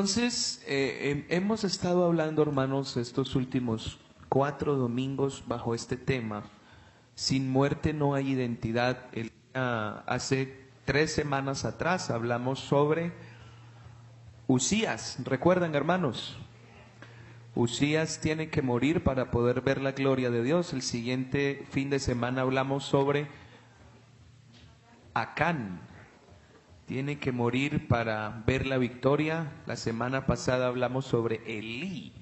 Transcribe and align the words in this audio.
Entonces, 0.00 0.64
eh, 0.66 1.26
hemos 1.28 1.62
estado 1.62 2.06
hablando, 2.06 2.40
hermanos, 2.40 2.96
estos 2.96 3.36
últimos 3.36 3.98
cuatro 4.30 4.74
domingos 4.76 5.44
bajo 5.46 5.74
este 5.74 5.98
tema. 5.98 6.44
Sin 7.14 7.50
muerte 7.50 7.92
no 7.92 8.14
hay 8.14 8.30
identidad. 8.30 9.08
El, 9.12 9.30
hace 9.52 10.70
tres 10.86 11.12
semanas 11.12 11.66
atrás 11.66 12.08
hablamos 12.08 12.60
sobre 12.60 13.12
Usías. 14.46 15.18
¿Recuerdan, 15.22 15.74
hermanos? 15.74 16.38
Usías 17.54 18.20
tiene 18.22 18.48
que 18.48 18.62
morir 18.62 19.04
para 19.04 19.30
poder 19.30 19.60
ver 19.60 19.82
la 19.82 19.92
gloria 19.92 20.30
de 20.30 20.42
Dios. 20.42 20.72
El 20.72 20.80
siguiente 20.80 21.66
fin 21.72 21.90
de 21.90 21.98
semana 21.98 22.40
hablamos 22.40 22.84
sobre 22.84 23.28
Acán, 25.12 25.82
tiene 26.90 27.20
que 27.20 27.30
morir 27.30 27.86
para 27.86 28.42
ver 28.48 28.66
la 28.66 28.76
victoria. 28.76 29.52
La 29.64 29.76
semana 29.76 30.26
pasada 30.26 30.66
hablamos 30.66 31.04
sobre 31.04 31.36
Elí. 31.46 32.12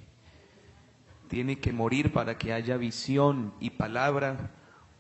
Tiene 1.28 1.58
que 1.58 1.72
morir 1.72 2.12
para 2.12 2.36
que 2.36 2.52
haya 2.52 2.76
visión 2.76 3.54
y 3.60 3.70
palabra. 3.70 4.50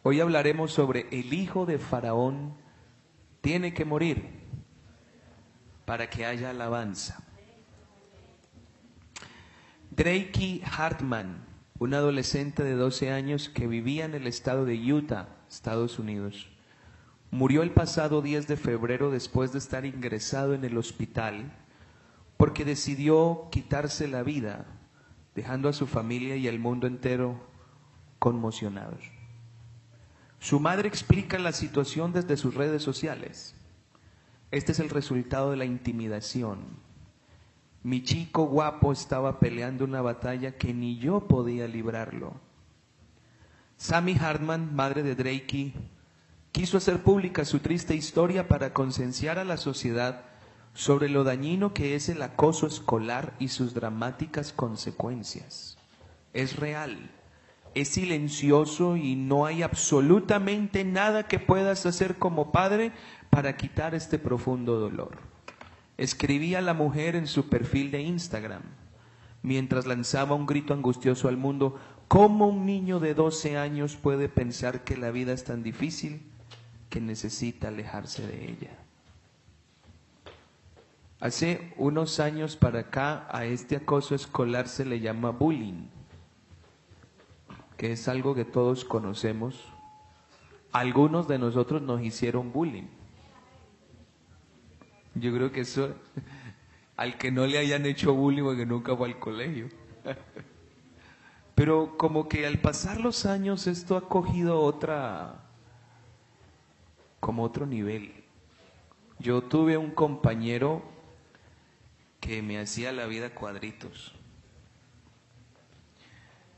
Hoy 0.04 0.22
hablaremos 0.22 0.72
sobre 0.72 1.06
el 1.10 1.34
hijo 1.34 1.66
de 1.66 1.78
Faraón. 1.78 2.54
Tiene 3.42 3.74
que 3.74 3.84
morir 3.84 4.24
para 5.84 6.08
que 6.08 6.24
haya 6.24 6.48
alabanza. 6.48 7.22
Drakey 9.90 10.62
Hartman, 10.64 11.44
un 11.78 11.92
adolescente 11.92 12.64
de 12.64 12.72
12 12.72 13.12
años 13.12 13.50
que 13.50 13.66
vivía 13.66 14.06
en 14.06 14.14
el 14.14 14.28
estado 14.28 14.64
de 14.64 14.76
Utah, 14.94 15.28
Estados 15.46 15.98
Unidos 15.98 16.48
Murió 17.30 17.62
el 17.62 17.70
pasado 17.70 18.22
10 18.22 18.48
de 18.48 18.56
febrero 18.56 19.10
después 19.10 19.52
de 19.52 19.58
estar 19.58 19.84
ingresado 19.84 20.54
en 20.54 20.64
el 20.64 20.78
hospital 20.78 21.52
porque 22.38 22.64
decidió 22.64 23.48
quitarse 23.50 24.08
la 24.08 24.22
vida, 24.22 24.66
dejando 25.34 25.68
a 25.68 25.72
su 25.72 25.86
familia 25.86 26.36
y 26.36 26.48
al 26.48 26.58
mundo 26.58 26.86
entero 26.86 27.38
conmocionados. 28.18 29.00
Su 30.38 30.60
madre 30.60 30.88
explica 30.88 31.38
la 31.38 31.52
situación 31.52 32.12
desde 32.12 32.36
sus 32.36 32.54
redes 32.54 32.82
sociales. 32.82 33.54
Este 34.50 34.72
es 34.72 34.78
el 34.78 34.88
resultado 34.88 35.50
de 35.50 35.56
la 35.56 35.64
intimidación. 35.64 36.60
Mi 37.82 38.02
chico 38.02 38.44
guapo 38.46 38.92
estaba 38.92 39.38
peleando 39.40 39.84
una 39.84 40.00
batalla 40.00 40.56
que 40.56 40.72
ni 40.72 40.98
yo 40.98 41.26
podía 41.28 41.68
librarlo. 41.68 42.40
Sammy 43.76 44.16
Hartman, 44.16 44.74
madre 44.74 45.02
de 45.02 45.14
Drakey, 45.14 45.74
quiso 46.58 46.78
hacer 46.78 47.04
pública 47.04 47.44
su 47.44 47.60
triste 47.60 47.94
historia 47.94 48.48
para 48.48 48.72
concienciar 48.72 49.38
a 49.38 49.44
la 49.44 49.56
sociedad 49.58 50.24
sobre 50.74 51.08
lo 51.08 51.22
dañino 51.22 51.72
que 51.72 51.94
es 51.94 52.08
el 52.08 52.20
acoso 52.20 52.66
escolar 52.66 53.32
y 53.38 53.46
sus 53.46 53.74
dramáticas 53.74 54.52
consecuencias. 54.52 55.78
Es 56.32 56.56
real, 56.56 57.12
es 57.76 57.90
silencioso 57.90 58.96
y 58.96 59.14
no 59.14 59.46
hay 59.46 59.62
absolutamente 59.62 60.84
nada 60.84 61.28
que 61.28 61.38
puedas 61.38 61.86
hacer 61.86 62.16
como 62.16 62.50
padre 62.50 62.90
para 63.30 63.56
quitar 63.56 63.94
este 63.94 64.18
profundo 64.18 64.80
dolor. 64.80 65.18
Escribía 65.96 66.60
la 66.60 66.74
mujer 66.74 67.14
en 67.14 67.28
su 67.28 67.48
perfil 67.48 67.92
de 67.92 68.02
Instagram, 68.02 68.62
mientras 69.42 69.86
lanzaba 69.86 70.34
un 70.34 70.46
grito 70.46 70.74
angustioso 70.74 71.28
al 71.28 71.36
mundo, 71.36 71.78
¿cómo 72.08 72.48
un 72.48 72.66
niño 72.66 72.98
de 72.98 73.14
12 73.14 73.56
años 73.56 73.94
puede 73.94 74.28
pensar 74.28 74.82
que 74.82 74.96
la 74.96 75.12
vida 75.12 75.32
es 75.32 75.44
tan 75.44 75.62
difícil? 75.62 76.32
Que 76.88 77.00
necesita 77.00 77.68
alejarse 77.68 78.26
de 78.26 78.50
ella. 78.50 78.70
Hace 81.20 81.72
unos 81.76 82.20
años 82.20 82.56
para 82.56 82.80
acá 82.80 83.26
a 83.30 83.44
este 83.44 83.76
acoso 83.76 84.14
escolar 84.14 84.68
se 84.68 84.84
le 84.84 85.00
llama 85.00 85.30
bullying, 85.30 85.88
que 87.76 87.92
es 87.92 88.06
algo 88.06 88.34
que 88.34 88.44
todos 88.44 88.84
conocemos. 88.84 89.64
Algunos 90.70 91.26
de 91.26 91.38
nosotros 91.38 91.82
nos 91.82 92.02
hicieron 92.02 92.52
bullying. 92.52 92.86
Yo 95.16 95.34
creo 95.34 95.50
que 95.50 95.62
eso, 95.62 95.92
al 96.96 97.18
que 97.18 97.32
no 97.32 97.46
le 97.46 97.58
hayan 97.58 97.84
hecho 97.86 98.14
bullying 98.14 98.44
o 98.44 98.56
que 98.56 98.66
nunca 98.66 98.96
fue 98.96 99.08
al 99.08 99.18
colegio. 99.18 99.68
Pero 101.56 101.98
como 101.98 102.28
que 102.28 102.46
al 102.46 102.60
pasar 102.60 103.00
los 103.00 103.26
años 103.26 103.66
esto 103.66 103.96
ha 103.96 104.08
cogido 104.08 104.60
otra, 104.60 105.47
como 107.20 107.42
otro 107.42 107.66
nivel. 107.66 108.24
Yo 109.18 109.42
tuve 109.42 109.76
un 109.76 109.90
compañero 109.90 110.82
que 112.20 112.42
me 112.42 112.58
hacía 112.58 112.92
la 112.92 113.06
vida 113.06 113.34
cuadritos. 113.34 114.14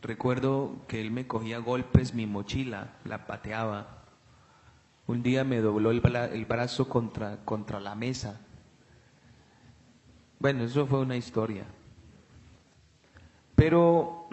Recuerdo 0.02 0.76
que 0.88 1.00
él 1.00 1.10
me 1.10 1.26
cogía 1.26 1.58
golpes 1.58 2.14
mi 2.14 2.26
mochila, 2.26 2.94
la 3.04 3.26
pateaba. 3.26 4.04
Un 5.06 5.22
día 5.22 5.44
me 5.44 5.60
dobló 5.60 5.90
el, 5.90 6.00
brazo 6.46 6.88
contra, 6.88 7.44
contra 7.44 7.80
la 7.80 7.94
mesa. 7.94 8.40
Bueno, 10.38 10.64
eso 10.64 10.86
fue 10.86 11.00
una 11.00 11.16
historia. 11.16 11.64
Pero 13.54 14.28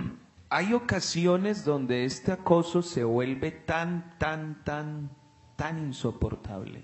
hay 0.49 0.73
ocasiones 0.73 1.65
donde 1.65 2.05
este 2.05 2.31
acoso 2.31 2.81
se 2.81 3.03
vuelve 3.03 3.51
tan, 3.51 4.17
tan, 4.17 4.63
tan 4.63 5.09
tan 5.57 5.79
insoportable, 5.79 6.83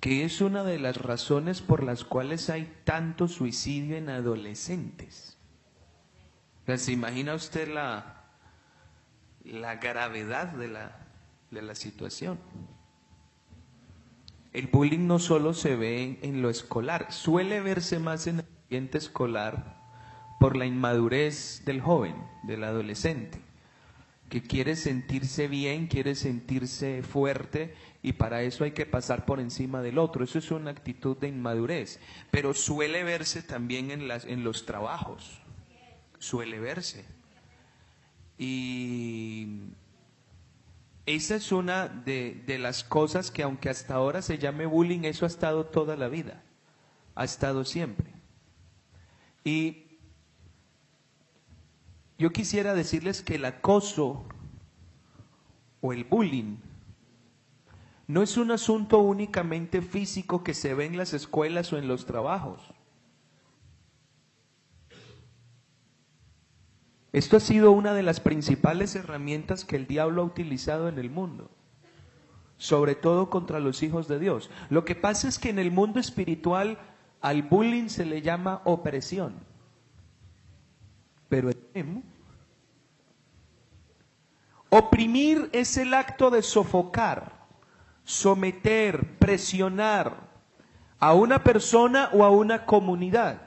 que 0.00 0.24
es 0.24 0.42
una 0.42 0.64
de 0.64 0.78
las 0.78 0.98
razones 0.98 1.62
por 1.62 1.82
las 1.82 2.04
cuales 2.04 2.50
hay 2.50 2.70
tanto 2.84 3.28
suicidio 3.28 3.96
en 3.96 4.10
adolescentes. 4.10 5.38
¿Se 6.66 6.92
imagina 6.92 7.34
usted 7.34 7.72
la, 7.72 8.24
la 9.44 9.76
gravedad 9.76 10.48
de 10.48 10.68
la, 10.68 11.06
de 11.50 11.62
la 11.62 11.74
situación? 11.74 12.38
El 14.52 14.66
bullying 14.66 15.06
no 15.06 15.18
solo 15.18 15.54
se 15.54 15.76
ve 15.76 16.18
en 16.20 16.42
lo 16.42 16.50
escolar, 16.50 17.10
suele 17.12 17.60
verse 17.60 17.98
más 17.98 18.26
en 18.26 18.40
el 18.40 18.46
ambiente 18.64 18.98
escolar 18.98 19.78
por 20.40 20.56
la 20.56 20.66
inmadurez 20.66 21.62
del 21.64 21.80
joven, 21.80 22.16
del 22.42 22.64
adolescente 22.64 23.47
que 24.28 24.42
quiere 24.42 24.76
sentirse 24.76 25.48
bien, 25.48 25.86
quiere 25.86 26.14
sentirse 26.14 27.02
fuerte 27.02 27.74
y 28.02 28.12
para 28.12 28.42
eso 28.42 28.64
hay 28.64 28.72
que 28.72 28.86
pasar 28.86 29.24
por 29.24 29.40
encima 29.40 29.80
del 29.80 29.98
otro. 29.98 30.24
Eso 30.24 30.38
es 30.38 30.50
una 30.50 30.70
actitud 30.70 31.16
de 31.16 31.28
inmadurez, 31.28 31.98
pero 32.30 32.54
suele 32.54 33.04
verse 33.04 33.42
también 33.42 33.90
en, 33.90 34.06
las, 34.06 34.26
los 34.26 34.66
trabajos, 34.66 35.40
suele 36.18 36.60
verse. 36.60 37.04
Y 38.36 39.60
esa 41.06 41.36
es 41.36 41.50
una 41.50 41.88
de, 41.88 42.42
de 42.46 42.58
las 42.58 42.84
cosas 42.84 43.30
que 43.30 43.42
aunque 43.42 43.70
hasta 43.70 43.94
ahora 43.94 44.20
se 44.20 44.38
llame 44.38 44.66
bullying, 44.66 45.04
eso 45.04 45.24
ha 45.24 45.28
estado 45.28 45.64
toda 45.64 45.96
la 45.96 46.08
vida, 46.08 46.42
ha 47.14 47.24
estado 47.24 47.64
siempre. 47.64 48.12
Y 49.42 49.87
yo 52.18 52.30
quisiera 52.30 52.74
decirles 52.74 53.22
que 53.22 53.36
el 53.36 53.44
acoso 53.44 54.24
o 55.80 55.92
el 55.92 56.04
bullying 56.04 56.56
no 58.08 58.22
es 58.22 58.36
un 58.36 58.50
asunto 58.50 58.98
únicamente 58.98 59.82
físico 59.82 60.42
que 60.42 60.54
se 60.54 60.74
ve 60.74 60.86
en 60.86 60.96
las 60.96 61.12
escuelas 61.12 61.72
o 61.72 61.78
en 61.78 61.86
los 61.86 62.06
trabajos. 62.06 62.60
Esto 67.12 67.36
ha 67.36 67.40
sido 67.40 67.70
una 67.70 67.94
de 67.94 68.02
las 68.02 68.20
principales 68.20 68.94
herramientas 68.96 69.64
que 69.64 69.76
el 69.76 69.86
diablo 69.86 70.22
ha 70.22 70.26
utilizado 70.26 70.88
en 70.88 70.98
el 70.98 71.10
mundo, 71.10 71.50
sobre 72.56 72.94
todo 72.94 73.30
contra 73.30 73.60
los 73.60 73.82
hijos 73.82 74.08
de 74.08 74.18
Dios. 74.18 74.50
Lo 74.70 74.84
que 74.84 74.94
pasa 74.94 75.28
es 75.28 75.38
que 75.38 75.50
en 75.50 75.58
el 75.58 75.70
mundo 75.70 76.00
espiritual 76.00 76.78
al 77.20 77.42
bullying 77.42 77.88
se 77.88 78.04
le 78.04 78.22
llama 78.22 78.62
opresión. 78.64 79.47
Pero 81.28 81.50
oprimir 84.70 85.50
es 85.52 85.76
el 85.76 85.94
acto 85.94 86.30
de 86.30 86.42
sofocar, 86.42 87.32
someter, 88.04 89.18
presionar 89.18 90.28
a 90.98 91.14
una 91.14 91.44
persona 91.44 92.10
o 92.12 92.24
a 92.24 92.30
una 92.30 92.64
comunidad. 92.64 93.42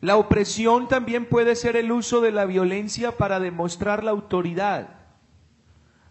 La 0.00 0.16
opresión 0.16 0.88
también 0.88 1.26
puede 1.26 1.54
ser 1.54 1.76
el 1.76 1.92
uso 1.92 2.20
de 2.20 2.32
la 2.32 2.44
violencia 2.44 3.16
para 3.16 3.38
demostrar 3.38 4.02
la 4.02 4.10
autoridad, 4.10 4.88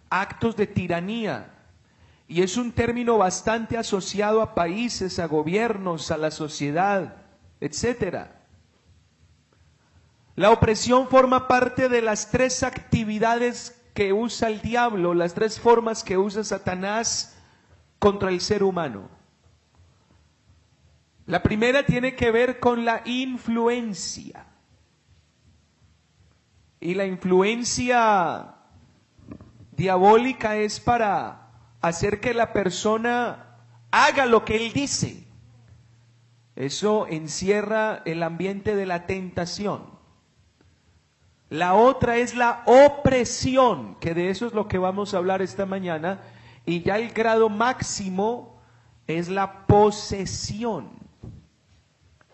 actos 0.10 0.56
de 0.56 0.68
tiranía, 0.68 1.52
y 2.28 2.42
es 2.42 2.56
un 2.56 2.72
término 2.72 3.18
bastante 3.18 3.78
asociado 3.78 4.42
a 4.42 4.56
países, 4.56 5.20
a 5.20 5.28
gobiernos, 5.28 6.12
a 6.12 6.18
la 6.18 6.32
sociedad, 6.32 7.18
etcétera. 7.60 8.41
La 10.36 10.52
opresión 10.52 11.08
forma 11.08 11.48
parte 11.48 11.90
de 11.90 12.02
las 12.02 12.32
tres 12.32 12.64
actividades 12.64 13.82
que 13.94 14.14
usa 14.14 14.48
el 14.48 14.62
diablo, 14.62 15.14
las 15.14 15.34
tres 15.34 15.60
formas 15.60 16.04
que 16.04 16.18
usa 16.18 16.44
Satanás 16.44 17.38
contra 18.00 18.30
el 18.30 18.40
ser 18.40 18.64
humano. 18.64 19.10
La 21.26 21.44
primera 21.44 21.86
tiene 21.86 22.16
que 22.16 22.32
ver 22.32 22.60
con 22.60 22.86
la 22.86 23.02
influencia. 23.06 24.46
Y 26.80 26.96
la 26.96 27.06
influencia 27.06 28.56
diabólica 29.72 30.56
es 30.56 30.80
para 30.80 31.52
hacer 31.82 32.20
que 32.20 32.34
la 32.34 32.54
persona 32.54 33.58
haga 33.92 34.26
lo 34.26 34.46
que 34.46 34.56
él 34.56 34.74
dice. 34.74 35.28
Eso 36.56 37.08
encierra 37.08 38.02
el 38.06 38.24
ambiente 38.24 38.76
de 38.76 38.86
la 38.86 39.06
tentación. 39.06 39.91
La 41.52 41.74
otra 41.74 42.16
es 42.16 42.34
la 42.34 42.64
opresión, 42.66 43.96
que 43.96 44.14
de 44.14 44.30
eso 44.30 44.48
es 44.48 44.54
lo 44.54 44.70
que 44.70 44.78
vamos 44.78 45.14
a 45.14 45.18
hablar 45.18 45.42
esta 45.42 45.66
mañana. 45.66 46.22
Y 46.66 46.82
ya 46.82 46.98
el 46.98 47.12
grado 47.12 47.50
máximo 47.50 48.62
es 49.06 49.28
la 49.28 49.68
posesión. 49.68 50.92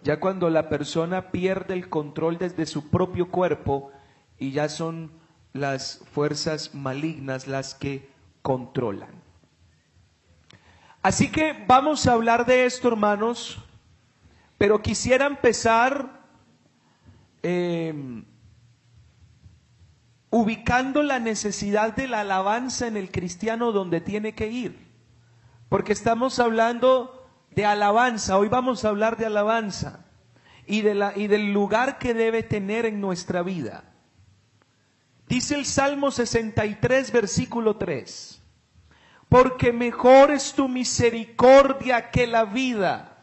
Ya 0.03 0.19
cuando 0.19 0.51
la 0.51 0.69
persona 0.69 1.31
pierde 1.31 1.73
el 1.73 1.89
control 1.89 2.37
desde 2.37 2.67
su 2.67 2.91
propio 2.91 3.31
cuerpo 3.31 3.91
y 4.37 4.51
ya 4.51 4.69
son 4.69 5.09
las 5.51 6.03
fuerzas 6.11 6.75
malignas 6.75 7.47
las 7.47 7.73
que 7.73 8.11
controlan. 8.43 9.09
Así 11.01 11.31
que 11.31 11.55
vamos 11.65 12.05
a 12.05 12.13
hablar 12.13 12.45
de 12.45 12.65
esto, 12.65 12.87
hermanos, 12.87 13.57
pero 14.59 14.79
quisiera 14.83 15.25
empezar 15.25 16.21
em, 17.41 18.23
ubicando 20.29 21.03
la 21.03 21.19
necesidad 21.19 21.95
de 21.95 22.07
la 22.07 22.21
alabanza 22.21 22.87
en 22.87 22.97
el 22.97 23.11
cristiano 23.11 23.71
donde 23.71 24.01
tiene 24.01 24.35
que 24.35 24.47
ir, 24.47 24.87
porque 25.69 25.93
estamos 25.93 26.39
hablando 26.39 27.29
de 27.51 27.65
alabanza, 27.65 28.37
hoy 28.37 28.49
vamos 28.49 28.83
a 28.83 28.89
hablar 28.89 29.17
de 29.17 29.25
alabanza 29.25 30.05
y, 30.65 30.81
de 30.81 30.95
la, 30.95 31.13
y 31.15 31.27
del 31.27 31.53
lugar 31.53 31.97
que 31.97 32.13
debe 32.13 32.43
tener 32.43 32.85
en 32.85 32.99
nuestra 33.01 33.41
vida. 33.41 33.83
Dice 35.27 35.55
el 35.55 35.65
Salmo 35.65 36.11
63, 36.11 37.11
versículo 37.11 37.77
3, 37.77 38.41
porque 39.27 39.73
mejor 39.73 40.31
es 40.31 40.53
tu 40.53 40.67
misericordia 40.67 42.11
que 42.11 42.27
la 42.27 42.45
vida, 42.45 43.17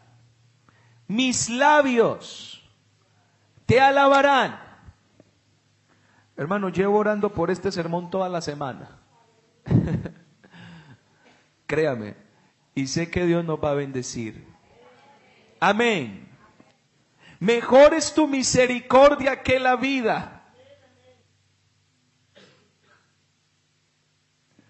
mis 1.07 1.49
labios 1.49 2.63
te 3.65 3.79
alabarán. 3.79 4.64
Hermano, 6.37 6.69
llevo 6.69 6.97
orando 6.97 7.33
por 7.33 7.49
este 7.51 7.71
sermón 7.71 8.09
toda 8.09 8.29
la 8.29 8.41
semana. 8.41 8.99
Créame, 11.65 12.15
y 12.73 12.87
sé 12.87 13.09
que 13.09 13.25
Dios 13.25 13.43
nos 13.45 13.63
va 13.63 13.71
a 13.71 13.75
bendecir. 13.75 14.45
Amén. 15.59 16.27
Mejor 17.39 17.93
es 17.93 18.13
tu 18.13 18.27
misericordia 18.27 19.41
que 19.41 19.59
la 19.59 19.75
vida 19.75 20.35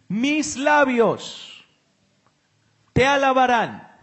mis 0.07 0.55
labios 0.55 1.65
te 2.93 3.05
alabarán. 3.05 3.94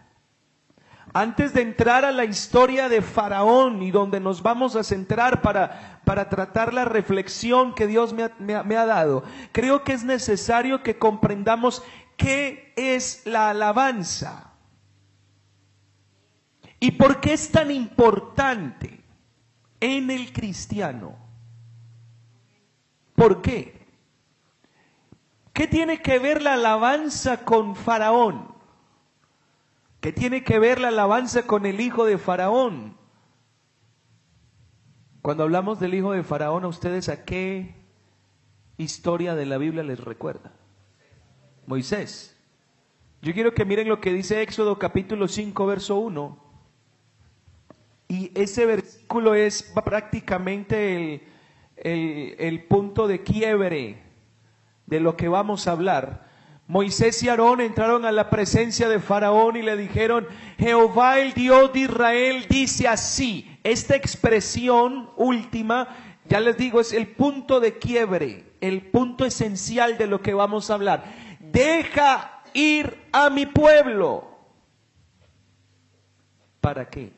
Antes 1.13 1.53
de 1.53 1.61
entrar 1.61 2.05
a 2.05 2.11
la 2.11 2.25
historia 2.25 2.89
de 2.89 3.03
Faraón 3.03 3.83
y 3.83 3.91
donde 3.91 4.19
nos 4.19 4.41
vamos 4.41 4.75
a 4.75 4.83
centrar 4.83 5.43
para, 5.43 6.01
para 6.05 6.27
tratar 6.27 6.73
la 6.73 6.85
reflexión 6.85 7.75
que 7.75 7.85
Dios 7.85 8.13
me 8.13 8.31
me 8.39 8.75
ha 8.75 8.85
dado, 8.87 9.23
creo 9.51 9.83
que 9.83 9.93
es 9.93 10.03
necesario 10.03 10.81
que 10.81 10.97
comprendamos 10.97 11.83
qué 12.17 12.73
es 12.75 13.21
la 13.25 13.51
alabanza 13.51 14.53
y 16.79 16.91
por 16.91 17.21
qué 17.21 17.33
es 17.33 17.51
tan 17.51 17.71
importante 17.71 19.01
en 19.79 20.09
el 20.09 20.33
cristiano. 20.33 21.15
¿Por 23.15 23.41
qué? 23.41 23.85
¿Qué 25.53 25.67
tiene 25.67 26.01
que 26.01 26.19
ver 26.19 26.41
la 26.41 26.53
alabanza 26.53 27.45
con 27.45 27.75
Faraón? 27.75 28.52
¿Qué 30.03 30.11
tiene 30.11 30.43
que 30.43 30.59
ver 30.59 30.81
la 30.81 30.89
alabanza 30.89 31.43
con 31.43 31.65
el 31.65 31.79
hijo 31.79 32.03
de 32.03 32.17
Faraón? 32.17 32.97
Cuando 35.21 35.43
hablamos 35.43 35.79
del 35.79 35.93
hijo 35.93 36.11
de 36.11 36.23
Faraón, 36.23 36.65
¿a 36.65 36.67
ustedes 36.67 37.07
a 37.07 37.23
qué 37.23 37.73
historia 38.75 39.33
de 39.33 39.45
la 39.45 39.57
Biblia 39.57 39.81
les 39.81 40.01
recuerda? 40.01 40.51
Moisés. 41.67 42.37
Yo 43.21 43.33
quiero 43.33 43.53
que 43.53 43.63
miren 43.63 43.87
lo 43.87 44.01
que 44.01 44.11
dice 44.11 44.41
Éxodo 44.41 44.77
capítulo 44.77 45.29
5, 45.29 45.65
verso 45.65 45.95
1. 45.95 46.37
Y 48.09 48.29
ese 48.35 48.65
versículo 48.65 49.35
es 49.35 49.71
prácticamente 49.85 51.25
el, 51.77 52.65
punto 52.65 53.07
de 53.07 53.23
quiebre 53.23 54.03
de 54.85 54.99
lo 54.99 55.15
que 55.15 55.29
vamos 55.29 55.65
a 55.65 55.71
hablar. 55.71 56.32
Moisés 56.67 57.21
y 57.23 57.29
Aarón 57.29 57.61
entraron 57.61 58.05
a 58.05 58.11
la 58.11 58.29
presencia 58.29 58.87
de 58.87 58.99
Faraón 58.99 59.57
y 59.57 59.61
le 59.61 59.75
dijeron, 59.75 60.27
Jehová 60.57 61.19
el 61.19 61.33
Dios 61.33 61.73
de 61.73 61.81
Israel 61.81 62.45
dice 62.49 62.87
así. 62.87 63.59
Esta 63.63 63.95
expresión 63.95 65.09
última, 65.17 65.87
ya 66.25 66.39
les 66.39 66.57
digo, 66.57 66.79
es 66.79 66.93
el 66.93 67.07
punto 67.07 67.59
de 67.59 67.77
quiebre, 67.77 68.45
el 68.61 68.81
punto 68.81 69.25
esencial 69.25 69.97
de 69.97 70.07
lo 70.07 70.21
que 70.21 70.33
vamos 70.33 70.69
a 70.69 70.75
hablar. 70.75 71.03
Deja 71.39 72.41
ir 72.53 72.97
a 73.11 73.29
mi 73.29 73.45
pueblo. 73.45 74.29
¿Para 76.61 76.89
qué? 76.89 77.11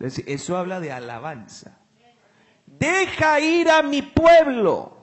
Eso 0.00 0.56
habla 0.56 0.80
de 0.80 0.92
alabanza 0.92 1.78
deja 2.66 3.40
ir 3.40 3.70
a 3.70 3.82
mi 3.82 4.02
pueblo. 4.02 4.95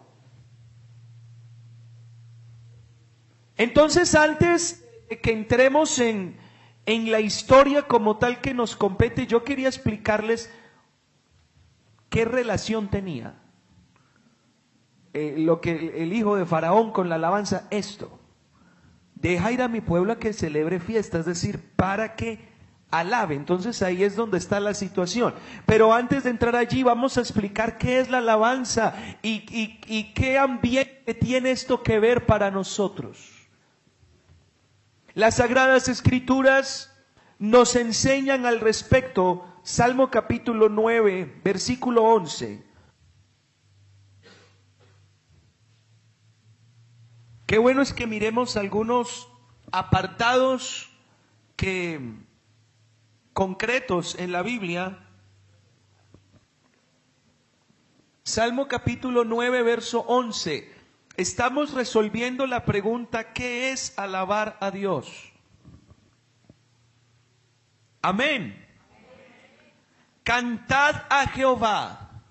Entonces, 3.58 4.16
antes 4.16 4.84
de 5.10 5.20
que 5.20 5.32
entremos 5.32 6.00
en, 6.00 6.38
en 6.86 7.12
la 7.12 7.20
historia 7.20 7.84
como 7.84 8.18
tal 8.18 8.42
que 8.42 8.54
nos 8.54 8.76
compete, 8.76 9.28
yo 9.28 9.44
quería 9.44 9.68
explicarles 9.68 10.52
qué 12.10 12.26
relación 12.26 12.90
tenía 12.90 13.36
eh, 15.14 15.36
lo 15.38 15.62
que 15.62 16.02
el 16.02 16.12
hijo 16.12 16.36
de 16.36 16.46
Faraón 16.46 16.92
con 16.92 17.08
la 17.08 17.16
alabanza, 17.16 17.68
esto. 17.70 18.20
Deja 19.14 19.52
ir 19.52 19.62
a 19.62 19.68
mi 19.68 19.80
pueblo 19.80 20.14
a 20.14 20.20
que 20.20 20.34
celebre 20.34 20.80
fiesta, 20.80 21.20
es 21.20 21.26
decir, 21.26 21.60
para 21.76 22.16
que 22.16 22.40
alabe. 22.90 23.36
Entonces 23.36 23.82
ahí 23.84 24.04
es 24.04 24.16
donde 24.16 24.40
está 24.40 24.60
la 24.60 24.74
situación. 24.74 25.36
Pero 25.68 25.94
antes 25.94 26.24
de 26.24 26.32
entrar 26.32 26.56
allí 26.56 26.82
vamos 26.82 27.18
a 27.18 27.22
explicar 27.22 27.78
qué 27.78 28.00
es 28.00 28.10
la 28.10 28.18
alabanza 28.18 28.96
y, 29.22 30.12
qué 30.14 30.38
ambiente 30.40 31.14
tiene 31.14 31.52
esto 31.52 31.84
que 31.84 32.00
ver 32.00 32.26
para 32.26 32.50
nosotros. 32.50 33.33
Las 35.16 35.36
sagradas 35.36 35.90
escrituras 35.90 36.92
nos 37.38 37.76
enseñan 37.76 38.48
al 38.48 38.60
respecto, 38.60 39.46
Salmo 39.62 40.10
capítulo 40.10 40.70
9, 40.70 41.42
versículo 41.44 42.04
11. 42.04 42.64
Qué 47.46 47.58
bueno 47.60 47.84
es 47.84 47.94
que 47.94 48.08
miremos 48.08 48.58
algunos 48.58 49.30
apartados 49.72 50.90
que 51.56 52.00
concretos 53.34 54.16
en 54.16 54.32
la 54.32 54.42
Biblia. 54.42 55.08
Salmo 58.24 58.68
capítulo 58.68 59.26
9, 59.26 59.62
verso 59.62 60.00
11. 60.08 60.83
Estamos 61.16 61.74
resolviendo 61.74 62.48
la 62.48 62.66
pregunta, 62.66 63.34
¿qué 63.34 63.72
es 63.72 63.98
alabar 63.98 64.58
a 64.60 64.72
Dios? 64.72 65.32
Amén. 68.02 68.60
Cantad 70.24 71.04
a 71.10 71.28
Jehová, 71.28 72.24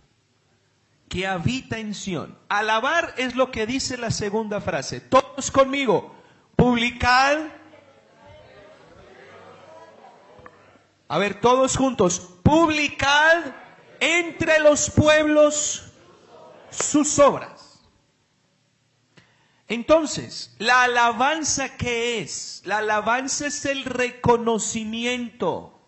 que 1.09 1.27
habita 1.27 1.79
en 1.79 1.95
Sión. 1.95 2.37
Alabar 2.49 3.15
es 3.17 3.37
lo 3.37 3.51
que 3.51 3.67
dice 3.67 3.97
la 3.97 4.11
segunda 4.11 4.61
frase. 4.61 5.01
Todos 5.01 5.51
conmigo. 5.51 6.15
Publicad 6.57 7.39
A 11.13 11.19
ver, 11.19 11.43
todos 11.43 11.77
juntos. 11.77 12.21
Publicad 12.43 13.45
entre 14.01 14.61
los 14.61 14.89
pueblos 14.89 15.85
sus 16.71 17.19
obras. 17.19 17.52
Entonces, 19.73 20.55
la 20.59 20.83
alabanza 20.83 21.79
qué 21.79 22.21
es? 22.21 22.61
La 22.67 22.79
alabanza 22.79 23.47
es 23.47 23.65
el 23.65 23.87
reconocimiento 23.87 25.81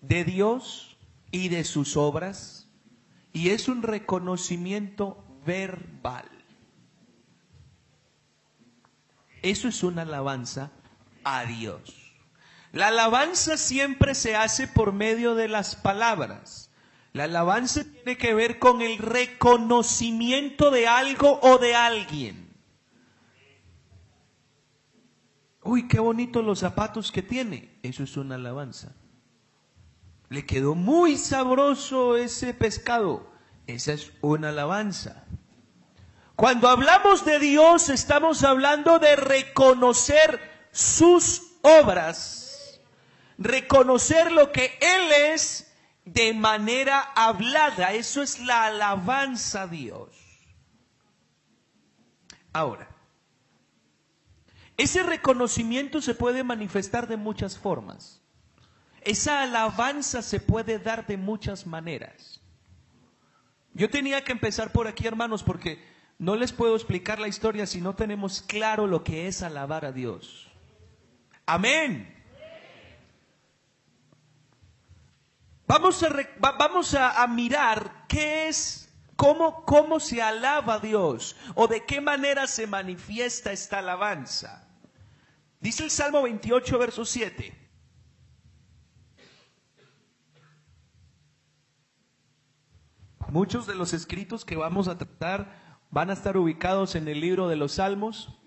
de 0.00 0.24
Dios 0.24 0.96
y 1.30 1.48
de 1.48 1.62
sus 1.62 1.96
obras 1.96 2.68
y 3.32 3.50
es 3.50 3.68
un 3.68 3.84
reconocimiento 3.84 5.24
verbal. 5.46 6.28
Eso 9.40 9.68
es 9.68 9.84
una 9.84 10.02
alabanza 10.02 10.72
a 11.22 11.44
Dios. 11.44 11.94
La 12.72 12.88
alabanza 12.88 13.56
siempre 13.56 14.16
se 14.16 14.34
hace 14.34 14.66
por 14.66 14.92
medio 14.92 15.36
de 15.36 15.46
las 15.46 15.76
palabras. 15.76 16.69
La 17.12 17.24
alabanza 17.24 17.84
tiene 17.84 18.16
que 18.16 18.34
ver 18.34 18.58
con 18.58 18.82
el 18.82 18.98
reconocimiento 18.98 20.70
de 20.70 20.86
algo 20.86 21.40
o 21.42 21.58
de 21.58 21.74
alguien. 21.74 22.50
Uy, 25.62 25.88
qué 25.88 25.98
bonitos 25.98 26.44
los 26.44 26.60
zapatos 26.60 27.10
que 27.10 27.22
tiene. 27.22 27.78
Eso 27.82 28.04
es 28.04 28.16
una 28.16 28.36
alabanza. 28.36 28.94
Le 30.28 30.46
quedó 30.46 30.74
muy 30.74 31.16
sabroso 31.16 32.16
ese 32.16 32.54
pescado. 32.54 33.30
Esa 33.66 33.92
es 33.92 34.12
una 34.20 34.50
alabanza. 34.50 35.24
Cuando 36.36 36.68
hablamos 36.68 37.24
de 37.24 37.38
Dios 37.38 37.88
estamos 37.88 38.44
hablando 38.44 38.98
de 38.98 39.16
reconocer 39.16 40.40
sus 40.70 41.42
obras, 41.62 42.80
reconocer 43.36 44.32
lo 44.32 44.50
que 44.50 44.78
Él 44.80 45.34
es 45.34 45.69
de 46.12 46.34
manera 46.34 47.00
hablada. 47.14 47.92
Eso 47.92 48.22
es 48.22 48.40
la 48.40 48.66
alabanza 48.66 49.62
a 49.62 49.66
Dios. 49.66 50.08
Ahora, 52.52 52.88
ese 54.76 55.02
reconocimiento 55.02 56.00
se 56.00 56.14
puede 56.14 56.42
manifestar 56.42 57.06
de 57.06 57.16
muchas 57.16 57.58
formas. 57.58 58.22
Esa 59.02 59.42
alabanza 59.42 60.22
se 60.22 60.40
puede 60.40 60.78
dar 60.78 61.06
de 61.06 61.16
muchas 61.16 61.66
maneras. 61.66 62.40
Yo 63.72 63.88
tenía 63.88 64.24
que 64.24 64.32
empezar 64.32 64.72
por 64.72 64.88
aquí, 64.88 65.06
hermanos, 65.06 65.42
porque 65.42 65.82
no 66.18 66.34
les 66.34 66.52
puedo 66.52 66.74
explicar 66.74 67.18
la 67.18 67.28
historia 67.28 67.66
si 67.66 67.80
no 67.80 67.94
tenemos 67.94 68.42
claro 68.42 68.86
lo 68.86 69.04
que 69.04 69.28
es 69.28 69.42
alabar 69.42 69.84
a 69.84 69.92
Dios. 69.92 70.50
Amén. 71.46 72.19
Vamos 75.70 76.02
a, 76.02 76.08
vamos 76.58 76.94
a, 76.94 77.24
mirar 77.28 78.04
qué 78.08 78.48
es, 78.48 78.92
cómo, 79.14 79.64
cómo 79.64 80.00
se 80.00 80.20
alaba 80.20 80.74
a 80.74 80.78
Dios 80.80 81.36
o 81.54 81.68
de 81.68 81.84
qué 81.84 82.00
manera 82.00 82.48
se 82.48 82.66
manifiesta 82.66 83.52
esta 83.52 83.78
alabanza. 83.78 84.68
Dice 85.60 85.84
el 85.84 85.92
Salmo 85.92 86.22
28, 86.22 86.76
verso 86.76 87.04
7. 87.04 87.56
Muchos 93.28 93.68
de 93.68 93.76
los 93.76 93.92
escritos 93.92 94.44
que 94.44 94.56
vamos 94.56 94.88
a 94.88 94.98
tratar 94.98 95.78
van 95.92 96.10
a 96.10 96.14
estar 96.14 96.36
ubicados 96.36 96.96
en 96.96 97.06
el 97.06 97.20
libro 97.20 97.46
de 97.46 97.54
los 97.54 97.74
Salmos. 97.74 98.40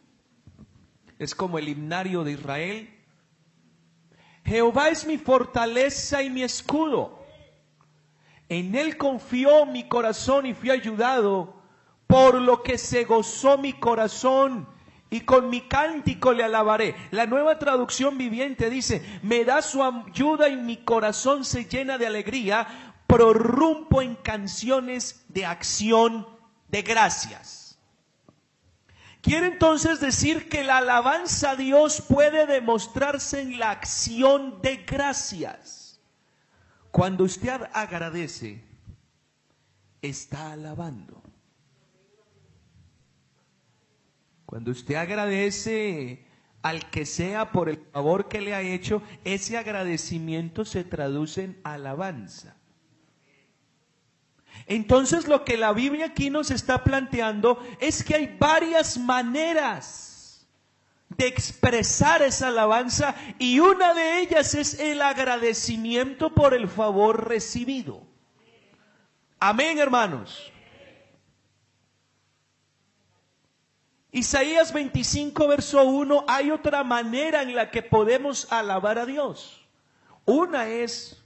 Es 1.20 1.36
como 1.36 1.58
el 1.58 1.70
himnario 1.70 2.26
de 2.26 2.34
Israel. 2.34 3.03
Jehová 4.46 4.90
es 4.90 5.06
mi 5.06 5.18
fortaleza 5.18 6.22
y 6.22 6.30
mi 6.30 6.44
escudo. 6.44 7.24
En 8.50 8.76
él 8.76 8.98
confió 8.98 9.66
mi 9.66 9.88
corazón 9.88 10.46
y 10.46 10.54
fui 10.54 10.70
ayudado, 10.70 11.56
por 12.08 12.36
lo 12.36 12.62
que 12.62 12.78
se 12.78 13.06
gozó 13.06 13.58
mi 13.58 13.74
corazón 13.74 14.68
y 15.10 15.22
con 15.22 15.50
mi 15.50 15.62
cántico 15.62 16.34
le 16.34 16.44
alabaré. 16.44 16.96
La 17.12 17.26
nueva 17.26 17.58
traducción 17.58 18.18
viviente 18.18 18.70
dice, 18.70 19.04
me 19.24 19.46
da 19.46 19.62
su 19.62 19.84
ayuda 19.84 20.50
y 20.50 20.58
mi 20.58 20.78
corazón 20.78 21.46
se 21.46 21.66
llena 21.66 21.98
de 21.98 22.08
alegría 22.08 22.68
prorrumpo 23.08 24.02
en 24.02 24.16
canciones 24.16 25.24
de 25.30 25.46
acción 25.46 26.28
de 26.68 26.82
gracias. 26.82 27.63
Quiere 29.24 29.48
entonces 29.48 30.02
decir 30.02 30.50
que 30.50 30.66
la 30.66 30.80
alabanza 30.80 31.52
a 31.52 31.56
Dios 31.56 32.02
puede 32.02 32.46
demostrarse 32.46 33.40
en 33.40 33.58
la 33.58 33.72
acción 33.72 34.62
de 34.62 34.84
gracias. 34.86 36.02
Cuando 36.92 37.24
usted 37.24 37.62
agradece, 37.72 38.62
está 40.02 40.52
alabando. 40.52 41.24
Cuando 44.46 44.72
usted 44.72 44.96
agradece 44.96 46.28
al 46.62 46.90
que 46.90 47.06
sea 47.06 47.54
por 47.54 47.70
el 47.70 47.78
favor 47.94 48.28
que 48.28 48.42
le 48.42 48.54
ha 48.54 48.62
hecho, 48.62 49.02
ese 49.24 49.58
agradecimiento 49.58 50.66
se 50.66 50.84
traduce 50.84 51.46
en 51.46 51.62
alabanza. 51.64 52.53
Entonces 54.68 55.28
lo 55.28 55.44
que 55.44 55.58
la 55.58 55.74
Biblia 55.74 56.08
aquí 56.08 56.30
nos 56.30 56.52
está 56.52 56.84
planteando 56.84 57.62
es 57.80 58.04
que 58.04 58.16
hay 58.16 58.38
varias 58.40 58.98
maneras 58.98 60.48
de 61.10 61.28
expresar 61.28 62.22
esa 62.22 62.48
alabanza 62.48 63.16
y 63.38 63.60
una 63.60 63.94
de 63.94 64.22
ellas 64.22 64.56
es 64.56 64.80
el 64.80 65.02
agradecimiento 65.02 66.34
por 66.34 66.54
el 66.54 66.68
favor 66.68 67.28
recibido. 67.28 68.02
Amén, 69.40 69.78
hermanos. 69.78 70.52
Isaías 74.12 74.72
25, 74.72 75.48
verso 75.48 75.84
1, 75.84 76.26
hay 76.28 76.52
otra 76.52 76.84
manera 76.84 77.42
en 77.42 77.56
la 77.56 77.72
que 77.72 77.82
podemos 77.82 78.52
alabar 78.52 79.00
a 79.00 79.06
Dios. 79.06 79.68
Una 80.26 80.68
es 80.68 81.22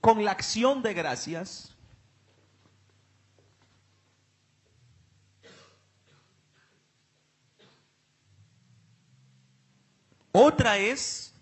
con 0.00 0.24
la 0.24 0.32
acción 0.32 0.82
de 0.82 0.94
gracias 0.94 1.73
Otra 10.36 10.78
es 10.78 11.32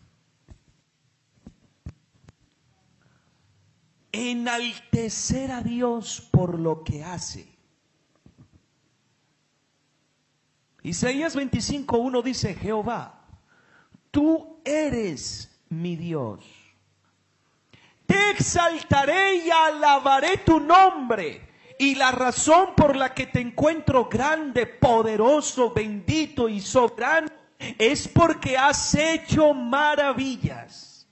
enaltecer 4.13 5.51
a 5.51 5.63
Dios 5.63 6.29
por 6.31 6.59
lo 6.59 6.85
que 6.85 7.03
hace. 7.03 7.49
Isaías 10.83 11.35
25.1 11.35 12.23
dice, 12.23 12.55
Jehová, 12.55 13.19
tú 14.11 14.61
eres 14.63 15.51
mi 15.71 15.97
Dios. 15.97 16.45
Te 18.05 18.31
exaltaré 18.33 19.37
y 19.37 19.51
alabaré 19.51 20.37
tu 20.37 20.61
nombre. 20.61 21.49
Y 21.79 21.95
la 21.95 22.13
razón 22.13 22.75
por 22.77 22.95
la 22.95 23.15
que 23.15 23.27
te 23.27 23.41
encuentro 23.41 24.11
grande, 24.11 24.67
poderoso, 24.67 25.73
bendito 25.73 26.47
y 26.47 26.61
soberano 26.61 27.42
es 27.79 28.09
porque 28.09 28.57
has 28.57 28.95
hecho 28.95 29.55
maravillas. 29.55 31.07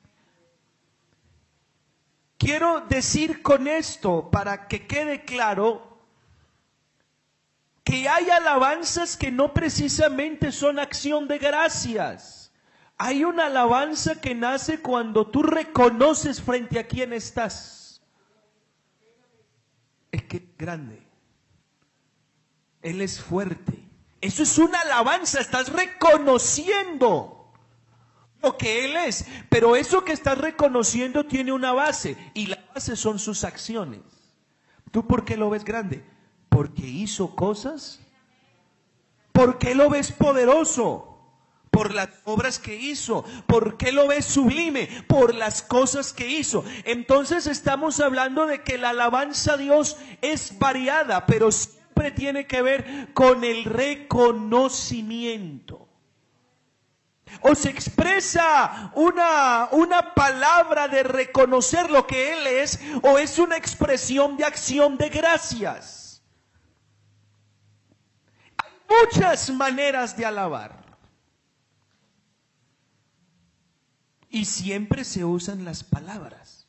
Quiero 2.39 2.81
decir 2.89 3.43
con 3.43 3.69
esto, 3.69 4.31
para 4.31 4.67
que 4.67 4.87
quede 4.87 5.25
claro, 5.25 5.99
que 7.85 8.09
hay 8.09 8.31
alabanzas 8.31 9.17
que 9.17 9.31
no 9.31 9.53
precisamente 9.53 10.53
son 10.53 10.79
acción 10.79 11.29
de 11.29 11.39
gracias. 11.39 12.51
Hay 12.97 13.25
una 13.25 13.47
alabanza 13.47 14.21
que 14.21 14.35
nace 14.35 14.81
cuando 14.81 15.27
tú 15.27 15.43
reconoces 15.43 16.41
frente 16.41 16.79
a 16.79 16.87
quién 16.87 17.13
estás. 17.13 18.01
Es 20.11 20.23
que 20.25 20.49
grande. 20.57 21.03
Él 22.83 23.01
es 23.01 23.21
fuerte. 23.21 23.90
Eso 24.21 24.43
es 24.43 24.59
una 24.59 24.81
alabanza, 24.81 25.41
estás 25.41 25.71
reconociendo 25.71 27.41
lo 28.43 28.57
que 28.57 28.85
Él 28.85 28.97
es. 28.97 29.25
Pero 29.49 29.77
eso 29.77 30.05
que 30.05 30.13
estás 30.13 30.39
reconociendo 30.39 31.25
tiene 31.25 31.53
una 31.53 31.73
base 31.73 32.17
y 32.35 32.47
la 32.47 32.59
base 32.75 32.97
son 32.97 33.19
sus 33.19 33.45
acciones. 33.45 34.01
¿Tú 34.91 35.07
por 35.07 35.25
qué 35.25 35.37
lo 35.37 35.51
ves 35.51 35.65
grande? 35.65 36.05
Porque 36.49 36.87
hizo 36.87 37.35
cosas. 37.35 38.01
¿Por 39.33 39.59
qué 39.59 39.75
lo 39.75 39.89
ves 39.89 40.13
poderoso? 40.13 41.07
Por 41.71 41.95
las 41.95 42.09
obras 42.25 42.59
que 42.59 42.75
hizo. 42.75 43.25
¿Por 43.47 43.77
qué 43.77 43.93
lo 43.93 44.09
ves 44.09 44.27
sublime? 44.27 44.89
Por 45.07 45.35
las 45.35 45.63
cosas 45.63 46.13
que 46.13 46.29
hizo. 46.29 46.65
Entonces 46.85 47.47
estamos 47.47 48.01
hablando 48.01 48.47
de 48.47 48.63
que 48.65 48.77
la 48.77 48.91
alabanza 48.91 49.55
a 49.55 49.57
Dios 49.57 49.97
es 50.21 50.59
variada, 50.59 51.27
pero 51.27 51.49
tiene 52.11 52.47
que 52.47 52.63
ver 52.63 53.13
con 53.13 53.45
el 53.45 53.65
reconocimiento. 53.65 55.91
O 57.43 57.55
se 57.55 57.71
expresa 57.71 58.93
una, 58.95 59.69
una 59.73 60.15
palabra 60.15 60.89
de 60.89 61.03
reconocer 61.03 61.91
lo 61.91 62.07
que 62.07 62.33
Él 62.33 62.47
es, 62.47 62.81
o 63.03 63.19
es 63.19 63.39
una 63.39 63.57
expresión 63.57 64.37
de 64.37 64.45
acción 64.45 64.99
de 64.99 65.09
gracias. 65.09 66.23
Hay 68.57 68.71
muchas 68.89 69.51
maneras 69.51 70.17
de 70.17 70.27
alabar. 70.27 70.81
Y 74.29 74.45
siempre 74.45 75.05
se 75.05 75.25
usan 75.25 75.65
las 75.65 75.83
palabras. 75.83 76.60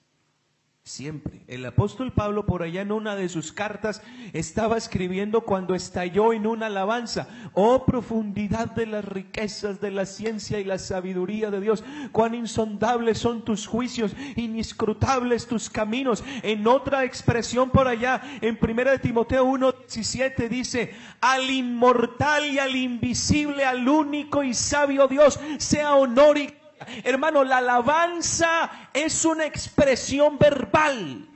Siempre. 0.91 1.39
El 1.47 1.65
apóstol 1.65 2.11
Pablo 2.11 2.45
por 2.45 2.63
allá 2.63 2.81
en 2.81 2.91
una 2.91 3.15
de 3.15 3.29
sus 3.29 3.53
cartas 3.53 4.01
estaba 4.33 4.75
escribiendo 4.75 5.45
cuando 5.45 5.73
estalló 5.73 6.33
en 6.33 6.45
una 6.45 6.65
alabanza, 6.65 7.29
oh 7.53 7.85
profundidad 7.85 8.71
de 8.71 8.87
las 8.87 9.05
riquezas 9.05 9.79
de 9.79 9.89
la 9.89 10.05
ciencia 10.05 10.59
y 10.59 10.65
la 10.65 10.77
sabiduría 10.77 11.49
de 11.49 11.61
Dios, 11.61 11.85
cuán 12.11 12.35
insondables 12.35 13.19
son 13.19 13.45
tus 13.45 13.67
juicios, 13.67 14.17
inescrutables 14.35 15.47
tus 15.47 15.69
caminos. 15.69 16.25
En 16.43 16.67
otra 16.67 17.05
expresión 17.05 17.69
por 17.69 17.87
allá, 17.87 18.21
en 18.41 18.59
1 18.61 18.99
Timoteo 18.99 19.45
1:17 19.45 20.49
dice, 20.49 20.93
al 21.21 21.49
inmortal 21.49 22.47
y 22.47 22.59
al 22.59 22.75
invisible, 22.75 23.63
al 23.63 23.87
único 23.87 24.43
y 24.43 24.53
sabio 24.53 25.07
Dios, 25.07 25.39
sea 25.57 25.95
honor 25.95 26.37
y 26.37 26.60
Hermano, 27.03 27.43
la 27.43 27.57
alabanza 27.57 28.89
es 28.93 29.23
una 29.25 29.45
expresión 29.45 30.37
verbal, 30.37 31.27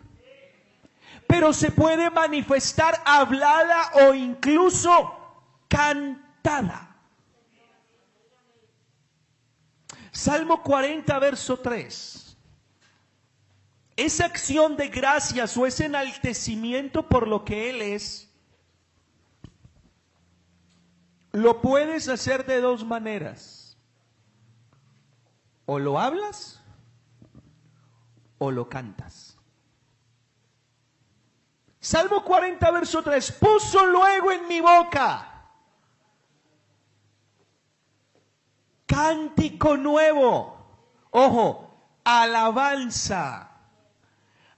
pero 1.27 1.53
se 1.53 1.71
puede 1.71 2.09
manifestar 2.09 3.01
hablada 3.05 3.91
o 4.07 4.13
incluso 4.13 5.45
cantada. 5.67 6.95
Salmo 10.11 10.63
40, 10.63 11.19
verso 11.19 11.59
3. 11.59 12.37
Esa 13.97 14.25
acción 14.25 14.75
de 14.77 14.87
gracias 14.89 15.55
o 15.57 15.65
ese 15.65 15.85
enaltecimiento 15.85 17.07
por 17.07 17.27
lo 17.27 17.45
que 17.45 17.69
Él 17.69 17.81
es, 17.81 18.29
lo 21.31 21.61
puedes 21.61 22.07
hacer 22.07 22.45
de 22.45 22.61
dos 22.61 22.85
maneras 22.85 23.64
o 25.65 25.79
lo 25.79 25.99
hablas 25.99 26.61
o 28.37 28.51
lo 28.51 28.67
cantas. 28.69 29.37
Salmo 31.79 32.23
40, 32.23 32.71
verso 32.71 33.03
3, 33.03 33.31
puso 33.33 33.85
luego 33.85 34.31
en 34.31 34.47
mi 34.47 34.59
boca 34.59 35.31
cántico 38.85 39.77
nuevo, 39.77 40.55
ojo, 41.11 41.99
alabanza 42.03 43.51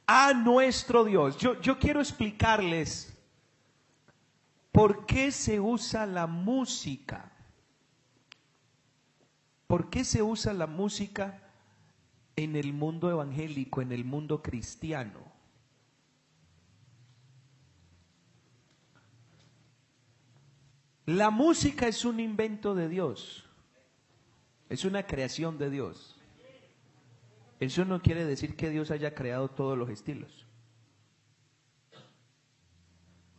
a 0.06 0.34
nuestro 0.34 1.04
Dios. 1.04 1.38
Yo, 1.38 1.60
yo 1.60 1.80
quiero 1.80 2.00
explicarles 2.02 3.18
por 4.72 5.06
qué 5.06 5.32
se 5.32 5.60
usa 5.60 6.06
la 6.06 6.28
música 6.28 7.32
¿Por 9.68 9.90
qué 9.90 10.06
se 10.06 10.24
usa 10.24 10.54
la 10.54 10.66
música 10.66 11.44
en 12.38 12.56
el 12.56 12.72
mundo 12.72 13.12
evangélico, 13.12 13.82
en 13.82 13.92
el 13.92 14.06
mundo 14.06 14.42
cristiano? 14.42 15.20
La 21.06 21.30
música 21.30 21.88
es 21.88 22.04
un 22.06 22.20
invento 22.20 22.76
de 22.76 22.90
Dios, 22.90 23.46
es 24.70 24.86
una 24.86 25.04
creación 25.04 25.58
de 25.58 25.70
Dios. 25.70 26.18
Eso 27.60 27.86
no 27.86 28.02
quiere 28.02 28.26
decir 28.26 28.56
que 28.56 28.70
Dios 28.70 28.92
haya 28.92 29.16
creado 29.16 29.50
todos 29.50 29.78
los 29.78 29.90
estilos. 29.90 30.46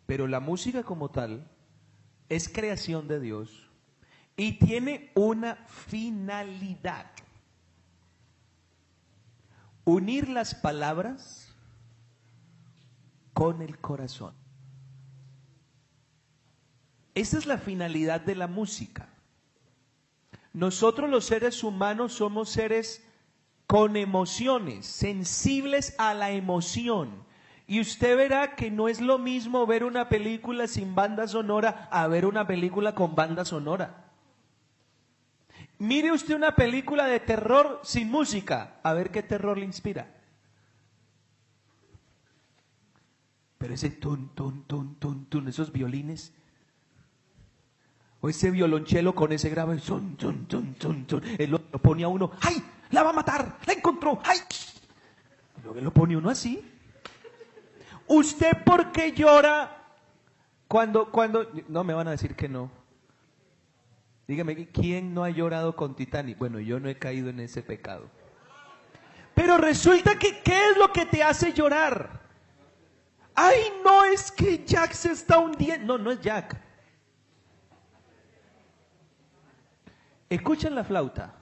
Pero 0.06 0.26
la 0.26 0.40
música 0.40 0.82
como 0.82 1.10
tal 1.10 1.46
es 2.30 2.48
creación 2.48 3.06
de 3.06 3.20
Dios 3.20 3.67
y 4.38 4.52
tiene 4.52 5.10
una 5.14 5.56
finalidad. 5.66 7.06
Unir 9.84 10.28
las 10.28 10.54
palabras 10.54 11.52
con 13.34 13.62
el 13.62 13.78
corazón. 13.78 14.32
Esa 17.16 17.36
es 17.36 17.46
la 17.46 17.58
finalidad 17.58 18.20
de 18.20 18.36
la 18.36 18.46
música. 18.46 19.08
Nosotros 20.52 21.10
los 21.10 21.24
seres 21.24 21.64
humanos 21.64 22.12
somos 22.12 22.48
seres 22.48 23.04
con 23.66 23.96
emociones, 23.96 24.86
sensibles 24.86 25.96
a 25.98 26.14
la 26.14 26.30
emoción. 26.30 27.26
Y 27.66 27.80
usted 27.80 28.16
verá 28.16 28.54
que 28.54 28.70
no 28.70 28.88
es 28.88 29.00
lo 29.00 29.18
mismo 29.18 29.66
ver 29.66 29.82
una 29.82 30.08
película 30.08 30.68
sin 30.68 30.94
banda 30.94 31.26
sonora 31.26 31.88
a 31.90 32.06
ver 32.06 32.24
una 32.24 32.46
película 32.46 32.94
con 32.94 33.16
banda 33.16 33.44
sonora. 33.44 34.07
Mire 35.78 36.10
usted 36.10 36.34
una 36.34 36.56
película 36.56 37.06
de 37.06 37.20
terror 37.20 37.80
sin 37.84 38.10
música, 38.10 38.80
a 38.82 38.92
ver 38.94 39.10
qué 39.10 39.22
terror 39.22 39.56
le 39.56 39.64
inspira. 39.64 40.12
Pero 43.58 43.74
ese 43.74 43.90
ton, 43.90 44.34
ton, 44.34 44.64
ton, 44.64 44.96
ton, 44.96 45.26
ton, 45.26 45.48
esos 45.48 45.72
violines, 45.72 46.32
o 48.20 48.28
ese 48.28 48.50
violonchelo 48.50 49.14
con 49.14 49.32
ese 49.32 49.50
grave, 49.50 49.78
son, 49.78 50.16
ton, 50.16 50.46
ton, 50.46 50.74
ton, 50.74 51.04
ton, 51.06 51.22
él 51.38 51.50
lo, 51.50 51.60
pone 51.60 52.02
a 52.02 52.08
uno, 52.08 52.32
¡ay! 52.40 52.62
¡La 52.90 53.04
va 53.04 53.10
a 53.10 53.12
matar! 53.12 53.58
¡La 53.64 53.72
encontró! 53.72 54.20
¡ay! 54.24 54.38
Luego 55.62 55.80
lo 55.80 55.92
pone 55.92 56.16
uno 56.16 56.30
así. 56.30 56.64
¿Usted 58.08 58.64
por 58.64 58.90
qué 58.90 59.12
llora 59.12 59.76
cuando, 60.66 61.10
cuando, 61.12 61.48
no 61.68 61.84
me 61.84 61.94
van 61.94 62.08
a 62.08 62.12
decir 62.12 62.34
que 62.34 62.48
no? 62.48 62.77
Dígame, 64.28 64.68
¿quién 64.68 65.14
no 65.14 65.24
ha 65.24 65.30
llorado 65.30 65.74
con 65.74 65.96
Titanic? 65.96 66.36
Bueno, 66.36 66.60
yo 66.60 66.78
no 66.78 66.90
he 66.90 66.98
caído 66.98 67.30
en 67.30 67.40
ese 67.40 67.62
pecado. 67.62 68.10
Pero 69.34 69.56
resulta 69.56 70.18
que, 70.18 70.40
¿qué 70.40 70.70
es 70.70 70.76
lo 70.76 70.92
que 70.92 71.06
te 71.06 71.22
hace 71.22 71.54
llorar? 71.54 72.20
Ay, 73.34 73.72
no, 73.82 74.04
es 74.04 74.30
que 74.30 74.62
Jack 74.66 74.92
se 74.92 75.12
está 75.12 75.38
hundiendo. 75.38 75.96
No, 75.96 76.04
no 76.04 76.10
es 76.10 76.20
Jack. 76.20 76.60
Escuchen 80.28 80.74
la 80.74 80.84
flauta. 80.84 81.34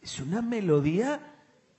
es 0.00 0.20
una 0.20 0.40
melodía 0.42 1.20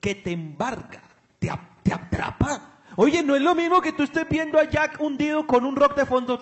que 0.02 0.16
te 0.16 0.32
embarga, 0.34 1.02
te, 1.40 1.50
te 1.84 1.94
atrapa. 1.94 2.79
Oye, 3.02 3.24
no 3.24 3.34
es 3.38 3.42
lo 3.42 3.56
mismo 3.56 3.80
que 3.80 3.94
tú 3.94 4.04
estés 4.04 4.28
viendo 4.28 4.60
a 4.60 4.66
Jack 4.66 5.00
hundido 5.00 5.48
con 5.48 5.64
un 5.64 5.78
rock 5.78 5.96
de 5.96 6.06
fondo. 6.06 6.38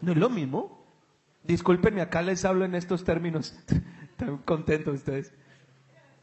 no 0.00 0.12
es 0.12 0.16
lo 0.16 0.30
mismo. 0.30 0.86
Discúlpenme, 1.42 2.02
acá 2.02 2.22
les 2.22 2.44
hablo 2.44 2.64
en 2.64 2.76
estos 2.76 3.02
términos. 3.02 3.52
Están 4.10 4.38
contentos 4.44 4.94
ustedes. 4.94 5.34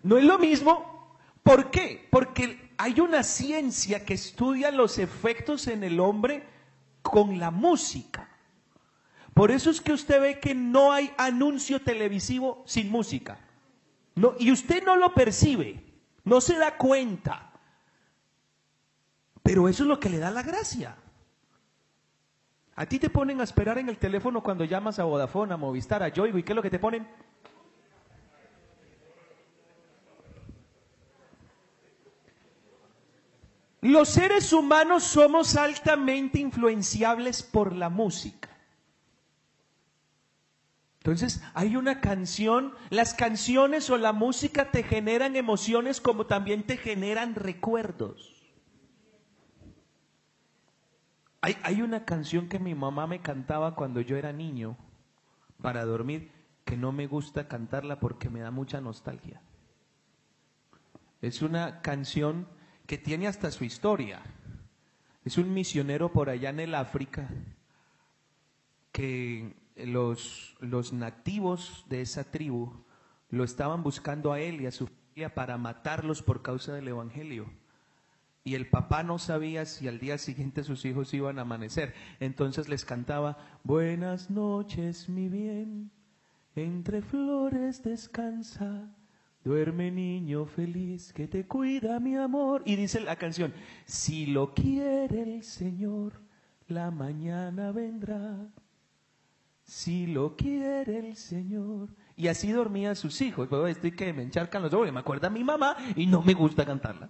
No 0.01 0.17
es 0.17 0.23
lo 0.23 0.39
mismo. 0.39 1.19
¿Por 1.43 1.71
qué? 1.71 2.07
Porque 2.09 2.71
hay 2.77 3.01
una 3.01 3.23
ciencia 3.23 4.05
que 4.05 4.13
estudia 4.13 4.71
los 4.71 4.97
efectos 4.97 5.67
en 5.67 5.83
el 5.83 5.99
hombre 5.99 6.45
con 7.01 7.39
la 7.39 7.51
música. 7.51 8.29
Por 9.33 9.51
eso 9.51 9.69
es 9.69 9.81
que 9.81 9.91
usted 9.91 10.21
ve 10.21 10.39
que 10.39 10.55
no 10.55 10.93
hay 10.93 11.11
anuncio 11.17 11.81
televisivo 11.81 12.63
sin 12.65 12.91
música. 12.91 13.39
No, 14.15 14.35
y 14.39 14.53
usted 14.53 14.85
no 14.85 14.95
lo 14.95 15.13
percibe, 15.13 15.83
no 16.23 16.39
se 16.39 16.57
da 16.57 16.77
cuenta. 16.77 17.46
Pero 19.47 19.69
eso 19.69 19.83
es 19.83 19.87
lo 19.87 19.97
que 19.97 20.09
le 20.09 20.17
da 20.17 20.29
la 20.29 20.43
gracia. 20.43 20.97
A 22.75 22.85
ti 22.85 22.99
te 22.99 23.09
ponen 23.09 23.39
a 23.39 23.45
esperar 23.45 23.77
en 23.77 23.87
el 23.87 23.97
teléfono 23.97 24.43
cuando 24.43 24.65
llamas 24.65 24.99
a 24.99 25.05
Vodafone, 25.05 25.53
a 25.53 25.57
Movistar, 25.57 26.03
a 26.03 26.09
Yoigo, 26.09 26.37
¿y 26.37 26.43
qué 26.43 26.51
es 26.51 26.55
lo 26.57 26.61
que 26.61 26.69
te 26.69 26.79
ponen? 26.79 27.07
Los 33.79 34.09
seres 34.09 34.51
humanos 34.51 35.03
somos 35.03 35.55
altamente 35.55 36.39
influenciables 36.39 37.41
por 37.41 37.71
la 37.71 37.87
música. 37.87 38.49
Entonces, 40.97 41.41
hay 41.53 41.77
una 41.77 42.01
canción, 42.01 42.73
las 42.89 43.13
canciones 43.13 43.89
o 43.89 43.97
la 43.97 44.11
música 44.11 44.71
te 44.71 44.83
generan 44.83 45.37
emociones 45.37 46.01
como 46.01 46.25
también 46.25 46.63
te 46.63 46.75
generan 46.75 47.33
recuerdos. 47.33 48.36
Hay, 51.41 51.81
una 51.81 52.03
canción 52.03 52.49
que 52.49 52.59
mi 52.59 52.73
mamá 52.73 53.05
me 53.07 53.21
cantaba 53.21 53.75
cuando 53.75 54.01
yo 54.01 54.17
era 54.17 54.33
niño 54.33 54.75
para 55.61 55.85
dormir 55.85 56.31
que 56.65 56.75
no 56.75 56.91
me 56.91 57.07
gusta 57.07 57.47
cantarla 57.47 57.99
porque 57.99 58.29
me 58.29 58.39
da 58.39 58.51
mucha 58.51 58.81
nostalgia. 58.81 59.41
Es 61.21 61.41
una 61.41 61.81
canción 61.81 62.47
que 62.85 62.97
tiene 62.97 63.27
hasta 63.27 63.51
su 63.51 63.63
historia. 63.63 64.21
Es 65.23 65.37
un 65.37 65.53
misionero 65.53 66.11
por 66.11 66.29
allá 66.29 66.49
en 66.49 66.59
el 66.59 66.75
África 66.75 67.29
que 68.91 69.55
los, 69.75 70.55
los 70.59 70.91
nativos 70.91 71.85
de 71.87 72.01
esa 72.01 72.23
tribu 72.23 72.83
lo 73.29 73.43
estaban 73.43 73.83
buscando 73.83 74.33
a 74.33 74.39
él 74.39 74.61
y 74.61 74.65
a 74.65 74.71
su 74.71 74.87
familia 74.87 75.35
para 75.35 75.57
matarlos 75.57 76.23
por 76.23 76.41
causa 76.41 76.73
del 76.73 76.87
Evangelio 76.87 77.47
y 78.47 78.55
el 78.55 78.65
papá 78.65 79.03
no 79.03 79.19
sabía 79.19 79.65
si 79.65 79.89
al 79.89 79.99
día 79.99 80.17
siguiente 80.17 80.63
sus 80.63 80.85
hijos 80.85 81.13
iban 81.13 81.37
a 81.37 81.41
amanecer. 81.41 81.93
Entonces 82.21 82.69
les 82.69 82.85
cantaba, 82.85 83.37
buenas 83.65 84.29
noches, 84.29 85.09
mi 85.09 85.27
bien, 85.27 85.91
Entre 86.55 87.01
flores 87.01 87.83
descansa, 87.83 88.89
duerme 89.43 89.91
niño 89.91 90.45
feliz 90.45 91.11
que 91.11 91.27
te 91.27 91.45
cuida 91.45 91.99
mi 91.99 92.15
amor. 92.15 92.63
Y 92.63 92.77
dice 92.77 93.01
la 93.01 93.17
canción, 93.17 93.53
si 93.83 94.27
lo 94.27 94.53
quiere 94.53 95.23
el 95.23 95.43
Señor, 95.43 96.13
la 96.69 96.89
mañana 96.89 97.73
vendrá. 97.73 98.47
Si 99.61 100.07
lo 100.07 100.37
quiere 100.37 100.99
el 100.99 101.17
Señor. 101.17 101.89
Y 102.15 102.29
así 102.29 102.53
dormían 102.53 102.95
sus 102.95 103.19
hijos. 103.19 103.49
Pero 103.49 103.67
estoy 103.67 103.91
que 103.91 104.13
me 104.13 104.23
encharcan 104.23 104.63
los 104.63 104.73
ojos, 104.73 104.89
me 104.93 105.01
acuerda 105.01 105.27
a 105.27 105.31
mi 105.31 105.43
mamá 105.43 105.75
y 105.97 106.05
no 106.05 106.21
me 106.21 106.33
gusta 106.33 106.65
cantarla. 106.65 107.09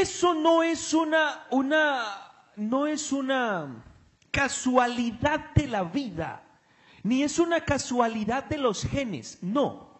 Eso 0.00 0.34
no 0.34 0.62
es 0.62 0.92
una, 0.92 1.46
una, 1.50 2.04
no 2.56 2.86
es 2.86 3.12
una 3.12 3.82
casualidad 4.30 5.54
de 5.54 5.68
la 5.68 5.84
vida, 5.84 6.42
ni 7.02 7.22
es 7.22 7.38
una 7.38 7.62
casualidad 7.62 8.44
de 8.44 8.58
los 8.58 8.82
genes, 8.82 9.38
no. 9.40 9.98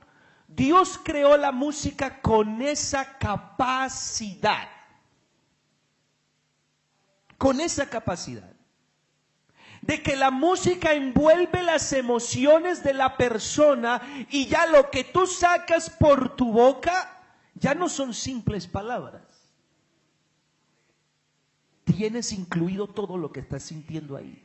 Dios 0.48 1.00
creó 1.02 1.38
la 1.38 1.50
música 1.50 2.20
con 2.20 2.60
esa 2.60 3.16
capacidad, 3.16 4.68
con 7.38 7.62
esa 7.62 7.88
capacidad 7.88 8.52
de 9.80 10.02
que 10.02 10.14
la 10.14 10.30
música 10.30 10.92
envuelve 10.92 11.62
las 11.62 11.92
emociones 11.94 12.82
de 12.82 12.92
la 12.92 13.16
persona 13.16 14.02
y 14.30 14.46
ya 14.46 14.66
lo 14.66 14.90
que 14.90 15.04
tú 15.04 15.26
sacas 15.26 15.88
por 15.88 16.36
tu 16.36 16.52
boca 16.52 17.18
ya 17.54 17.74
no 17.74 17.88
son 17.88 18.12
simples 18.12 18.66
palabras 18.66 19.25
tienes 21.86 22.32
incluido 22.32 22.88
todo 22.88 23.16
lo 23.16 23.32
que 23.32 23.40
estás 23.40 23.62
sintiendo 23.62 24.16
ahí. 24.16 24.42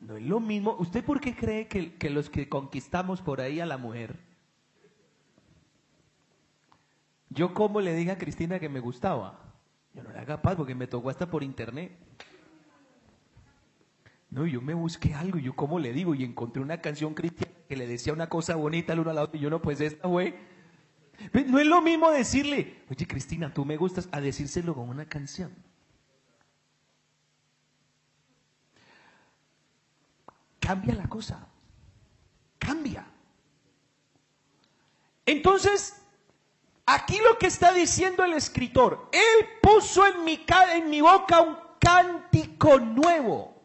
No 0.00 0.16
es 0.16 0.22
lo 0.22 0.38
mismo. 0.40 0.76
¿Usted 0.78 1.04
por 1.04 1.20
qué 1.20 1.34
cree 1.34 1.66
que, 1.66 2.10
los 2.10 2.30
que 2.30 2.48
conquistamos 2.48 3.20
por 3.20 3.40
ahí 3.40 3.60
a 3.60 3.66
la 3.66 3.76
mujer? 3.76 4.16
Yo 7.28 7.52
como 7.52 7.80
le 7.80 7.94
dije 7.94 8.12
a 8.12 8.18
Cristina 8.18 8.60
que 8.60 8.68
me 8.68 8.80
gustaba. 8.80 9.40
Yo 9.92 10.02
no 10.04 10.10
era 10.10 10.24
capaz 10.24 10.54
porque 10.54 10.76
me 10.76 10.86
tocó 10.86 11.10
hasta 11.10 11.28
por 11.28 11.42
internet. 11.42 11.92
No, 14.30 14.46
yo 14.46 14.62
me 14.62 14.74
busqué 14.74 15.14
algo, 15.14 15.38
yo 15.38 15.56
como 15.56 15.78
le 15.78 15.92
digo, 15.92 16.14
y 16.14 16.22
encontré 16.22 16.62
una 16.62 16.80
canción 16.80 17.14
cristiana 17.14 17.54
que 17.66 17.76
le 17.76 17.86
decía 17.86 18.12
una 18.12 18.28
cosa 18.28 18.56
bonita 18.56 18.92
al 18.92 19.00
uno 19.00 19.10
al 19.10 19.18
otro, 19.18 19.38
y 19.38 19.42
yo 19.42 19.50
no, 19.50 19.60
pues 19.60 19.80
esta 19.80 20.06
fue. 20.06 20.38
No 21.32 21.58
es 21.58 21.66
lo 21.66 21.82
mismo 21.82 22.10
decirle, 22.10 22.82
oye 22.90 23.06
Cristina, 23.06 23.52
tú 23.52 23.64
me 23.64 23.76
gustas, 23.76 24.08
a 24.12 24.20
decírselo 24.20 24.74
con 24.74 24.88
una 24.88 25.06
canción. 25.06 25.52
Cambia 30.60 30.94
la 30.94 31.08
cosa. 31.08 31.46
Cambia. 32.58 33.06
Entonces, 35.26 36.02
aquí 36.86 37.18
lo 37.18 37.36
que 37.38 37.46
está 37.46 37.72
diciendo 37.72 38.24
el 38.24 38.34
escritor, 38.34 39.08
él 39.12 39.46
puso 39.60 40.06
en 40.06 40.24
mi, 40.24 40.44
en 40.72 40.88
mi 40.88 41.00
boca 41.00 41.40
un 41.40 41.56
cántico 41.80 42.78
nuevo. 42.78 43.60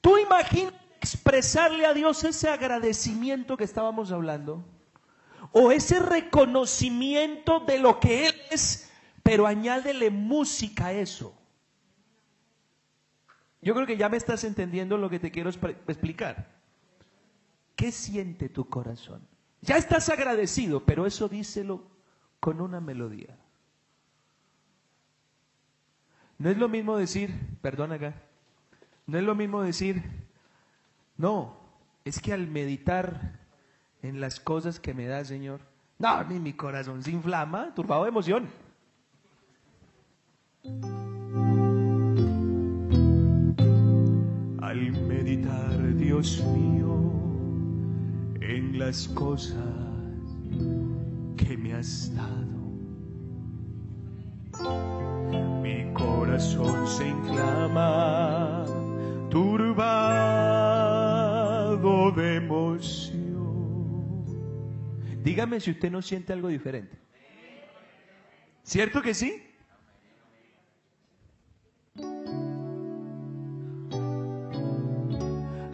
Tú 0.00 0.18
imaginas 0.18 0.74
expresarle 1.00 1.86
a 1.86 1.94
Dios 1.94 2.24
ese 2.24 2.48
agradecimiento 2.48 3.56
que 3.56 3.64
estábamos 3.64 4.10
hablando 4.10 4.64
o 5.52 5.70
ese 5.70 6.00
reconocimiento 6.00 7.60
de 7.60 7.78
lo 7.78 8.00
que 8.00 8.28
Él 8.28 8.34
es, 8.50 8.90
pero 9.22 9.46
añádele 9.46 10.10
música 10.10 10.86
a 10.86 10.92
eso. 10.92 11.34
Yo 13.60 13.74
creo 13.74 13.86
que 13.86 13.96
ya 13.96 14.08
me 14.08 14.16
estás 14.16 14.42
entendiendo 14.44 14.96
lo 14.96 15.08
que 15.08 15.20
te 15.20 15.30
quiero 15.30 15.50
explicar. 15.50 16.50
¿Qué 17.76 17.92
siente 17.92 18.48
tu 18.48 18.68
corazón? 18.68 19.26
Ya 19.60 19.76
estás 19.76 20.08
agradecido, 20.08 20.84
pero 20.84 21.06
eso 21.06 21.28
díselo 21.28 21.84
con 22.40 22.60
una 22.60 22.80
melodía. 22.80 23.38
No 26.38 26.50
es 26.50 26.56
lo 26.56 26.68
mismo 26.68 26.96
decir, 26.96 27.30
perdón 27.60 27.92
acá, 27.92 28.20
no 29.06 29.18
es 29.18 29.22
lo 29.22 29.36
mismo 29.36 29.62
decir, 29.62 30.02
no, 31.16 31.56
es 32.04 32.20
que 32.20 32.32
al 32.32 32.48
meditar 32.48 33.41
en 34.02 34.20
las 34.20 34.40
cosas 34.40 34.78
que 34.80 34.92
me 34.94 35.06
da, 35.06 35.24
Señor. 35.24 35.60
No, 35.98 36.24
ni 36.24 36.38
mi 36.40 36.52
corazón 36.52 37.02
se 37.02 37.12
inflama, 37.12 37.72
turbado 37.74 38.02
de 38.02 38.08
emoción. 38.08 38.48
Al 44.60 44.92
meditar, 45.06 45.96
Dios 45.96 46.42
mío, 46.44 47.12
en 48.40 48.78
las 48.78 49.06
cosas 49.08 49.56
que 51.36 51.56
me 51.56 51.74
has 51.74 52.12
dado, 52.14 52.62
mi 55.62 55.92
corazón 55.94 56.86
se 56.88 57.08
inflama, 57.08 58.64
turbado 59.30 60.02
de 62.12 62.36
emoción. 62.36 63.11
Dígame 65.22 65.60
si 65.60 65.70
usted 65.70 65.90
no 65.90 66.02
siente 66.02 66.32
algo 66.32 66.48
diferente. 66.48 66.98
¿Cierto 68.64 69.02
que 69.02 69.14
sí? 69.14 69.42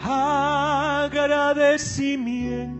Agradecimiento 0.01 2.79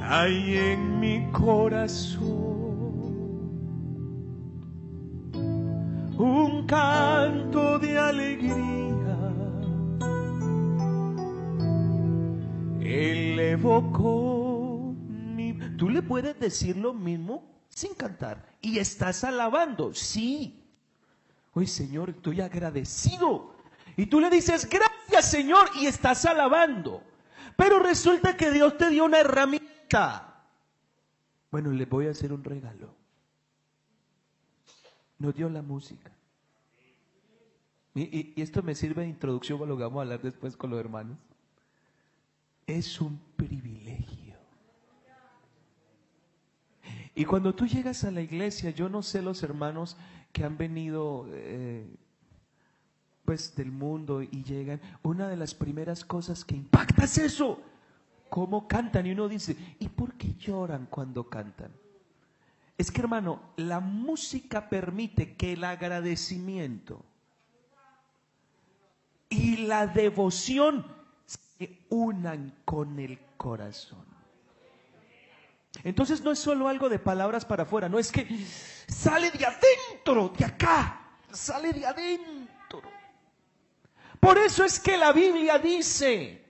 hay 0.00 0.56
en 0.56 1.00
mi 1.00 1.28
corazón. 1.32 2.38
Un 6.16 6.66
canto 6.66 7.78
de 7.78 7.98
alegría 7.98 8.97
Él 12.88 13.38
evocó 13.38 14.94
mi... 14.98 15.52
Tú 15.76 15.90
le 15.90 16.00
puedes 16.00 16.40
decir 16.40 16.74
lo 16.76 16.94
mismo 16.94 17.44
sin 17.68 17.92
cantar. 17.94 18.56
Y 18.62 18.78
estás 18.78 19.24
alabando, 19.24 19.92
sí. 19.92 20.64
Oye, 21.52 21.66
Señor, 21.66 22.08
estoy 22.10 22.40
agradecido. 22.40 23.54
Y 23.94 24.06
tú 24.06 24.20
le 24.20 24.30
dices, 24.30 24.66
gracias, 24.70 25.30
Señor, 25.30 25.68
y 25.74 25.84
estás 25.84 26.24
alabando. 26.24 27.02
Pero 27.56 27.78
resulta 27.78 28.38
que 28.38 28.50
Dios 28.50 28.78
te 28.78 28.88
dio 28.88 29.04
una 29.04 29.20
herramienta. 29.20 30.46
Bueno, 31.50 31.70
le 31.72 31.84
voy 31.84 32.06
a 32.06 32.12
hacer 32.12 32.32
un 32.32 32.42
regalo. 32.42 32.94
Nos 35.18 35.34
dio 35.34 35.50
la 35.50 35.60
música. 35.60 36.10
Y, 37.94 38.34
y, 38.34 38.40
esto 38.40 38.62
me 38.62 38.74
sirve 38.74 39.02
de 39.02 39.08
introducción 39.08 39.62
a 39.62 39.66
lo 39.66 39.76
que 39.76 39.82
vamos 39.82 39.98
a 39.98 40.02
hablar 40.02 40.22
después 40.22 40.56
con 40.56 40.70
los 40.70 40.80
hermanos 40.80 41.18
es 42.68 43.00
un 43.00 43.18
privilegio. 43.36 44.36
Y 47.14 47.24
cuando 47.24 47.54
tú 47.54 47.66
llegas 47.66 48.04
a 48.04 48.10
la 48.10 48.20
iglesia, 48.20 48.70
yo 48.70 48.88
no 48.88 49.02
sé 49.02 49.22
los 49.22 49.42
hermanos 49.42 49.96
que 50.32 50.44
han 50.44 50.56
venido 50.56 51.26
eh, 51.32 51.88
pues 53.24 53.56
del 53.56 53.72
mundo 53.72 54.22
y 54.22 54.44
llegan, 54.44 54.80
una 55.02 55.28
de 55.28 55.36
las 55.36 55.54
primeras 55.54 56.04
cosas 56.04 56.44
que 56.44 56.54
impacta 56.54 57.04
es 57.04 57.18
eso, 57.18 57.60
cómo 58.28 58.68
cantan 58.68 59.06
y 59.06 59.12
uno 59.12 59.28
dice, 59.28 59.56
¿y 59.80 59.88
por 59.88 60.14
qué 60.14 60.34
lloran 60.34 60.86
cuando 60.86 61.28
cantan? 61.28 61.72
Es 62.76 62.92
que 62.92 63.00
hermano, 63.00 63.40
la 63.56 63.80
música 63.80 64.68
permite 64.68 65.34
que 65.34 65.54
el 65.54 65.64
agradecimiento 65.64 67.04
y 69.28 69.56
la 69.66 69.86
devoción 69.86 70.97
se 71.58 71.80
unan 71.88 72.54
con 72.64 72.98
el 73.00 73.18
corazón. 73.36 74.06
Entonces 75.82 76.22
no 76.22 76.30
es 76.30 76.38
solo 76.38 76.68
algo 76.68 76.88
de 76.88 76.98
palabras 76.98 77.44
para 77.44 77.64
afuera, 77.64 77.88
no 77.88 77.98
es 77.98 78.12
que 78.12 78.26
sale 78.86 79.30
de 79.30 79.44
adentro, 79.44 80.32
de 80.36 80.44
acá, 80.44 81.00
sale 81.30 81.72
de 81.72 81.84
adentro. 81.84 82.82
Por 84.20 84.38
eso 84.38 84.64
es 84.64 84.78
que 84.80 84.96
la 84.96 85.12
Biblia 85.12 85.58
dice, 85.58 86.44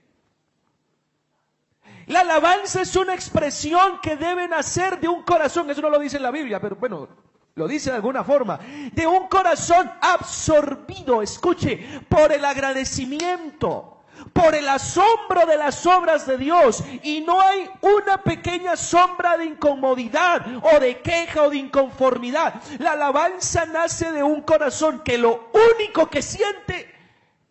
la 2.07 2.21
alabanza 2.21 2.81
es 2.81 2.95
una 2.95 3.13
expresión 3.13 3.99
que 4.01 4.15
debe 4.15 4.47
nacer 4.47 4.99
de 4.99 5.07
un 5.07 5.23
corazón, 5.23 5.69
eso 5.69 5.81
no 5.81 5.89
lo 5.89 5.99
dice 5.99 6.17
en 6.17 6.23
la 6.23 6.31
Biblia, 6.31 6.59
pero 6.59 6.75
bueno, 6.75 7.07
lo 7.55 7.67
dice 7.67 7.89
de 7.89 7.97
alguna 7.97 8.23
forma, 8.23 8.59
de 8.91 9.05
un 9.05 9.27
corazón 9.27 9.91
absorbido, 10.01 11.21
escuche, 11.21 12.01
por 12.07 12.31
el 12.31 12.45
agradecimiento 12.45 13.98
por 14.33 14.55
el 14.55 14.67
asombro 14.67 15.45
de 15.45 15.57
las 15.57 15.85
obras 15.85 16.25
de 16.25 16.37
Dios 16.37 16.83
y 17.03 17.21
no 17.21 17.41
hay 17.41 17.69
una 17.81 18.21
pequeña 18.23 18.75
sombra 18.75 19.37
de 19.37 19.45
incomodidad 19.45 20.45
o 20.63 20.79
de 20.79 20.99
queja 21.01 21.43
o 21.43 21.49
de 21.49 21.57
inconformidad. 21.57 22.61
La 22.79 22.91
alabanza 22.91 23.65
nace 23.65 24.11
de 24.11 24.23
un 24.23 24.41
corazón 24.41 25.01
que 25.03 25.17
lo 25.17 25.51
único 25.75 26.09
que 26.09 26.21
siente 26.21 26.93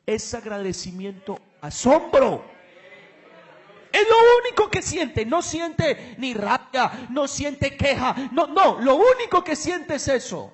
es 0.07 0.35
agradecimiento, 0.35 1.39
asombro. 1.61 2.45
Es 3.93 4.07
lo 4.09 4.17
único 4.43 4.71
que 4.71 4.83
siente, 4.83 5.25
no 5.25 5.43
siente 5.43 6.15
ni 6.19 6.35
rabia, 6.35 7.09
no 7.11 7.27
siente 7.27 7.77
queja, 7.77 8.15
no, 8.33 8.47
no, 8.47 8.81
lo 8.81 8.97
único 8.97 9.43
que 9.43 9.57
siente 9.57 9.95
es 9.95 10.09
eso. 10.09 10.53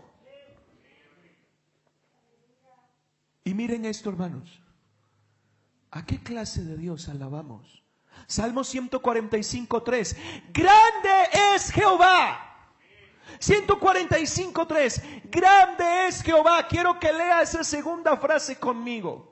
Y 3.44 3.52
miren 3.52 3.84
esto, 3.84 4.08
hermanos. 4.08 4.63
¿A 5.94 6.04
qué 6.04 6.20
clase 6.20 6.64
de 6.64 6.76
Dios 6.76 7.08
alabamos? 7.08 7.84
Salmo 8.26 8.64
145, 8.64 9.82
3. 9.84 10.16
Grande 10.52 11.54
es 11.54 11.70
Jehová. 11.70 12.68
145, 13.38 14.66
3. 14.66 15.02
Grande 15.30 16.08
es 16.08 16.20
Jehová. 16.20 16.66
Quiero 16.66 16.98
que 16.98 17.12
lea 17.12 17.42
esa 17.42 17.62
segunda 17.62 18.16
frase 18.16 18.58
conmigo. 18.58 19.30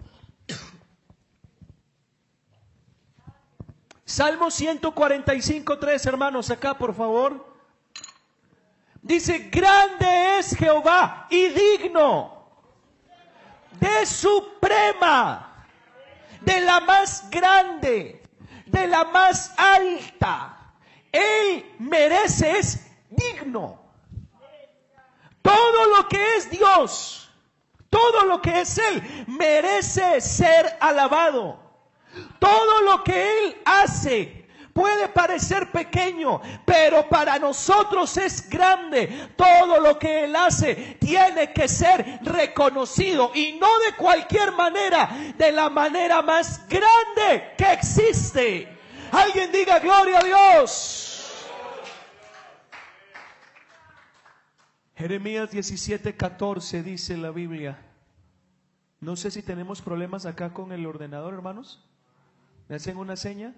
Salmo 4.05 4.49
145, 4.49 5.79
3, 5.81 6.07
hermanos, 6.07 6.49
acá 6.49 6.79
por 6.79 6.95
favor. 6.95 7.45
Dice, 9.03 9.51
grande 9.51 10.39
es 10.39 10.55
Jehová 10.55 11.27
y 11.29 11.49
digno 11.49 12.47
de 13.81 14.07
suprema, 14.07 15.52
de 16.45 16.61
la 16.61 16.81
más 16.81 17.31
grande, 17.31 18.23
de 18.67 18.87
la 18.87 19.05
más 19.05 19.55
alta. 19.57 20.75
Él 21.11 21.75
merece, 21.79 22.61
digno. 23.11 23.81
Todo 25.43 25.97
lo 25.97 26.09
que 26.09 26.37
es 26.37 26.51
Dios, 26.51 27.31
todo 27.91 28.25
lo 28.25 28.41
que 28.41 28.61
es 28.61 28.79
Él, 28.79 29.25
merece 29.27 30.21
ser 30.21 30.77
alabado. 30.81 31.61
Todo 32.39 32.83
lo 32.83 33.03
que 33.05 33.47
Él 33.47 33.63
hace 33.65 34.42
puede 34.73 35.09
parecer 35.09 35.71
pequeño, 35.71 36.41
pero 36.65 37.09
para 37.09 37.39
nosotros 37.39 38.17
es 38.17 38.49
grande. 38.49 39.31
Todo 39.37 39.81
lo 39.81 39.99
que 39.99 40.25
Él 40.25 40.37
hace 40.37 40.97
tiene 41.01 41.53
que 41.53 41.69
ser 41.69 42.21
reconocido 42.23 43.31
y 43.35 43.59
no 43.61 43.79
de 43.81 43.97
cualquier 43.97 44.53
manera, 44.53 45.09
de 45.37 45.53
la 45.53 45.69
manera 45.69 46.23
más 46.23 46.67
grande 46.69 47.55
que 47.57 47.73
existe. 47.73 48.69
Alguien 49.13 49.53
diga 49.53 49.79
gloria 49.79 50.19
a 50.19 50.25
Dios. 50.25 51.13
Jeremías 54.97 55.51
17, 55.51 56.17
14 56.17 56.83
dice 56.83 57.17
la 57.17 57.31
Biblia. 57.31 57.79
No 59.01 59.17
sé 59.17 59.33
si 59.33 59.43
tenemos 59.43 59.83
problemas 59.83 60.27
acá 60.27 60.53
con 60.53 60.71
el 60.71 60.87
ordenador, 60.87 61.35
hermanos. 61.35 61.85
¿Me 62.69 62.77
hacen 62.77 62.97
una 62.97 63.17
seña? 63.17 63.53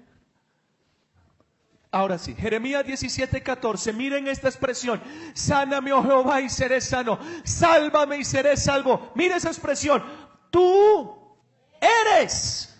Ahora 1.94 2.18
sí, 2.18 2.34
Jeremías 2.34 2.84
17, 2.84 3.40
14. 3.40 3.92
Miren 3.92 4.26
esta 4.26 4.48
expresión. 4.48 5.00
Sáname, 5.32 5.92
oh 5.92 6.02
Jehová, 6.02 6.40
y 6.40 6.48
seré 6.48 6.80
sano. 6.80 7.20
Sálvame 7.44 8.16
y 8.16 8.24
seré 8.24 8.56
salvo. 8.56 9.12
Mira 9.14 9.36
esa 9.36 9.50
expresión. 9.50 10.02
Tú 10.50 11.38
eres. 11.80 12.76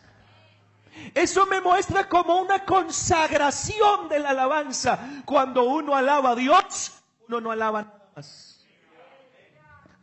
Eso 1.15 1.47
me 1.47 1.61
muestra 1.61 2.09
como 2.09 2.41
una 2.41 2.65
consagración 2.65 4.09
de 4.09 4.19
la 4.19 4.31
alabanza. 4.31 4.99
Cuando 5.25 5.63
uno 5.63 5.95
alaba 5.95 6.31
a 6.31 6.35
Dios, 6.35 7.01
uno 7.29 7.41
no 7.41 7.53
alaba 7.53 7.83
nada 7.83 8.11
más. 8.17 8.67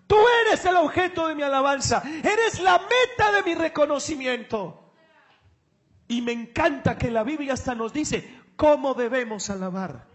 Tú 0.07 0.15
eres 0.45 0.63
el 0.63 0.77
objeto 0.77 1.27
de 1.27 1.35
mi 1.35 1.43
alabanza. 1.43 2.01
Eres 2.23 2.61
la 2.61 2.79
meta 2.79 3.33
de 3.33 3.43
mi 3.43 3.55
reconocimiento. 3.55 4.93
Y 6.07 6.21
me 6.21 6.31
encanta 6.31 6.97
que 6.97 7.11
la 7.11 7.23
Biblia 7.23 7.55
hasta 7.55 7.75
nos 7.75 7.91
dice 7.91 8.40
cómo 8.61 8.93
debemos 8.93 9.49
alabar. 9.49 10.05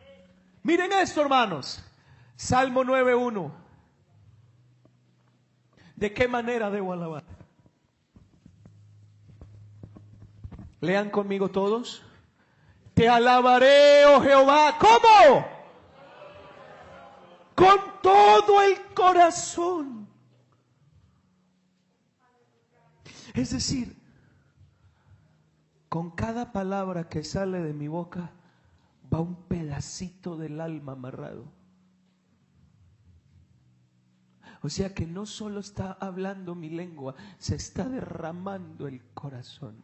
Miren 0.63 0.93
esto, 0.93 1.21
hermanos. 1.21 1.83
Salmo 2.37 2.85
9.1. 2.85 3.51
¿De 5.97 6.15
qué 6.15 6.29
manera 6.29 6.71
debo 6.71 6.93
alabar? 6.93 7.25
Lean 10.81 11.11
conmigo 11.11 11.49
todos. 11.49 12.05
Te 12.95 13.09
alabaré, 13.09 14.05
oh 14.07 14.21
Jehová. 14.21 14.79
¿Cómo? 14.79 15.49
Con 17.57 18.01
todo 18.01 18.63
el 18.63 18.81
corazón. 18.95 20.09
Es 23.35 23.51
decir, 23.51 23.96
con 25.97 26.11
cada 26.11 26.53
palabra 26.53 27.09
que 27.09 27.25
sale 27.25 27.63
de 27.63 27.73
mi 27.73 27.89
boca 27.89 28.31
va 29.11 29.19
un 29.19 29.35
pedacito 29.49 30.37
del 30.37 30.61
alma 30.61 30.93
amarrado. 30.93 31.51
O 34.61 34.69
sea 34.69 34.93
que 34.93 35.07
no 35.07 35.25
solo 35.25 35.61
está 35.61 35.93
hablando 35.93 36.55
mi 36.55 36.69
lengua, 36.69 37.15
se 37.39 37.55
está 37.55 37.89
derramando 37.89 38.87
el 38.87 39.03
corazón. 39.15 39.83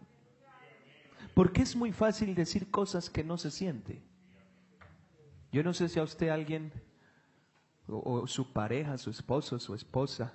Porque 1.33 1.63
es 1.63 1.75
muy 1.75 1.93
fácil 1.93 2.35
decir 2.35 2.71
cosas 2.71 3.09
que 3.09 3.25
no 3.25 3.39
se 3.39 3.51
siente. 3.51 4.03
Yo 5.51 5.63
no 5.63 5.73
sé 5.73 5.89
si 5.89 5.99
a 5.99 6.03
usted 6.03 6.29
alguien, 6.29 6.75
o, 7.87 8.27
su 8.27 8.53
pareja, 8.53 8.99
su 8.99 9.09
esposo, 9.09 9.59
su 9.59 9.75
esposa, 9.75 10.35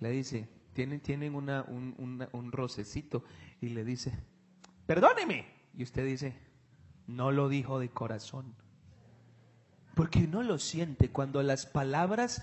le 0.00 0.10
dice, 0.10 0.48
tienen, 0.72 0.98
tienen 0.98 1.36
una, 1.36 1.62
un, 1.62 2.26
un 2.32 2.50
rocecito 2.50 3.22
y 3.60 3.68
le 3.68 3.84
dice, 3.84 4.29
perdóneme. 4.90 5.46
Y 5.76 5.84
usted 5.84 6.04
dice, 6.04 6.34
no 7.06 7.30
lo 7.30 7.48
dijo 7.48 7.78
de 7.78 7.90
corazón. 7.90 8.56
Porque 9.94 10.26
no 10.26 10.42
lo 10.42 10.58
siente 10.58 11.10
cuando 11.10 11.44
las 11.44 11.64
palabras 11.64 12.42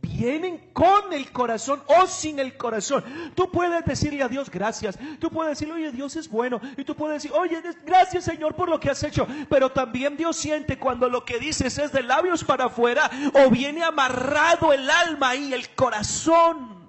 vienen 0.00 0.70
con 0.72 1.12
el 1.12 1.32
corazón 1.32 1.82
o 1.88 2.06
sin 2.06 2.38
el 2.38 2.56
corazón. 2.56 3.02
Tú 3.34 3.50
puedes 3.50 3.84
decirle 3.84 4.22
a 4.22 4.28
Dios 4.28 4.48
gracias. 4.48 4.96
Tú 5.18 5.30
puedes 5.30 5.58
decirle, 5.58 5.74
oye, 5.74 5.90
Dios 5.90 6.14
es 6.14 6.30
bueno. 6.30 6.60
Y 6.76 6.84
tú 6.84 6.94
puedes 6.94 7.20
decir, 7.20 7.36
oye, 7.36 7.60
gracias 7.84 8.22
Señor 8.22 8.54
por 8.54 8.68
lo 8.68 8.78
que 8.78 8.90
has 8.90 9.02
hecho. 9.02 9.26
Pero 9.48 9.72
también 9.72 10.16
Dios 10.16 10.36
siente 10.36 10.78
cuando 10.78 11.08
lo 11.08 11.24
que 11.24 11.40
dices 11.40 11.76
es 11.78 11.90
de 11.90 12.04
labios 12.04 12.44
para 12.44 12.66
afuera 12.66 13.10
o 13.34 13.50
viene 13.50 13.82
amarrado 13.82 14.72
el 14.72 14.88
alma 14.88 15.34
y 15.34 15.54
el 15.54 15.74
corazón 15.74 16.79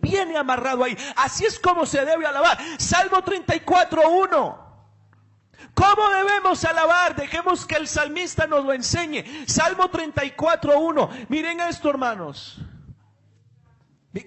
viene 0.00 0.36
amarrado 0.36 0.84
ahí. 0.84 0.96
Así 1.16 1.44
es 1.44 1.58
como 1.58 1.86
se 1.86 2.04
debe 2.04 2.26
alabar. 2.26 2.58
Salmo 2.78 3.22
34, 3.22 4.08
1. 4.08 4.66
¿Cómo 5.74 6.08
debemos 6.08 6.64
alabar? 6.64 7.14
Dejemos 7.16 7.66
que 7.66 7.76
el 7.76 7.86
salmista 7.86 8.46
nos 8.46 8.64
lo 8.64 8.72
enseñe. 8.72 9.24
Salmo 9.46 9.88
34, 9.88 10.78
1. 10.78 11.10
Miren 11.28 11.60
esto, 11.60 11.90
hermanos. 11.90 12.58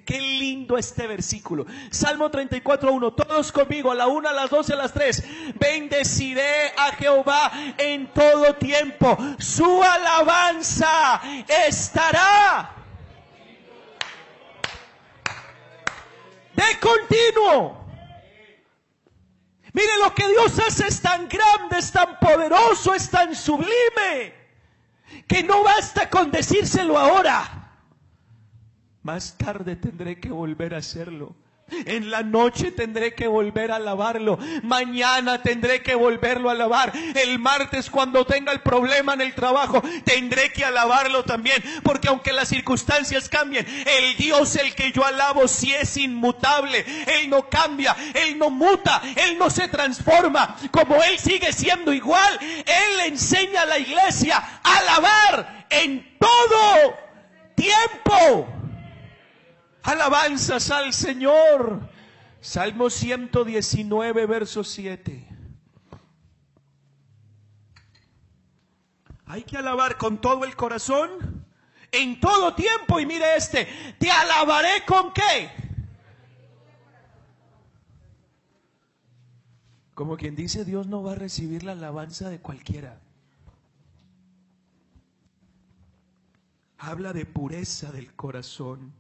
Qué 0.06 0.20
lindo 0.20 0.78
este 0.78 1.08
versículo. 1.08 1.66
Salmo 1.90 2.30
34, 2.30 2.92
1. 2.92 3.14
Todos 3.14 3.52
conmigo, 3.52 3.92
a 3.92 3.96
la 3.96 4.08
una, 4.08 4.30
a 4.30 4.34
las 4.34 4.50
dos, 4.50 4.70
a 4.70 4.76
las 4.76 4.94
tres. 4.94 5.24
Bendeciré 5.56 6.74
a 6.78 6.92
Jehová 6.92 7.52
en 7.78 8.14
todo 8.14 8.56
tiempo. 8.56 9.18
Su 9.40 9.82
alabanza 9.82 11.22
estará 11.68 12.79
de 16.60 16.80
continuo. 16.80 17.86
Mire 19.72 19.98
lo 20.04 20.14
que 20.14 20.28
Dios 20.28 20.60
hace 20.60 20.88
es 20.88 21.02
tan 21.02 21.30
grande, 21.30 21.78
es 21.78 21.92
tan 21.92 22.20
poderoso, 22.20 22.94
es 22.94 23.10
tan 23.10 23.36
sublime, 23.36 24.34
que 25.28 25.44
no 25.44 25.64
basta 25.64 26.10
con 26.10 26.32
decírselo 26.32 26.98
ahora. 26.98 27.76
Más 29.04 29.38
tarde 29.38 29.76
tendré 29.76 30.20
que 30.20 30.30
volver 30.30 30.74
a 30.74 30.80
hacerlo. 30.80 31.36
En 31.86 32.10
la 32.10 32.24
noche 32.24 32.72
tendré 32.72 33.14
que 33.14 33.28
volver 33.28 33.72
a 33.72 33.78
alabarlo. 33.78 34.38
Mañana 34.64 35.42
tendré 35.42 35.82
que 35.82 35.96
volverlo 35.96 36.50
a 36.50 36.54
alabar. 36.54 36.94
El 37.16 37.40
martes 37.40 37.90
cuando 37.90 38.26
tenga 38.26 38.52
el 38.52 38.62
problema 38.62 39.14
en 39.14 39.22
el 39.22 39.34
trabajo 39.34 39.82
tendré 40.04 40.52
que 40.52 40.66
alabarlo 40.66 41.24
también. 41.24 41.64
Porque 41.84 42.08
aunque 42.08 42.34
las 42.34 42.50
circunstancias 42.50 43.30
cambien, 43.30 43.66
el 43.86 44.18
Dios 44.18 44.56
el 44.56 44.76
que 44.76 44.92
yo 44.92 45.06
alabo 45.06 45.48
si 45.48 45.74
es 45.74 45.98
inmutable. 45.98 46.86
Él 47.08 47.30
no 47.30 47.50
cambia, 47.50 47.96
Él 48.14 48.38
no 48.38 48.50
muta, 48.50 49.02
Él 49.16 49.38
no 49.38 49.50
se 49.50 49.68
transforma. 49.68 50.56
Como 50.72 51.02
Él 51.04 51.18
sigue 51.20 51.54
siendo 51.54 51.94
igual, 51.94 52.40
Él 52.42 53.00
enseña 53.08 53.62
a 53.62 53.66
la 53.66 53.80
iglesia 53.80 54.44
a 54.64 54.78
alabar 54.78 55.66
en 55.70 56.18
todo 56.20 56.98
tiempo 57.56 58.59
alabanzas 59.84 60.72
al 60.72 60.94
Señor. 60.94 61.90
Salmo 62.42 62.90
119, 62.90 64.26
verso 64.26 64.64
7. 64.64 65.28
Hay 69.26 69.44
que 69.44 69.58
alabar 69.58 69.98
con 69.98 70.20
todo 70.20 70.44
el 70.44 70.56
corazón, 70.56 71.46
en 71.92 72.20
todo 72.20 72.56
tiempo. 72.56 73.00
Y 73.00 73.06
mire 73.06 73.36
este, 73.36 73.68
te 74.00 74.10
alabaré 74.10 74.86
con 74.88 75.14
qué. 75.14 75.52
Como 79.94 80.16
quien 80.16 80.36
dice, 80.36 80.64
Dios 80.64 80.88
no 80.88 81.04
va 81.04 81.12
a 81.12 81.16
recibir 81.16 81.64
la 81.64 81.74
alabanza 81.74 82.30
de 82.30 82.40
cualquiera. 82.40 83.02
Habla 86.78 87.12
de 87.12 87.26
pureza 87.26 87.92
del 87.92 88.16
corazón. 88.16 88.94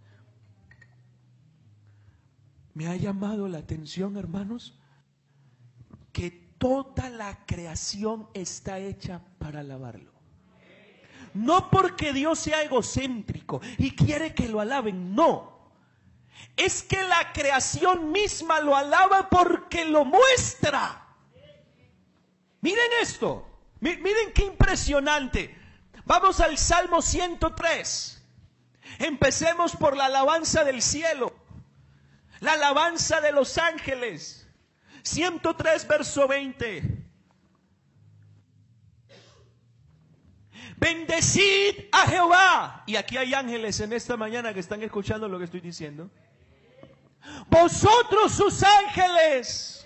Me 2.79 2.87
ha 2.87 2.95
llamado 2.95 3.49
la 3.49 3.57
atención, 3.57 4.15
hermanos, 4.15 4.73
que 6.13 6.31
toda 6.31 7.09
la 7.09 7.45
creación 7.45 8.29
está 8.33 8.79
hecha 8.79 9.21
para 9.37 9.59
alabarlo. 9.59 10.13
No 11.33 11.69
porque 11.69 12.13
Dios 12.13 12.39
sea 12.39 12.63
egocéntrico 12.63 13.59
y 13.77 13.91
quiere 13.91 14.33
que 14.33 14.47
lo 14.47 14.61
alaben, 14.61 15.13
no. 15.13 15.73
Es 16.55 16.81
que 16.81 17.03
la 17.03 17.33
creación 17.33 18.13
misma 18.13 18.61
lo 18.61 18.77
alaba 18.77 19.27
porque 19.29 19.83
lo 19.83 20.05
muestra. 20.05 21.05
Miren 22.61 22.91
esto, 23.01 23.45
miren 23.81 24.31
qué 24.33 24.45
impresionante. 24.45 25.53
Vamos 26.05 26.39
al 26.39 26.57
Salmo 26.57 27.01
103. 27.01 28.23
Empecemos 28.99 29.75
por 29.75 29.97
la 29.97 30.05
alabanza 30.05 30.63
del 30.63 30.81
cielo, 30.81 31.38
la 32.41 32.53
alabanza 32.53 33.21
de 33.21 33.31
los 33.31 33.57
ángeles. 33.57 34.47
103, 35.03 35.87
verso 35.87 36.27
20. 36.27 37.05
Bendecid 40.77 41.75
a 41.91 42.07
Jehová. 42.07 42.83
Y 42.85 42.95
aquí 42.95 43.17
hay 43.17 43.33
ángeles 43.33 43.79
en 43.81 43.93
esta 43.93 44.15
mañana 44.15 44.53
que 44.53 44.61
están 44.61 44.81
escuchando 44.81 45.27
lo 45.27 45.37
que 45.37 45.45
estoy 45.45 45.59
diciendo. 45.59 46.09
Vosotros 47.49 48.31
sus 48.31 48.63
ángeles, 48.63 49.85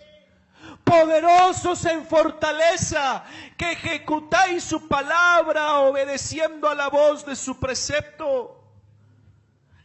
poderosos 0.84 1.84
en 1.86 2.06
fortaleza, 2.06 3.24
que 3.58 3.72
ejecutáis 3.72 4.64
su 4.64 4.88
palabra 4.88 5.80
obedeciendo 5.80 6.70
a 6.70 6.76
la 6.76 6.90
voz 6.90 7.26
de 7.26 7.36
su 7.36 7.60
precepto. 7.60 8.63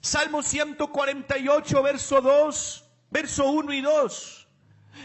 Salmo 0.00 0.42
148, 0.42 1.82
verso 1.82 2.20
2, 2.20 2.84
verso 3.10 3.50
1 3.50 3.72
y 3.72 3.80
2. 3.80 4.48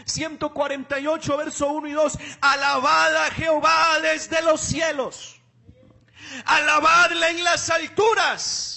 148, 0.06 1.36
verso 1.36 1.68
1 1.68 1.88
y 1.88 1.92
2. 1.92 2.18
Alabad 2.40 3.16
a 3.16 3.30
Jehová 3.30 3.98
desde 4.00 4.42
los 4.42 4.60
cielos. 4.60 5.40
Alabadle 6.46 7.30
en 7.30 7.44
las 7.44 7.70
alturas 7.70 8.74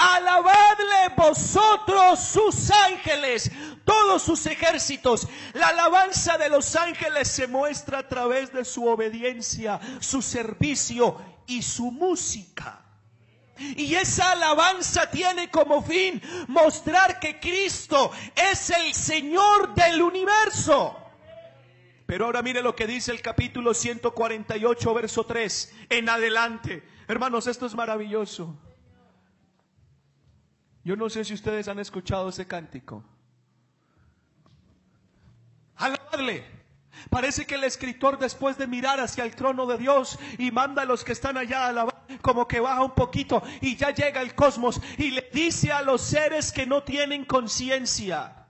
Alabadle 0.00 1.14
vosotros 1.14 2.20
sus 2.20 2.70
ángeles, 2.70 3.50
todos 3.84 4.22
sus 4.22 4.46
ejércitos. 4.46 5.28
La 5.52 5.68
alabanza 5.68 6.38
de 6.38 6.48
los 6.48 6.74
ángeles 6.74 7.28
se 7.28 7.46
muestra 7.46 7.98
a 7.98 8.08
través 8.08 8.50
de 8.50 8.64
su 8.64 8.86
obediencia, 8.86 9.78
su 10.00 10.22
servicio 10.22 11.20
y 11.46 11.60
su 11.60 11.90
música. 11.90 12.80
Y 13.76 13.94
esa 13.94 14.32
alabanza 14.32 15.10
tiene 15.10 15.50
como 15.50 15.82
fin 15.82 16.20
mostrar 16.48 17.20
que 17.20 17.38
Cristo 17.38 18.10
es 18.34 18.70
el 18.70 18.94
Señor 18.94 19.74
del 19.74 20.02
universo. 20.02 20.96
Pero 22.06 22.24
ahora 22.24 22.42
mire 22.42 22.62
lo 22.62 22.74
que 22.74 22.86
dice 22.86 23.12
el 23.12 23.22
capítulo 23.22 23.74
148, 23.74 24.94
verso 24.94 25.24
3 25.26 25.76
en 25.90 26.08
adelante. 26.08 26.82
Hermanos, 27.06 27.46
esto 27.46 27.66
es 27.66 27.74
maravilloso. 27.74 28.58
Yo 30.82 30.96
no 30.96 31.10
sé 31.10 31.24
si 31.24 31.34
ustedes 31.34 31.68
han 31.68 31.78
escuchado 31.78 32.30
ese 32.30 32.46
cántico. 32.46 33.04
Alabarle. 35.76 36.59
Parece 37.08 37.46
que 37.46 37.54
el 37.54 37.64
escritor 37.64 38.18
después 38.18 38.58
de 38.58 38.66
mirar 38.66 39.00
hacia 39.00 39.24
el 39.24 39.34
trono 39.34 39.66
de 39.66 39.78
Dios 39.78 40.18
y 40.38 40.50
manda 40.50 40.82
a 40.82 40.84
los 40.84 41.04
que 41.04 41.12
están 41.12 41.38
allá 41.38 41.64
a 41.64 41.68
alabar, 41.68 41.94
como 42.20 42.46
que 42.46 42.60
baja 42.60 42.82
un 42.82 42.94
poquito 42.94 43.42
y 43.60 43.76
ya 43.76 43.90
llega 43.90 44.20
el 44.20 44.34
cosmos 44.34 44.80
y 44.98 45.10
le 45.10 45.28
dice 45.32 45.72
a 45.72 45.82
los 45.82 46.02
seres 46.02 46.52
que 46.52 46.66
no 46.66 46.82
tienen 46.82 47.24
conciencia, 47.24 48.44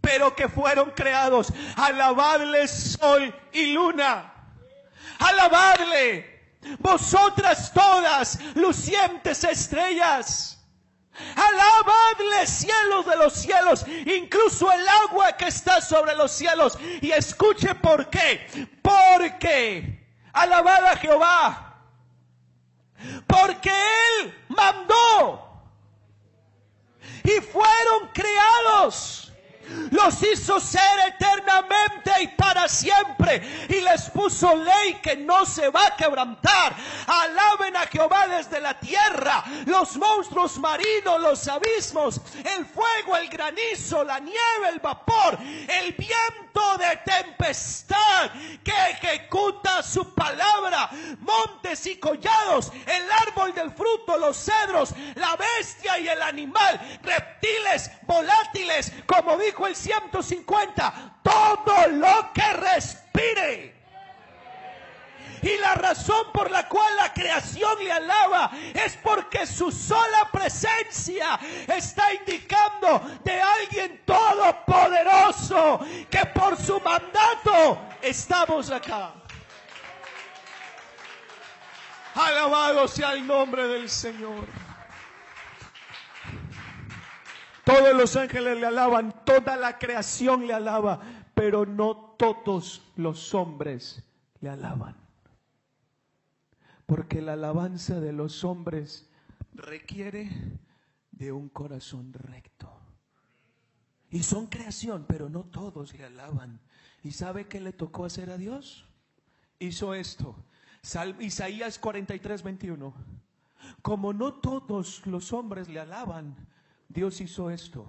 pero 0.00 0.34
que 0.34 0.48
fueron 0.48 0.90
creados, 0.92 1.52
alabadle 1.76 2.66
sol 2.66 3.34
y 3.52 3.72
luna, 3.72 4.32
alabadle 5.18 6.40
vosotras 6.78 7.72
todas, 7.72 8.38
lucientes 8.54 9.44
estrellas. 9.44 10.59
Alabadle 11.36 12.46
cielos 12.46 13.06
de 13.06 13.16
los 13.16 13.32
cielos, 13.34 13.86
incluso 14.06 14.70
el 14.72 14.86
agua 14.88 15.32
que 15.32 15.46
está 15.46 15.80
sobre 15.80 16.14
los 16.14 16.32
cielos. 16.32 16.78
Y 17.00 17.10
escuche 17.10 17.74
por 17.74 18.08
qué. 18.10 18.68
Porque 18.82 20.06
alabad 20.32 20.86
a 20.86 20.96
Jehová. 20.96 21.76
Porque 23.26 23.70
Él 23.70 24.34
mandó. 24.48 25.46
Y 27.24 27.40
fueron 27.40 28.08
creados 28.12 29.29
los 29.90 30.22
hizo 30.22 30.60
ser 30.60 30.80
eternamente 31.06 32.12
y 32.22 32.28
para 32.28 32.68
siempre. 32.68 33.66
Y 33.68 33.80
les 33.80 34.10
puso 34.10 34.54
ley 34.54 34.94
que 35.02 35.16
no 35.16 35.44
se 35.44 35.68
va 35.68 35.86
a 35.86 35.96
quebrantar. 35.96 36.74
Alaben 37.06 37.76
a 37.76 37.86
Jehová 37.86 38.26
desde 38.28 38.60
la 38.60 38.78
tierra, 38.78 39.44
los 39.66 39.96
monstruos 39.96 40.58
marinos, 40.58 41.20
los 41.20 41.48
abismos, 41.48 42.20
el 42.44 42.66
fuego, 42.66 43.16
el 43.16 43.28
granizo, 43.28 44.04
la 44.04 44.18
nieve, 44.18 44.68
el 44.72 44.80
vapor, 44.80 45.38
el 45.40 45.92
viento 45.92 46.78
de 46.78 46.96
tempestad 47.04 48.30
que 48.62 48.72
ejecuta 48.90 49.82
su 49.82 50.14
palabra, 50.14 50.90
montes 51.20 51.86
y 51.86 51.96
collados, 51.96 52.72
el 52.86 53.10
árbol 53.28 53.54
del 53.54 53.70
fruto, 53.70 54.16
los 54.18 54.36
cedros, 54.36 54.90
la 55.14 55.36
bestia 55.36 55.98
y 55.98 56.08
el 56.08 56.22
animal, 56.22 56.80
reptiles, 57.02 57.90
volátiles, 58.02 58.92
como 59.06 59.36
dijo 59.36 59.59
el 59.66 59.76
150, 59.76 61.18
todo 61.22 61.88
lo 61.88 62.32
que 62.32 62.52
respire. 62.52 63.80
Y 65.42 65.56
la 65.56 65.74
razón 65.74 66.26
por 66.32 66.50
la 66.50 66.68
cual 66.68 66.94
la 66.96 67.12
creación 67.14 67.82
le 67.82 67.90
alaba 67.90 68.50
es 68.74 68.96
porque 68.98 69.46
su 69.46 69.72
sola 69.72 70.28
presencia 70.30 71.40
está 71.66 72.12
indicando 72.12 73.00
de 73.24 73.40
alguien 73.40 74.02
todopoderoso 74.04 75.80
que 76.10 76.26
por 76.26 76.58
su 76.58 76.78
mandato 76.80 77.80
estamos 78.02 78.70
acá. 78.70 79.14
Alabado 82.14 82.86
sea 82.86 83.12
el 83.12 83.26
nombre 83.26 83.66
del 83.66 83.88
Señor. 83.88 84.69
Todos 87.64 87.94
los 87.94 88.16
ángeles 88.16 88.58
le 88.58 88.66
alaban, 88.66 89.24
toda 89.24 89.56
la 89.56 89.78
creación 89.78 90.46
le 90.46 90.54
alaba, 90.54 91.00
pero 91.34 91.66
no 91.66 92.14
todos 92.18 92.82
los 92.96 93.34
hombres 93.34 94.02
le 94.40 94.48
alaban. 94.48 94.96
Porque 96.86 97.22
la 97.22 97.34
alabanza 97.34 98.00
de 98.00 98.12
los 98.12 98.44
hombres 98.44 99.08
requiere 99.52 100.30
de 101.12 101.32
un 101.32 101.48
corazón 101.48 102.12
recto. 102.12 102.70
Y 104.10 104.22
son 104.22 104.46
creación, 104.46 105.04
pero 105.06 105.28
no 105.28 105.44
todos 105.44 105.94
le 105.94 106.04
alaban. 106.04 106.60
¿Y 107.02 107.12
sabe 107.12 107.46
qué 107.46 107.60
le 107.60 107.72
tocó 107.72 108.04
hacer 108.04 108.30
a 108.30 108.38
Dios? 108.38 108.86
Hizo 109.58 109.94
esto. 109.94 110.34
Isaías 111.20 111.78
43, 111.78 112.42
21. 112.42 112.94
Como 113.82 114.12
no 114.12 114.34
todos 114.34 115.06
los 115.06 115.32
hombres 115.32 115.68
le 115.68 115.78
alaban, 115.78 116.34
Dios 116.90 117.20
hizo 117.20 117.48
esto. 117.50 117.88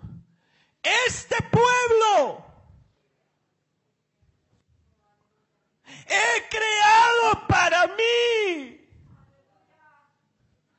Este 1.07 1.35
pueblo 1.49 2.45
he 6.05 6.49
creado 6.49 7.47
para 7.47 7.87
mí. 7.87 8.77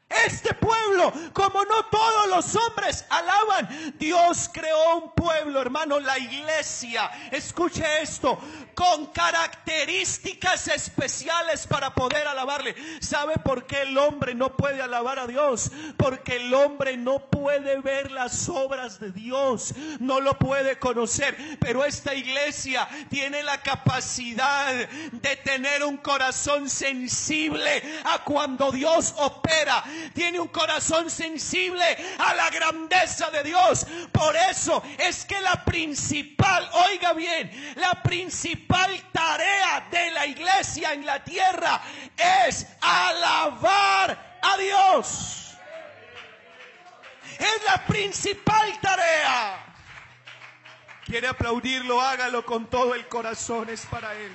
Este 0.08 0.54
pueblo, 0.54 1.12
como 1.32 1.64
no 1.64 1.86
todos 1.86 2.28
los 2.28 2.54
hombres 2.54 3.04
alaban, 3.10 3.96
Dios 3.98 4.48
creó 4.52 4.98
un 4.98 5.10
pueblo, 5.14 5.60
hermano, 5.60 5.98
la 5.98 6.16
iglesia. 6.16 7.10
Escuche 7.32 7.82
esto, 8.02 8.38
con 8.74 9.06
características 9.06 10.68
especiales 10.68 11.66
para 11.66 11.94
poder 11.94 12.26
alabarle. 12.26 12.74
¿Sabe 13.00 13.34
por 13.38 13.66
qué 13.66 13.82
el 13.82 13.98
hombre 13.98 14.34
no 14.34 14.56
puede 14.56 14.80
alabar 14.80 15.18
a 15.18 15.26
Dios? 15.26 15.70
Porque 15.96 16.36
el 16.36 16.54
hombre 16.54 16.96
no 16.96 17.18
puede 17.30 17.80
ver 17.80 18.10
las 18.10 18.48
obras 18.48 18.98
de 19.00 19.12
Dios, 19.12 19.74
no 20.00 20.20
lo 20.20 20.38
puede 20.38 20.78
conocer. 20.78 21.36
Pero 21.60 21.84
esta 21.84 22.14
iglesia 22.14 22.88
tiene 23.10 23.42
la 23.42 23.60
capacidad 23.62 24.74
de 24.74 25.36
tener 25.36 25.84
un 25.84 25.98
corazón 25.98 26.68
sensible 26.68 27.82
a 28.04 28.24
cuando 28.24 28.72
Dios 28.72 29.14
opera. 29.18 29.84
Tiene 30.14 30.40
un 30.40 30.48
corazón 30.48 31.10
sensible 31.10 31.84
a 32.18 32.34
la 32.34 32.50
grandeza 32.50 33.30
de 33.30 33.42
Dios. 33.42 33.86
Por 34.10 34.34
eso 34.36 34.82
es 34.98 35.24
que 35.24 35.40
la 35.40 35.64
principal, 35.64 36.68
oiga 36.88 37.12
bien, 37.12 37.50
la 37.76 38.02
principal 38.02 38.61
tarea 39.12 39.86
de 39.90 40.10
la 40.10 40.26
iglesia 40.26 40.92
en 40.92 41.06
la 41.06 41.22
tierra 41.22 41.80
es 42.16 42.66
alabar 42.80 44.38
a 44.42 44.56
Dios. 44.56 45.54
Es 47.38 47.64
la 47.64 47.84
principal 47.86 48.78
tarea. 48.80 49.58
Quiere 51.04 51.28
aplaudirlo, 51.28 52.00
hágalo 52.00 52.44
con 52.44 52.66
todo 52.66 52.94
el 52.94 53.06
corazón, 53.08 53.68
es 53.68 53.84
para 53.86 54.14
Él. 54.14 54.32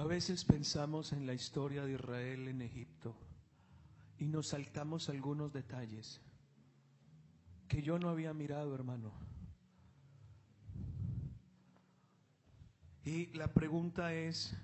A 0.00 0.04
veces 0.04 0.46
pensamos 0.46 1.12
en 1.12 1.26
la 1.26 1.34
historia 1.34 1.84
de 1.84 1.92
Israel 1.92 2.48
en 2.48 2.62
Egipto 2.62 3.14
y 4.18 4.28
nos 4.28 4.48
saltamos 4.48 5.10
algunos 5.10 5.52
detalles 5.52 6.22
que 7.68 7.82
yo 7.82 7.98
no 7.98 8.08
había 8.08 8.32
mirado, 8.32 8.74
hermano. 8.74 9.12
Y 13.04 13.26
la 13.34 13.52
pregunta 13.52 14.14
es, 14.14 14.56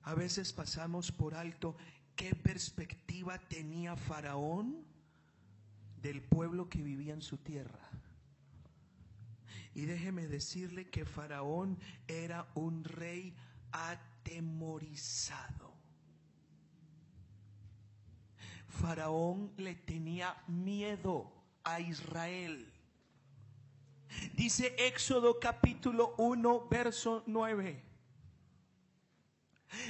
a 0.00 0.14
veces 0.14 0.54
pasamos 0.54 1.12
por 1.12 1.34
alto 1.34 1.76
qué 2.16 2.34
perspectiva 2.34 3.38
tenía 3.40 3.94
Faraón 3.94 4.86
del 6.00 6.22
pueblo 6.22 6.70
que 6.70 6.82
vivía 6.82 7.12
en 7.12 7.20
su 7.20 7.36
tierra. 7.36 7.90
Y 9.74 9.84
déjeme 9.84 10.28
decirle 10.28 10.88
que 10.88 11.04
Faraón 11.04 11.78
era 12.08 12.50
un 12.54 12.84
rey 12.84 13.34
atemorizado. 13.72 15.72
Faraón 18.68 19.52
le 19.56 19.74
tenía 19.74 20.36
miedo 20.46 21.32
a 21.64 21.80
Israel. 21.80 22.72
Dice 24.34 24.74
Éxodo 24.78 25.40
capítulo 25.40 26.14
1, 26.18 26.68
verso 26.68 27.22
9. 27.26 27.82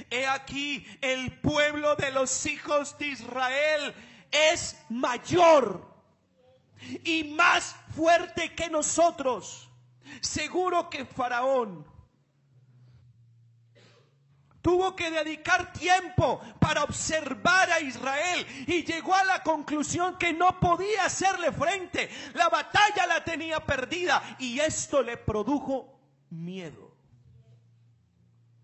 He 0.09 0.25
aquí 0.25 0.85
el 1.01 1.39
pueblo 1.39 1.95
de 1.95 2.11
los 2.11 2.45
hijos 2.45 2.97
de 2.97 3.07
Israel 3.07 3.93
es 4.31 4.77
mayor 4.89 5.93
y 7.03 7.25
más 7.35 7.75
fuerte 7.95 8.53
que 8.53 8.69
nosotros. 8.69 9.69
Seguro 10.21 10.89
que 10.89 11.05
Faraón 11.05 11.85
tuvo 14.63 14.95
que 14.95 15.11
dedicar 15.11 15.73
tiempo 15.73 16.41
para 16.59 16.83
observar 16.83 17.69
a 17.69 17.81
Israel 17.81 18.47
y 18.65 18.83
llegó 18.83 19.13
a 19.13 19.25
la 19.25 19.43
conclusión 19.43 20.17
que 20.17 20.33
no 20.33 20.59
podía 20.59 21.05
hacerle 21.05 21.51
frente. 21.51 22.09
La 22.33 22.49
batalla 22.49 23.05
la 23.05 23.23
tenía 23.23 23.59
perdida 23.59 24.37
y 24.39 24.59
esto 24.59 25.03
le 25.03 25.17
produjo 25.17 25.99
miedo. 26.29 26.95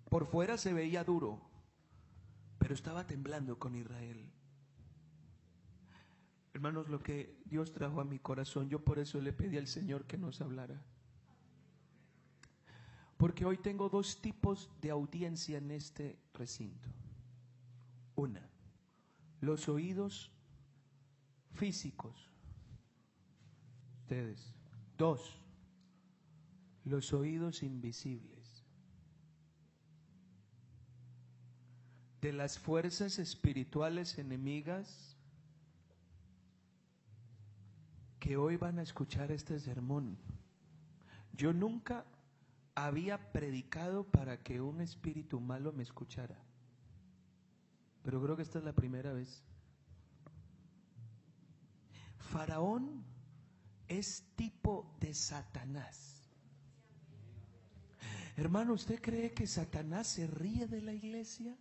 Por 0.10 0.26
fuera 0.26 0.58
se 0.58 0.74
veía 0.74 1.04
duro, 1.04 1.42
pero 2.58 2.74
estaba 2.74 3.06
temblando 3.06 3.60
con 3.60 3.76
Israel. 3.76 4.32
Hermanos, 6.54 6.88
lo 6.88 7.00
que 7.00 7.38
Dios 7.46 7.74
trajo 7.74 8.00
a 8.00 8.06
mi 8.06 8.20
corazón, 8.20 8.70
yo 8.70 8.80
por 8.80 9.00
eso 9.00 9.20
le 9.20 9.34
pedí 9.34 9.58
al 9.58 9.68
Señor 9.68 10.06
que 10.06 10.18
nos 10.18 10.40
hablara. 10.42 10.82
Porque 13.20 13.44
hoy 13.44 13.58
tengo 13.58 13.90
dos 13.90 14.22
tipos 14.22 14.70
de 14.80 14.92
audiencia 14.92 15.58
en 15.58 15.72
este 15.72 16.18
recinto. 16.34 16.88
Una, 18.16 18.50
los 19.42 19.68
oídos 19.68 20.32
físicos. 21.52 22.32
Ustedes. 24.04 24.56
Dos, 24.98 25.38
los 26.86 27.12
oídos 27.12 27.62
invisibles. 27.62 28.64
De 32.22 32.32
las 32.32 32.58
fuerzas 32.58 33.20
espirituales 33.20 34.18
enemigas 34.18 35.18
que 38.22 38.38
hoy 38.38 38.56
van 38.56 38.80
a 38.80 38.84
escuchar 38.84 39.30
este 39.34 39.60
sermón. 39.60 40.18
Yo 41.34 41.52
nunca 41.52 42.06
había 42.76 43.32
predicado 43.32 44.04
para 44.04 44.42
que 44.42 44.62
un 44.62 44.82
espíritu 44.82 45.40
malo 45.40 45.72
me 45.74 45.84
escuchara. 45.84 46.38
Pero 48.04 48.22
creo 48.22 48.36
que 48.36 48.44
esta 48.44 48.60
es 48.60 48.66
la 48.66 48.74
primera 48.74 49.14
vez. 49.14 49.44
Faraón 52.18 53.04
es 53.88 54.24
tipo 54.36 54.96
de 55.00 55.14
Satanás. 55.14 56.22
Hermano, 58.38 58.74
¿usted 58.74 59.02
cree 59.02 59.34
que 59.34 59.48
Satanás 59.48 60.08
se 60.08 60.28
ríe 60.28 60.68
de 60.68 60.82
la 60.82 60.94
iglesia? 60.94 61.58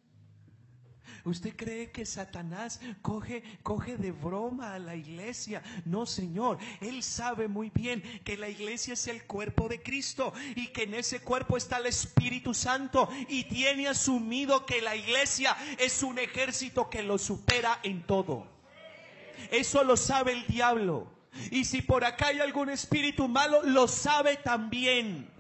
¿Usted 1.24 1.54
cree 1.56 1.90
que 1.90 2.06
Satanás 2.06 2.80
coge, 3.02 3.42
coge 3.62 3.96
de 3.96 4.12
broma 4.12 4.74
a 4.74 4.78
la 4.78 4.96
iglesia? 4.96 5.62
No, 5.84 6.06
Señor. 6.06 6.58
Él 6.80 7.02
sabe 7.02 7.48
muy 7.48 7.70
bien 7.70 8.02
que 8.24 8.36
la 8.36 8.48
iglesia 8.48 8.94
es 8.94 9.06
el 9.08 9.24
cuerpo 9.24 9.68
de 9.68 9.82
Cristo 9.82 10.32
y 10.56 10.68
que 10.68 10.84
en 10.84 10.94
ese 10.94 11.20
cuerpo 11.20 11.56
está 11.56 11.78
el 11.78 11.86
Espíritu 11.86 12.54
Santo 12.54 13.08
y 13.28 13.44
tiene 13.44 13.88
asumido 13.88 14.66
que 14.66 14.80
la 14.80 14.96
iglesia 14.96 15.56
es 15.78 16.02
un 16.02 16.18
ejército 16.18 16.88
que 16.88 17.02
lo 17.02 17.18
supera 17.18 17.78
en 17.82 18.02
todo. 18.02 18.46
Eso 19.50 19.84
lo 19.84 19.96
sabe 19.96 20.32
el 20.32 20.46
diablo. 20.46 21.06
Y 21.50 21.64
si 21.64 21.82
por 21.82 22.04
acá 22.04 22.28
hay 22.28 22.40
algún 22.40 22.68
espíritu 22.70 23.28
malo, 23.28 23.62
lo 23.62 23.86
sabe 23.86 24.36
también. 24.36 25.30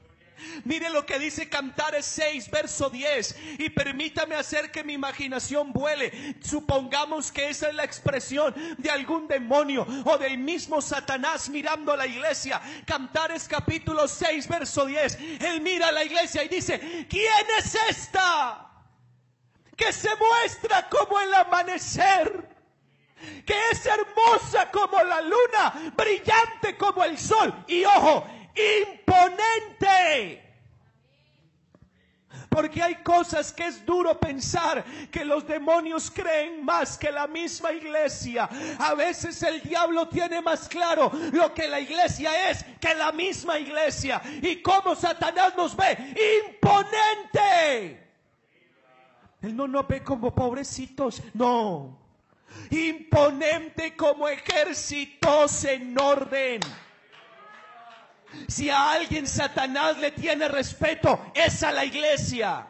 Mire 0.64 0.90
lo 0.90 1.04
que 1.04 1.18
dice 1.18 1.48
Cantares 1.48 2.06
6, 2.06 2.50
verso 2.50 2.90
10. 2.90 3.36
Y 3.58 3.70
permítame 3.70 4.34
hacer 4.34 4.70
que 4.70 4.84
mi 4.84 4.94
imaginación 4.94 5.72
vuele. 5.72 6.36
Supongamos 6.40 7.32
que 7.32 7.48
esa 7.48 7.68
es 7.68 7.74
la 7.74 7.84
expresión 7.84 8.54
de 8.78 8.90
algún 8.90 9.28
demonio 9.28 9.86
o 10.04 10.18
del 10.18 10.38
mismo 10.38 10.80
Satanás 10.80 11.48
mirando 11.48 11.92
a 11.92 11.96
la 11.96 12.06
iglesia. 12.06 12.60
Cantares 12.86 13.48
capítulo 13.48 14.08
6, 14.08 14.48
verso 14.48 14.86
10. 14.86 15.18
Él 15.40 15.60
mira 15.60 15.88
a 15.88 15.92
la 15.92 16.04
iglesia 16.04 16.42
y 16.44 16.48
dice, 16.48 17.06
¿quién 17.08 17.46
es 17.58 17.74
esta? 17.88 18.70
Que 19.76 19.92
se 19.92 20.10
muestra 20.16 20.88
como 20.88 21.20
el 21.20 21.32
amanecer 21.34 22.48
que 23.44 23.54
es 23.72 23.84
hermosa 23.86 24.70
como 24.70 25.02
la 25.02 25.20
luna, 25.20 25.92
brillante 25.96 26.76
como 26.76 27.02
el 27.04 27.18
sol. 27.18 27.52
Y 27.66 27.84
ojo, 27.84 28.26
imponente. 28.82 30.48
Porque 32.48 32.82
hay 32.82 32.96
cosas 32.96 33.52
que 33.52 33.66
es 33.66 33.84
duro 33.84 34.18
pensar 34.18 34.84
que 35.10 35.24
los 35.24 35.46
demonios 35.46 36.10
creen 36.10 36.64
más 36.64 36.98
que 36.98 37.12
la 37.12 37.26
misma 37.26 37.72
iglesia. 37.72 38.48
A 38.78 38.94
veces 38.94 39.42
el 39.42 39.60
diablo 39.62 40.08
tiene 40.08 40.40
más 40.40 40.68
claro 40.68 41.12
lo 41.32 41.52
que 41.54 41.68
la 41.68 41.78
iglesia 41.78 42.50
es 42.50 42.64
que 42.80 42.94
la 42.94 43.12
misma 43.12 43.58
iglesia. 43.58 44.20
Y 44.42 44.62
cómo 44.62 44.96
Satanás 44.96 45.54
nos 45.56 45.76
ve 45.76 46.14
imponente. 46.48 48.08
Él 49.42 49.54
no 49.54 49.68
nos 49.68 49.86
ve 49.86 50.02
como 50.02 50.34
pobrecitos, 50.34 51.22
no. 51.34 51.96
Imponente 52.70 53.94
como 53.94 54.26
ejércitos 54.26 55.64
en 55.64 55.96
orden. 56.00 56.60
Si 58.46 58.70
a 58.70 58.92
alguien 58.92 59.26
Satanás 59.26 59.98
le 59.98 60.12
tiene 60.12 60.48
respeto, 60.48 61.30
es 61.34 61.62
a 61.62 61.72
la 61.72 61.84
iglesia. 61.84 62.66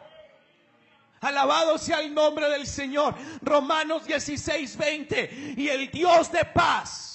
Alabado 1.21 1.77
sea 1.77 1.99
el 1.99 2.13
nombre 2.13 2.49
del 2.49 2.65
Señor. 2.65 3.15
Romanos 3.41 4.05
16, 4.05 4.77
20. 4.77 5.53
Y 5.57 5.67
el 5.67 5.91
Dios 5.91 6.31
de 6.31 6.45
paz 6.45 7.09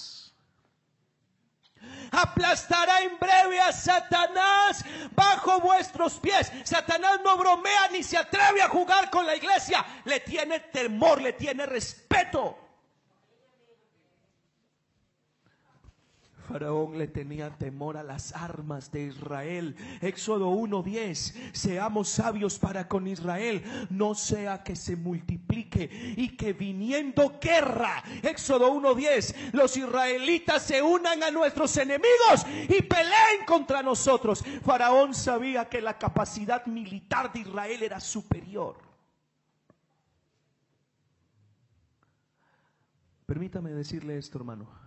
aplastará 2.17 3.01
en 3.01 3.19
breve 3.19 3.61
a 3.61 3.73
Satanás 3.73 4.85
bajo 5.13 5.61
vuestros 5.61 6.15
pies. 6.15 6.51
Satanás 6.65 7.21
no 7.25 7.37
bromea 7.37 7.89
ni 7.93 8.03
se 8.03 8.17
atreve 8.17 8.63
a 8.63 8.69
jugar 8.69 9.11
con 9.11 9.27
la 9.27 9.37
iglesia. 9.37 9.85
Le 10.05 10.21
tiene 10.21 10.61
temor, 10.61 11.21
le 11.21 11.33
tiene 11.33 11.67
respeto. 11.67 12.64
Faraón 16.49 16.99
le 16.99 17.09
tenía 17.09 17.51
temor 17.51 17.97
a 17.97 18.03
las 18.03 18.35
armas 18.35 18.91
de 18.93 19.05
Israel. 19.05 19.75
Éxodo 20.01 20.51
1:10. 20.51 21.35
Seamos 21.53 22.09
sabios 22.09 22.59
para 22.59 22.87
con 22.87 23.07
Israel, 23.07 23.65
no 23.91 24.15
sea 24.15 24.63
que 24.63 24.77
se 24.77 24.95
multiplique 24.95 25.89
y 26.17 26.37
que 26.37 26.53
viniendo 26.53 27.39
guerra, 27.41 28.03
Éxodo 28.23 28.71
1:10, 28.73 29.35
los 29.53 29.77
israelitas 29.77 30.63
se 30.63 30.83
unan 30.83 31.23
a 31.23 31.31
nuestros 31.31 31.77
enemigos 31.79 32.47
y 32.69 32.83
peleen 32.83 33.45
contra 33.47 33.83
nosotros. 33.83 34.45
Faraón 34.63 35.15
sabía 35.15 35.69
que 35.69 35.81
la 35.81 35.99
capacidad 35.99 36.67
militar 36.67 37.33
de 37.33 37.41
Israel 37.41 37.83
era 37.83 38.01
superior. 38.01 38.77
Permítame 43.27 43.71
decirle 43.71 44.19
esto, 44.19 44.37
hermano. 44.37 44.84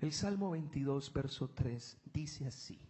El 0.00 0.12
Salmo 0.12 0.50
22, 0.50 1.12
verso 1.12 1.50
3 1.50 1.98
dice 2.12 2.46
así. 2.46 2.80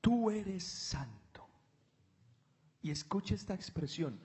Tú 0.00 0.30
eres 0.30 0.62
santo. 0.64 1.48
Y 2.82 2.90
escucha 2.92 3.34
esta 3.34 3.54
expresión. 3.54 4.20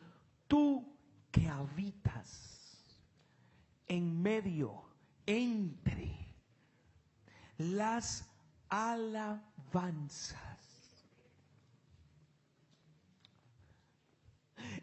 Tú 0.48 0.96
que 1.32 1.48
habitas 1.48 2.58
en 3.88 4.22
medio, 4.22 4.84
entre 5.26 6.36
las 7.58 8.30
alabanzas 8.70 10.57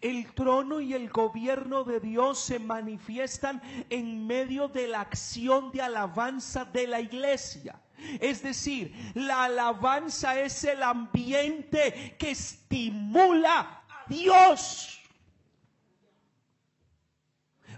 El 0.00 0.32
trono 0.34 0.80
y 0.80 0.94
el 0.94 1.08
gobierno 1.10 1.84
de 1.84 2.00
Dios 2.00 2.38
se 2.38 2.58
manifiestan 2.58 3.62
en 3.90 4.26
medio 4.26 4.68
de 4.68 4.88
la 4.88 5.00
acción 5.00 5.70
de 5.72 5.82
alabanza 5.82 6.64
de 6.64 6.86
la 6.86 7.00
iglesia. 7.00 7.80
Es 8.20 8.42
decir, 8.42 8.94
la 9.14 9.44
alabanza 9.44 10.38
es 10.40 10.64
el 10.64 10.82
ambiente 10.82 12.16
que 12.18 12.30
estimula 12.30 13.82
a 13.88 14.04
Dios. 14.08 15.00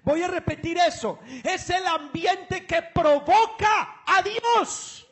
Voy 0.03 0.23
a 0.23 0.29
repetir 0.29 0.79
eso. 0.79 1.19
Es 1.43 1.69
el 1.71 1.85
ambiente 1.87 2.65
que 2.65 2.81
provoca 2.83 4.03
a 4.07 4.23
Dios. 4.23 5.06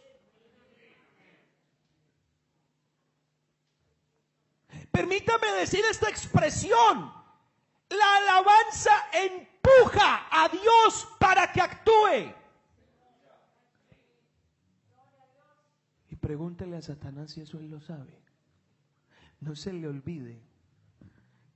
Permítame 4.94 5.48
decir 5.58 5.84
esta 5.90 6.08
expresión. 6.08 7.12
La 7.90 8.16
alabanza 8.16 8.92
empuja 9.12 10.28
a 10.30 10.48
Dios 10.48 11.08
para 11.18 11.50
que 11.50 11.60
actúe. 11.60 12.32
Y 16.10 16.14
pregúntele 16.14 16.76
a 16.76 16.82
Satanás 16.82 17.32
si 17.32 17.40
eso 17.40 17.58
él 17.58 17.72
lo 17.72 17.80
sabe. 17.80 18.16
No 19.40 19.56
se 19.56 19.72
le 19.72 19.88
olvide 19.88 20.40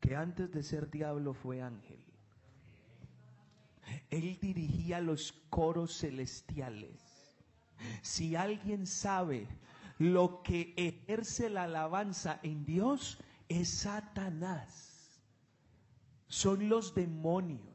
que 0.00 0.16
antes 0.16 0.50
de 0.50 0.64
ser 0.64 0.90
diablo 0.90 1.32
fue 1.32 1.62
ángel. 1.62 2.04
Él 4.10 4.36
dirigía 4.40 5.00
los 5.00 5.30
coros 5.48 5.96
celestiales. 5.96 7.36
Si 8.02 8.34
alguien 8.34 8.84
sabe 8.84 9.46
lo 9.98 10.42
que 10.42 10.74
ejerce 10.76 11.48
la 11.50 11.64
alabanza 11.64 12.40
en 12.42 12.64
Dios, 12.64 13.20
es 13.48 13.80
Satanás, 13.80 15.20
son 16.26 16.68
los 16.68 16.94
demonios. 16.94 17.66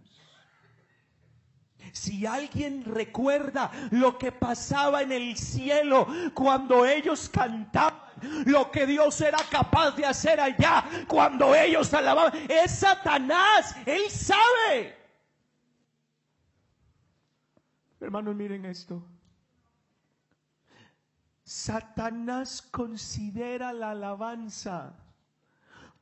Si 1.92 2.26
alguien 2.26 2.86
recuerda 2.86 3.72
lo 3.92 4.18
que 4.18 4.32
pasaba 4.32 5.02
en 5.02 5.12
el 5.12 5.36
cielo 5.36 6.08
cuando 6.34 6.86
ellos 6.86 7.28
cantaban, 7.28 8.00
lo 8.46 8.72
que 8.72 8.86
Dios 8.86 9.20
era 9.20 9.40
capaz 9.50 9.92
de 9.92 10.06
hacer 10.06 10.40
allá 10.40 10.86
cuando 11.08 11.54
ellos 11.54 11.94
alababan, 11.94 12.34
es 12.50 12.72
Satanás, 12.72 13.76
él 13.86 14.10
sabe. 14.10 14.96
Hermanos, 18.00 18.36
miren 18.36 18.66
esto. 18.66 19.06
Satanás 21.44 22.62
considera 22.62 23.74
la 23.74 23.92
alabanza 23.92 25.03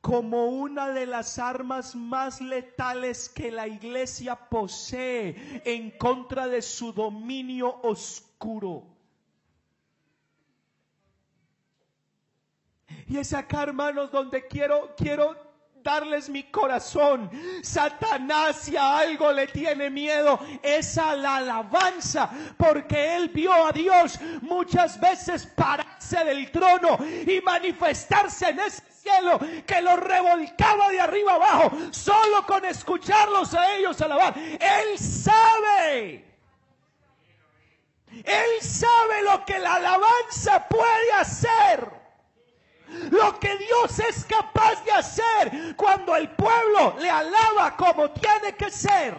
como 0.02 0.46
una 0.46 0.90
de 0.90 1.06
las 1.06 1.38
armas 1.38 1.94
más 1.94 2.40
letales 2.40 3.28
que 3.28 3.52
la 3.52 3.68
iglesia 3.68 4.34
posee 4.34 5.62
en 5.64 5.92
contra 5.92 6.48
de 6.48 6.60
su 6.60 6.92
dominio 6.92 7.80
oscuro. 7.82 8.82
Y 13.06 13.16
es 13.16 13.32
acá, 13.32 13.62
hermanos, 13.62 14.10
donde 14.10 14.48
quiero, 14.48 14.92
quiero 14.96 15.36
darles 15.84 16.28
mi 16.28 16.42
corazón. 16.50 17.30
Satanás 17.62 18.56
si 18.62 18.76
algo 18.76 19.30
le 19.32 19.46
tiene 19.46 19.88
miedo 19.88 20.40
es 20.64 20.98
a 20.98 21.14
la 21.14 21.36
alabanza, 21.36 22.28
porque 22.56 23.16
él 23.16 23.28
vio 23.28 23.52
a 23.52 23.70
Dios 23.70 24.18
muchas 24.40 24.98
veces 24.98 25.46
pararse 25.46 26.24
del 26.24 26.50
trono 26.50 26.98
y 27.04 27.40
manifestarse 27.40 28.48
en 28.48 28.58
ese 28.58 28.91
cielo 29.02 29.40
que 29.66 29.82
los 29.82 29.98
revolcaba 29.98 30.88
de 30.90 31.00
arriba 31.00 31.34
abajo, 31.34 31.72
solo 31.90 32.46
con 32.46 32.64
escucharlos 32.64 33.52
a 33.54 33.74
ellos 33.74 34.00
alabar. 34.00 34.34
Él 34.36 34.98
sabe. 34.98 36.24
Él 38.12 38.60
sabe 38.60 39.22
lo 39.24 39.44
que 39.44 39.58
la 39.58 39.74
alabanza 39.74 40.68
puede 40.68 41.12
hacer. 41.14 42.02
Lo 43.10 43.40
que 43.40 43.56
Dios 43.56 43.98
es 44.00 44.24
capaz 44.26 44.84
de 44.84 44.92
hacer 44.92 45.76
cuando 45.76 46.14
el 46.14 46.30
pueblo 46.30 46.96
le 47.00 47.10
alaba 47.10 47.74
como 47.76 48.10
tiene 48.10 48.54
que 48.54 48.70
ser. 48.70 49.16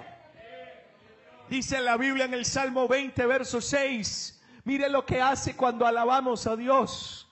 Dice 1.49 1.81
la 1.81 1.97
Biblia 1.97 2.25
en 2.25 2.35
el 2.35 2.45
Salmo 2.45 2.87
20, 2.87 3.25
verso 3.25 3.59
6. 3.59 4.41
Mire 4.63 4.89
lo 4.89 5.05
que 5.05 5.19
hace 5.21 5.55
cuando 5.55 5.87
alabamos 5.87 6.45
a 6.45 6.55
Dios. 6.55 7.22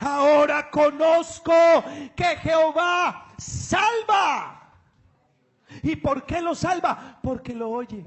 Ahora 0.00 0.70
conozco 0.70 1.52
que 2.14 2.36
Jehová 2.36 3.28
salva. 3.36 4.58
¿Y 5.82 5.96
por 5.96 6.26
qué 6.26 6.40
lo 6.40 6.54
salva? 6.54 7.18
Porque 7.22 7.54
lo 7.54 7.70
oye. 7.70 8.06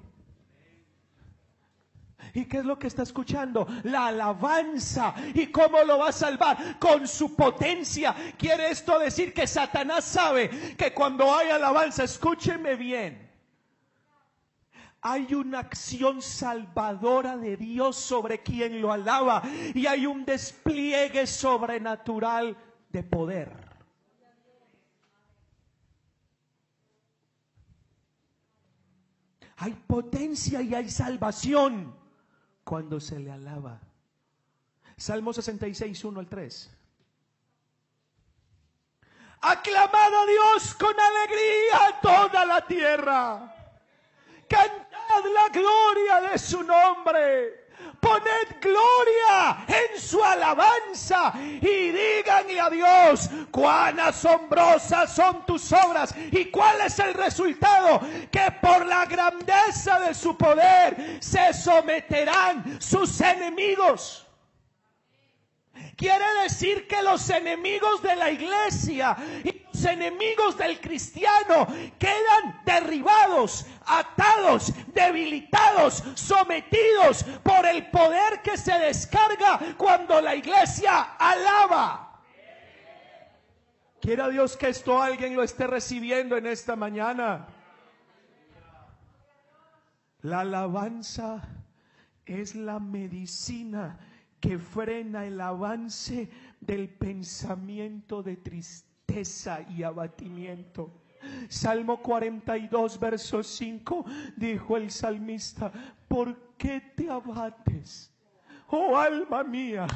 ¿Y 2.33 2.45
qué 2.45 2.57
es 2.57 2.65
lo 2.65 2.77
que 2.77 2.87
está 2.87 3.03
escuchando? 3.03 3.65
La 3.83 4.07
alabanza. 4.07 5.13
¿Y 5.33 5.47
cómo 5.47 5.81
lo 5.83 5.99
va 5.99 6.09
a 6.09 6.11
salvar? 6.11 6.77
Con 6.79 7.07
su 7.07 7.35
potencia. 7.35 8.13
Quiere 8.37 8.69
esto 8.71 8.99
decir 8.99 9.33
que 9.33 9.47
Satanás 9.47 10.03
sabe 10.03 10.75
que 10.75 10.93
cuando 10.93 11.33
hay 11.33 11.49
alabanza, 11.49 12.03
escúcheme 12.03 12.75
bien 12.75 13.24
hay 15.07 15.35
una 15.35 15.59
acción 15.59 16.19
salvadora 16.19 17.37
de 17.37 17.57
Dios 17.57 17.95
sobre 17.95 18.41
quien 18.41 18.81
lo 18.81 18.91
alaba 18.91 19.43
y 19.75 19.85
hay 19.85 20.07
un 20.07 20.25
despliegue 20.25 21.27
sobrenatural 21.27 22.57
de 22.89 23.03
poder. 23.03 23.51
Hay 29.57 29.73
potencia 29.85 30.63
y 30.63 30.73
hay 30.73 30.89
salvación 30.89 31.95
cuando 32.63 32.99
se 32.99 33.19
le 33.19 33.31
alaba. 33.31 33.79
Salmo 34.97 35.33
66, 35.33 36.03
1 36.03 36.19
al 36.19 36.27
3. 36.27 36.77
Aclamad 39.41 40.13
a 40.15 40.25
Dios 40.25 40.73
con 40.73 40.95
alegría 40.99 42.01
toda 42.01 42.43
la 42.43 42.65
tierra. 42.65 43.55
Cantad 44.47 45.25
la 45.33 45.49
gloria 45.49 46.29
de 46.29 46.37
su 46.37 46.63
nombre. 46.63 47.65
Poned 47.99 48.61
gloria 48.61 49.65
en 49.67 49.99
su 49.99 50.23
alabanza 50.23 51.33
y 51.35 51.91
díganle 51.91 52.59
a 52.59 52.69
Dios 52.69 53.29
cuán 53.51 53.99
asombrosas 53.99 55.13
son 55.13 55.45
tus 55.45 55.71
obras 55.71 56.13
y 56.31 56.45
cuál 56.45 56.81
es 56.81 56.99
el 56.99 57.13
resultado 57.13 58.01
que 58.31 58.51
por 58.61 58.85
la 58.85 59.05
grandeza 59.05 59.99
de 59.99 60.13
su 60.13 60.37
poder 60.37 61.17
se 61.19 61.53
someterán 61.53 62.79
sus 62.79 63.19
enemigos. 63.21 64.25
Quiere 65.97 66.25
decir 66.43 66.87
que 66.87 67.01
los 67.01 67.29
enemigos 67.29 68.01
de 68.01 68.15
la 68.15 68.29
iglesia 68.29 69.15
y 69.43 69.64
enemigos 69.85 70.57
del 70.57 70.79
cristiano 70.79 71.67
quedan 71.97 72.61
derribados, 72.65 73.65
atados, 73.85 74.73
debilitados, 74.93 76.03
sometidos 76.15 77.23
por 77.43 77.65
el 77.65 77.89
poder 77.89 78.41
que 78.43 78.57
se 78.57 78.73
descarga 78.79 79.59
cuando 79.77 80.19
la 80.21 80.35
iglesia 80.35 81.15
alaba. 81.17 82.21
Quiera 84.01 84.29
Dios 84.29 84.57
que 84.57 84.69
esto 84.69 85.01
alguien 85.01 85.35
lo 85.35 85.43
esté 85.43 85.65
recibiendo 85.65 86.37
en 86.37 86.45
esta 86.45 86.75
mañana. 86.75 87.47
La 90.21 90.41
alabanza 90.41 91.41
es 92.25 92.55
la 92.55 92.79
medicina 92.79 93.97
que 94.39 94.59
frena 94.59 95.25
el 95.25 95.39
avance 95.41 96.29
del 96.59 96.89
pensamiento 96.89 98.21
de 98.21 98.37
tristeza 98.37 98.84
y 99.69 99.83
abatimiento. 99.83 100.91
Salmo 101.47 102.01
42, 102.01 102.99
verso 102.99 103.41
5, 103.41 104.05
dijo 104.35 104.77
el 104.77 104.91
salmista, 104.91 105.71
¿por 106.07 106.55
qué 106.57 106.81
te 106.95 107.09
abates? 107.09 108.11
Oh 108.67 108.97
alma 108.97 109.43
mía, 109.43 109.87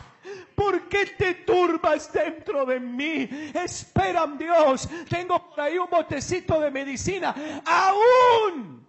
¿por 0.55 0.87
qué 0.87 1.05
te 1.17 1.33
turbas 1.35 2.11
dentro 2.13 2.65
de 2.65 2.79
mí? 2.79 3.27
Espera, 3.53 4.25
Dios, 4.37 4.87
tengo 5.09 5.49
por 5.49 5.61
ahí 5.61 5.77
un 5.77 5.89
botecito 5.89 6.59
de 6.61 6.71
medicina, 6.71 7.35
aún 7.65 8.87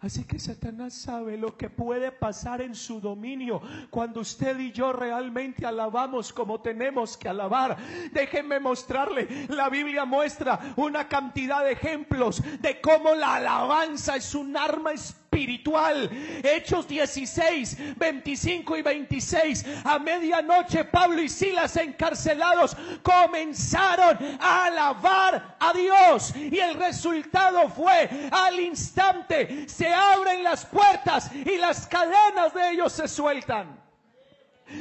Así 0.00 0.24
que 0.24 0.38
Satanás 0.38 0.94
sabe 0.94 1.36
lo 1.36 1.58
que 1.58 1.68
puede 1.68 2.10
pasar 2.10 2.62
en 2.62 2.74
su 2.74 3.02
dominio 3.02 3.60
cuando 3.90 4.20
usted 4.20 4.58
y 4.58 4.72
yo 4.72 4.94
realmente 4.94 5.66
alabamos 5.66 6.32
como 6.32 6.60
tenemos 6.60 7.18
que 7.18 7.28
alabar. 7.28 7.76
Déjenme 8.10 8.60
mostrarle, 8.60 9.46
la 9.50 9.68
Biblia 9.68 10.06
muestra 10.06 10.72
una 10.76 11.06
cantidad 11.06 11.62
de 11.64 11.72
ejemplos 11.72 12.42
de 12.60 12.80
cómo 12.80 13.14
la 13.14 13.34
alabanza 13.34 14.16
es 14.16 14.34
un 14.34 14.56
arma 14.56 14.92
espiritual 14.92 15.19
espiritual. 15.30 16.10
Hechos 16.42 16.88
16, 16.88 17.96
25 17.96 18.76
y 18.76 18.82
26. 18.82 19.64
A 19.84 19.98
medianoche 19.98 20.84
Pablo 20.84 21.22
y 21.22 21.28
Silas 21.28 21.76
encarcelados 21.76 22.76
comenzaron 23.02 24.18
a 24.40 24.64
alabar 24.64 25.56
a 25.60 25.72
Dios. 25.72 26.34
Y 26.34 26.58
el 26.58 26.74
resultado 26.74 27.68
fue 27.68 28.28
al 28.32 28.58
instante 28.60 29.68
se 29.68 29.92
abren 29.92 30.42
las 30.42 30.66
puertas 30.66 31.30
y 31.32 31.56
las 31.56 31.86
cadenas 31.86 32.52
de 32.52 32.72
ellos 32.72 32.92
se 32.92 33.06
sueltan. 33.06 33.78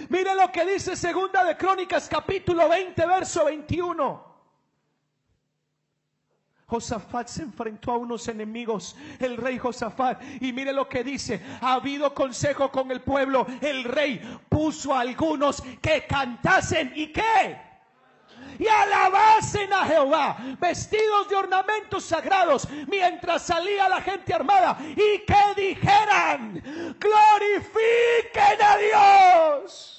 Mire 0.10 0.36
lo 0.36 0.52
que 0.52 0.66
dice 0.66 0.96
segunda 0.96 1.44
de 1.44 1.58
Crónicas 1.58 2.08
capítulo 2.10 2.70
20 2.70 3.06
verso 3.06 3.46
21. 3.46 4.29
Josafat 6.70 7.28
se 7.28 7.42
enfrentó 7.42 7.92
a 7.92 7.98
unos 7.98 8.28
enemigos, 8.28 8.96
el 9.20 9.38
rey 9.38 9.58
Josafat. 9.58 10.22
Y 10.40 10.54
mire 10.54 10.72
lo 10.72 10.88
que 10.88 11.04
dice, 11.04 11.42
ha 11.62 11.74
habido 11.74 12.14
consejo 12.14 12.72
con 12.72 12.92
el 12.92 13.02
pueblo. 13.02 13.48
El 13.60 13.84
rey 13.84 14.22
puso 14.48 14.94
a 14.94 15.00
algunos 15.00 15.64
que 15.82 16.06
cantasen 16.06 16.94
y 16.96 17.08
qué. 17.08 17.60
Y 18.60 18.68
alabasen 18.68 19.74
a 19.74 19.86
Jehová, 19.86 20.38
vestidos 20.60 21.30
de 21.30 21.36
ornamentos 21.38 22.04
sagrados, 22.04 22.68
mientras 22.88 23.42
salía 23.44 23.90
la 23.90 24.02
gente 24.02 24.34
armada. 24.34 24.78
Y 24.92 25.26
que 25.26 25.62
dijeran, 25.62 26.62
glorifiquen 27.00 28.62
a 28.62 28.78
Dios. 28.78 29.99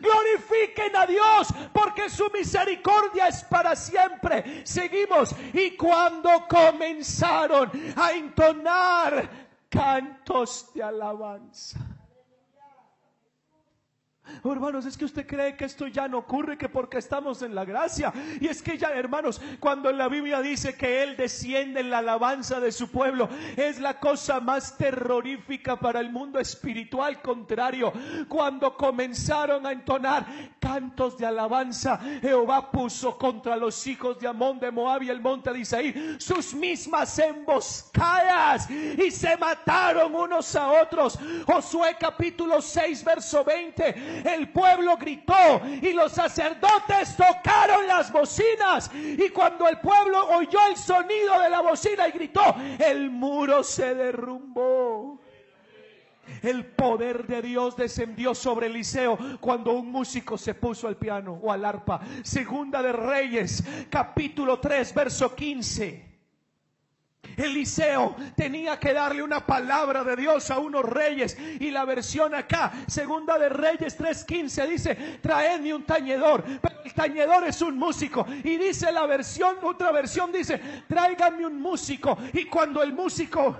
Glorifiquen 0.00 0.96
a 0.96 1.06
Dios 1.06 1.48
porque 1.72 2.08
su 2.10 2.28
misericordia 2.30 3.28
es 3.28 3.44
para 3.44 3.76
siempre. 3.76 4.62
Seguimos. 4.64 5.34
Y 5.52 5.76
cuando 5.76 6.46
comenzaron 6.48 7.70
a 7.96 8.12
entonar 8.12 9.28
cantos 9.68 10.70
de 10.74 10.82
alabanza. 10.82 11.78
Hermanos, 14.44 14.86
es 14.86 14.96
que 14.96 15.04
usted 15.04 15.26
cree 15.26 15.56
que 15.56 15.64
esto 15.64 15.86
ya 15.86 16.08
no 16.08 16.18
ocurre 16.18 16.56
que 16.56 16.68
porque 16.68 16.98
estamos 16.98 17.42
en 17.42 17.54
la 17.54 17.64
gracia. 17.64 18.12
Y 18.40 18.46
es 18.46 18.62
que 18.62 18.78
ya, 18.78 18.90
hermanos, 18.90 19.40
cuando 19.60 19.90
la 19.92 20.08
Biblia 20.08 20.40
dice 20.40 20.74
que 20.74 21.02
Él 21.02 21.16
desciende 21.16 21.80
en 21.80 21.90
la 21.90 21.98
alabanza 21.98 22.60
de 22.60 22.72
su 22.72 22.90
pueblo, 22.90 23.28
es 23.56 23.78
la 23.80 23.98
cosa 23.98 24.40
más 24.40 24.76
terrorífica 24.76 25.78
para 25.78 26.00
el 26.00 26.10
mundo 26.10 26.38
espiritual 26.38 27.20
contrario. 27.22 27.92
Cuando 28.28 28.76
comenzaron 28.76 29.66
a 29.66 29.72
entonar 29.72 30.26
cantos 30.58 31.18
de 31.18 31.26
alabanza, 31.26 31.98
Jehová 32.20 32.70
puso 32.70 33.16
contra 33.16 33.56
los 33.56 33.86
hijos 33.86 34.18
de 34.18 34.28
Amón, 34.28 34.58
de 34.58 34.70
Moab 34.70 35.02
y 35.02 35.10
el 35.10 35.20
monte 35.20 35.52
de 35.52 35.60
Isaí 35.60 36.16
sus 36.18 36.54
mismas 36.54 37.18
emboscadas 37.18 38.70
y 38.70 39.10
se 39.10 39.36
mataron 39.36 40.14
unos 40.14 40.54
a 40.56 40.82
otros. 40.82 41.18
Josué 41.46 41.96
capítulo 41.98 42.60
6, 42.60 43.04
verso 43.04 43.44
20 43.44 44.17
el 44.24 44.48
pueblo 44.50 44.96
gritó 44.96 45.60
y 45.82 45.92
los 45.92 46.12
sacerdotes 46.12 47.16
tocaron 47.16 47.86
las 47.86 48.12
bocinas. 48.12 48.90
Y 48.94 49.28
cuando 49.30 49.68
el 49.68 49.78
pueblo 49.78 50.28
oyó 50.28 50.58
el 50.68 50.76
sonido 50.76 51.40
de 51.40 51.50
la 51.50 51.60
bocina 51.60 52.08
y 52.08 52.12
gritó, 52.12 52.54
el 52.78 53.10
muro 53.10 53.62
se 53.62 53.94
derrumbó. 53.94 55.20
El 56.42 56.66
poder 56.66 57.26
de 57.26 57.42
Dios 57.42 57.76
descendió 57.76 58.34
sobre 58.34 58.66
Eliseo 58.66 59.18
cuando 59.40 59.72
un 59.72 59.90
músico 59.90 60.36
se 60.36 60.54
puso 60.54 60.86
al 60.86 60.96
piano 60.96 61.38
o 61.42 61.50
al 61.50 61.64
arpa. 61.64 62.00
Segunda 62.22 62.82
de 62.82 62.92
Reyes, 62.92 63.64
capítulo 63.88 64.60
3, 64.60 64.94
verso 64.94 65.34
15. 65.34 66.07
Eliseo 67.38 68.16
tenía 68.36 68.78
que 68.78 68.92
darle 68.92 69.22
una 69.22 69.44
palabra 69.46 70.02
de 70.02 70.16
Dios 70.16 70.50
a 70.50 70.58
unos 70.58 70.84
reyes. 70.84 71.36
Y 71.60 71.70
la 71.70 71.84
versión 71.84 72.34
acá, 72.34 72.72
segunda 72.86 73.38
de 73.38 73.48
Reyes 73.48 73.98
3:15 73.98 74.68
dice, 74.68 75.18
traedme 75.20 75.72
un 75.74 75.84
tañedor, 75.84 76.44
pero 76.60 76.82
el 76.84 76.92
tañedor 76.92 77.44
es 77.44 77.62
un 77.62 77.78
músico. 77.78 78.26
Y 78.42 78.56
dice 78.56 78.90
la 78.92 79.06
versión, 79.06 79.56
otra 79.62 79.92
versión 79.92 80.32
dice, 80.32 80.60
tráiganme 80.88 81.46
un 81.46 81.60
músico 81.60 82.18
y 82.32 82.44
cuando 82.46 82.82
el 82.82 82.92
músico 82.92 83.56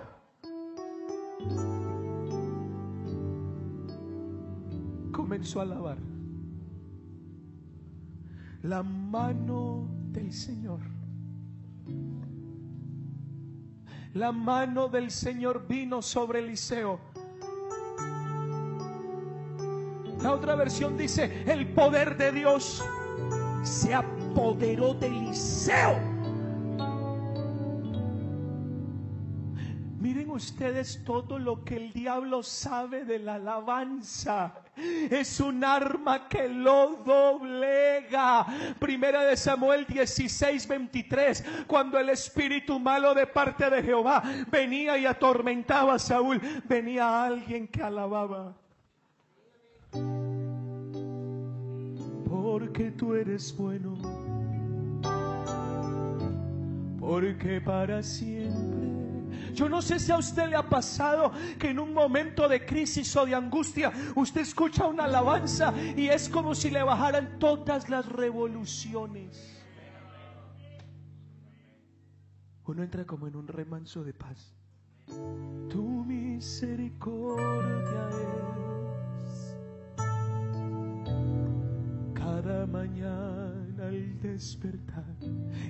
comenzó 5.12 5.60
a 5.60 5.62
alabar, 5.62 5.98
la 8.62 8.82
mano 8.82 9.88
del 10.10 10.32
Señor 10.32 10.80
la 14.14 14.32
mano 14.32 14.88
del 14.88 15.10
Señor 15.10 15.66
vino 15.66 16.02
sobre 16.02 16.40
Eliseo. 16.40 17.00
La 20.22 20.32
otra 20.32 20.56
versión 20.56 20.96
dice, 20.96 21.44
el 21.46 21.68
poder 21.68 22.16
de 22.16 22.32
Dios 22.32 22.84
se 23.62 23.94
apoderó 23.94 24.94
de 24.94 25.06
Eliseo. 25.06 26.17
Ustedes 30.38 31.02
todo 31.04 31.38
lo 31.38 31.64
que 31.64 31.76
el 31.76 31.92
diablo 31.92 32.42
sabe 32.42 33.04
de 33.04 33.18
la 33.18 33.34
alabanza. 33.34 34.54
Es 34.76 35.40
un 35.40 35.64
arma 35.64 36.28
que 36.28 36.48
lo 36.48 37.02
doblega. 37.04 38.46
Primera 38.78 39.24
de 39.24 39.36
Samuel 39.36 39.84
16, 39.86 40.68
23. 40.68 41.44
Cuando 41.66 41.98
el 41.98 42.08
espíritu 42.10 42.78
malo 42.78 43.14
de 43.14 43.26
parte 43.26 43.68
de 43.68 43.82
Jehová 43.82 44.22
venía 44.48 44.96
y 44.96 45.06
atormentaba 45.06 45.94
a 45.94 45.98
Saúl, 45.98 46.40
venía 46.64 47.24
alguien 47.24 47.66
que 47.66 47.82
alababa. 47.82 48.54
Porque 52.30 52.92
tú 52.92 53.14
eres 53.14 53.54
bueno. 53.56 53.98
Porque 57.00 57.60
para 57.60 58.02
siempre 58.02 58.47
yo 59.54 59.68
no 59.68 59.82
sé 59.82 59.98
si 59.98 60.12
a 60.12 60.18
usted 60.18 60.48
le 60.48 60.56
ha 60.56 60.68
pasado 60.68 61.32
que 61.58 61.70
en 61.70 61.78
un 61.78 61.92
momento 61.92 62.48
de 62.48 62.64
crisis 62.64 63.14
o 63.16 63.26
de 63.26 63.34
angustia 63.34 63.92
usted 64.16 64.42
escucha 64.42 64.86
una 64.86 65.04
alabanza 65.04 65.72
y 65.96 66.08
es 66.08 66.28
como 66.28 66.54
si 66.54 66.70
le 66.70 66.82
bajaran 66.82 67.38
todas 67.38 67.88
las 67.88 68.06
revoluciones. 68.06 69.54
Uno 72.64 72.82
entra 72.82 73.06
como 73.06 73.26
en 73.26 73.36
un 73.36 73.48
remanso 73.48 74.04
de 74.04 74.12
paz. 74.12 74.54
Tu 75.70 76.04
misericordia 76.04 78.10
es 79.16 79.56
cada 82.14 82.66
mañana 82.66 83.47
al 83.88 84.20
despertar. 84.20 85.04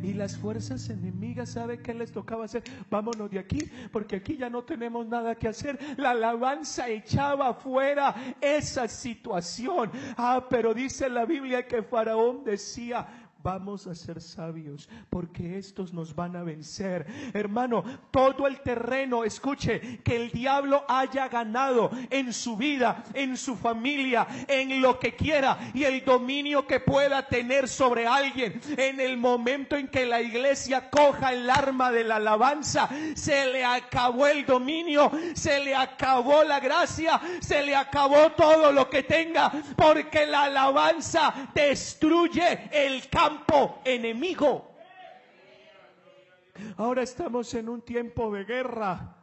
Y 0.03 0.13
las 0.13 0.37
fuerzas 0.37 0.89
enemigas, 0.91 1.51
¿sabe 1.51 1.81
qué 1.81 1.95
les 1.95 2.13
tocaba 2.13 2.45
hacer? 2.45 2.63
Vámonos 2.91 3.31
de 3.31 3.39
aquí, 3.39 3.71
porque 3.93 4.17
aquí 4.17 4.37
ya 4.37 4.51
no 4.51 4.63
tenemos 4.63 5.07
nada 5.07 5.35
que 5.35 5.49
hacer. 5.49 5.79
La 5.97 6.11
alabanza 6.11 6.89
echaba 6.89 7.55
fuera 7.55 8.15
esa 8.41 8.89
situación. 8.89 9.91
Ah, 10.17 10.47
pero 10.49 10.75
dice 10.75 11.09
la 11.09 11.25
Biblia 11.25 11.67
que 11.67 11.83
Faraón 11.83 12.45
decía, 12.45 13.28
vamos 13.49 13.87
a 13.87 13.95
ser 13.95 14.21
sabios 14.21 14.91
porque 15.09 15.57
estos 15.57 15.95
nos 15.95 16.15
van 16.15 16.37
a 16.37 16.43
vencer. 16.43 17.07
Hermano, 17.33 17.83
todo 18.11 18.47
el 18.47 18.61
terreno, 18.61 19.25
escuche, 19.25 20.01
que 20.05 20.17
el 20.17 20.31
diablo 20.31 20.85
haya 20.87 21.29
ganado 21.29 21.91
en 22.11 22.35
su 22.35 22.59
vida, 22.59 23.03
en 23.15 23.39
su 23.39 23.57
familia, 23.57 24.27
en 24.47 24.83
lo 24.83 24.99
que 24.99 25.17
quiera 25.17 25.71
y 25.73 25.85
el 25.85 26.05
dominio 26.05 26.67
que 26.67 26.81
pueda 26.81 27.27
tener 27.27 27.69
sobre 27.69 28.07
alguien 28.07 28.61
en 28.77 29.01
el 29.01 29.17
momento 29.17 29.77
en 29.77 29.89
que 29.89 30.05
la 30.05 30.21
iglesia 30.21 30.91
coja 30.91 31.33
el 31.33 31.49
arma 31.49 31.91
de 31.91 32.05
la 32.05 32.17
alabanza, 32.17 32.91
se 33.15 33.47
le 33.47 33.65
acabó 33.65 34.27
el 34.27 34.45
dominio, 34.45 35.11
se 35.33 35.65
le 35.65 35.75
acabó 35.75 36.45
la 36.45 36.61
gracia, 36.61 37.19
se 37.41 37.63
le 37.63 37.75
acabó 37.75 38.33
todo 38.33 38.73
lo 38.73 38.91
que 38.91 39.05
tenga 39.05 39.51
porque 39.75 40.27
la 40.27 40.43
alabanza 40.43 41.33
destruye 41.55 42.69
el 42.73 43.09
campo 43.09 43.38
enemigo. 43.85 44.71
Ahora 46.77 47.03
estamos 47.03 47.53
en 47.55 47.69
un 47.69 47.83
tiempo 47.83 48.33
de 48.33 48.45
guerra 48.45 49.15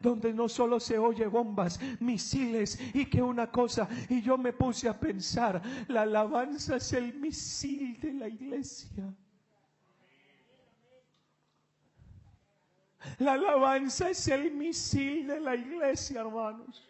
donde 0.00 0.32
no 0.32 0.48
solo 0.48 0.78
se 0.78 0.98
oye 0.98 1.26
bombas, 1.26 1.80
misiles 2.00 2.78
y 2.94 3.06
que 3.06 3.22
una 3.22 3.50
cosa, 3.50 3.88
y 4.08 4.20
yo 4.22 4.36
me 4.36 4.52
puse 4.52 4.88
a 4.88 4.98
pensar, 4.98 5.62
la 5.88 6.02
alabanza 6.02 6.76
es 6.76 6.92
el 6.92 7.14
misil 7.14 7.98
de 8.00 8.12
la 8.12 8.28
iglesia. 8.28 9.14
La 13.18 13.32
alabanza 13.32 14.10
es 14.10 14.28
el 14.28 14.50
misil 14.52 15.26
de 15.26 15.40
la 15.40 15.54
iglesia, 15.56 16.20
hermanos. 16.20 16.89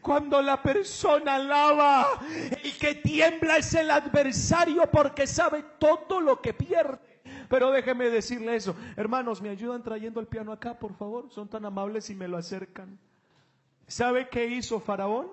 Cuando 0.00 0.40
la 0.42 0.62
persona 0.62 1.36
alaba, 1.36 2.20
el 2.62 2.78
que 2.78 2.94
tiembla 2.96 3.56
es 3.56 3.74
el 3.74 3.90
adversario 3.90 4.88
porque 4.90 5.26
sabe 5.26 5.64
todo 5.78 6.20
lo 6.20 6.40
que 6.40 6.54
pierde. 6.54 6.98
Pero 7.48 7.70
déjeme 7.70 8.10
decirle 8.10 8.56
eso. 8.56 8.76
Hermanos, 8.96 9.42
¿me 9.42 9.50
ayudan 9.50 9.82
trayendo 9.82 10.20
el 10.20 10.26
piano 10.26 10.52
acá, 10.52 10.78
por 10.78 10.94
favor? 10.94 11.30
Son 11.30 11.48
tan 11.48 11.64
amables 11.64 12.10
y 12.10 12.14
me 12.14 12.28
lo 12.28 12.36
acercan. 12.36 12.98
¿Sabe 13.86 14.28
qué 14.28 14.46
hizo 14.46 14.80
Faraón? 14.80 15.28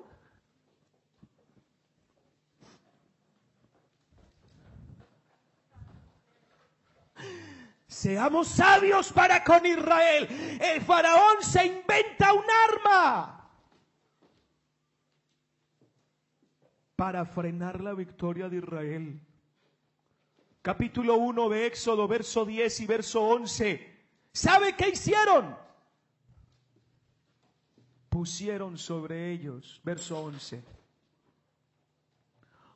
Seamos 7.94 8.48
sabios 8.48 9.14
para 9.14 9.44
con 9.44 9.66
Israel. 9.66 10.28
El 10.60 10.82
faraón 10.82 11.42
se 11.42 11.66
inventa 11.66 12.34
un 12.34 12.44
arma. 12.70 13.43
Para 17.04 17.26
frenar 17.26 17.82
la 17.82 17.94
victoria 17.94 18.48
de 18.48 18.60
Israel. 18.60 19.20
Capítulo 20.62 21.18
1 21.18 21.50
de 21.50 21.66
Éxodo, 21.66 22.08
verso 22.08 22.46
10 22.46 22.80
y 22.80 22.86
verso 22.86 23.22
11. 23.24 24.06
¿Sabe 24.32 24.74
qué 24.78 24.88
hicieron? 24.88 25.54
Pusieron 28.08 28.78
sobre 28.78 29.34
ellos, 29.34 29.82
verso 29.84 30.18
11, 30.18 30.64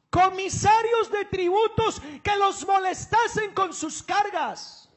comisarios 0.10 1.10
de 1.10 1.24
tributos 1.24 2.02
que 2.22 2.36
los 2.36 2.68
molestasen 2.68 3.54
con 3.54 3.72
sus 3.72 4.04
cargas. 4.04 4.92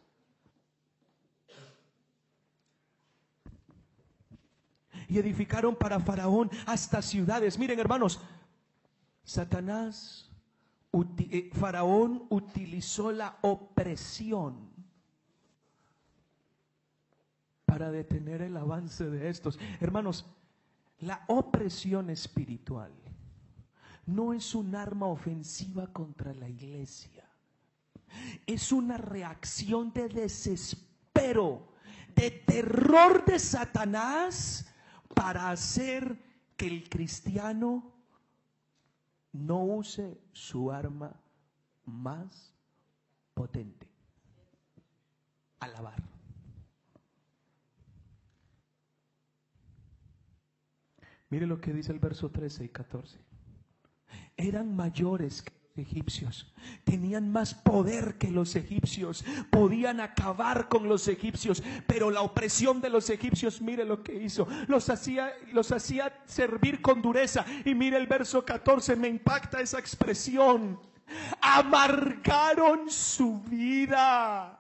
Y 5.07 5.21
edificaron 5.21 5.77
para 5.77 6.01
Faraón 6.01 6.51
hasta 6.67 7.01
ciudades. 7.01 7.57
Miren 7.61 7.79
hermanos, 7.79 8.21
Satanás, 9.25 10.31
eh, 10.93 11.51
Faraón 11.53 12.27
utilizó 12.31 13.13
la 13.13 13.39
opresión 13.43 14.71
para 17.65 17.91
detener 17.91 18.43
el 18.43 18.57
avance 18.57 19.09
de 19.09 19.29
estos. 19.29 19.59
Hermanos, 19.81 20.27
la 20.99 21.25
opresión 21.29 22.11
espiritual 22.11 22.93
no 24.07 24.35
es 24.35 24.55
un 24.55 24.75
arma 24.75 25.07
ofensiva 25.07 25.87
contra 25.87 26.35
la 26.35 26.49
iglesia. 26.49 27.25
Es 28.47 28.73
una 28.73 28.97
reacción 28.97 29.93
de 29.93 30.09
desespero, 30.09 31.69
de 32.17 32.31
terror 32.31 33.25
de 33.25 33.39
Satanás 33.39 34.67
para 35.15 35.51
hacer 35.51 36.19
que 36.57 36.67
el 36.67 36.89
cristiano 36.89 38.00
no 39.33 39.65
use 39.65 40.19
su 40.33 40.71
arma 40.71 41.15
más 41.85 42.55
potente. 43.35 43.89
Alabar. 45.61 46.03
Mire 51.29 51.47
lo 51.47 51.61
que 51.61 51.73
dice 51.73 51.93
el 51.93 52.01
verso 52.01 52.31
13 52.31 52.65
y 52.65 52.69
14. 52.71 53.19
Eran 54.37 54.75
mayores 54.75 55.43
que 55.43 55.60
egipcios. 55.77 56.47
Tenían 56.85 57.31
más 57.31 57.55
poder 57.55 58.17
que 58.19 58.31
los 58.31 58.57
egipcios. 58.57 59.25
Podían 59.51 60.01
acabar 60.01 60.69
con 60.69 60.89
los 60.89 61.09
egipcios. 61.09 61.63
Pero 61.87 62.11
la 62.11 62.23
opresión 62.23 62.81
de 62.81 62.91
los 62.91 63.11
egipcios, 63.11 63.61
mire 63.61 63.85
lo 63.85 64.03
que 64.03 64.15
hizo. 64.15 64.47
Los 64.67 64.91
hacía, 64.91 65.33
los 65.53 65.73
hacía 65.73 66.13
servir 66.27 66.81
con 66.81 67.03
dureza. 67.03 67.45
Y 67.65 67.75
mire 67.75 67.97
el 67.97 68.07
verso 68.07 68.45
14, 68.45 68.97
me 68.97 69.09
impacta 69.09 69.61
esa 69.61 69.79
expresión. 69.79 70.79
Amargaron 71.41 72.91
su 72.91 73.41
vida. 73.41 74.57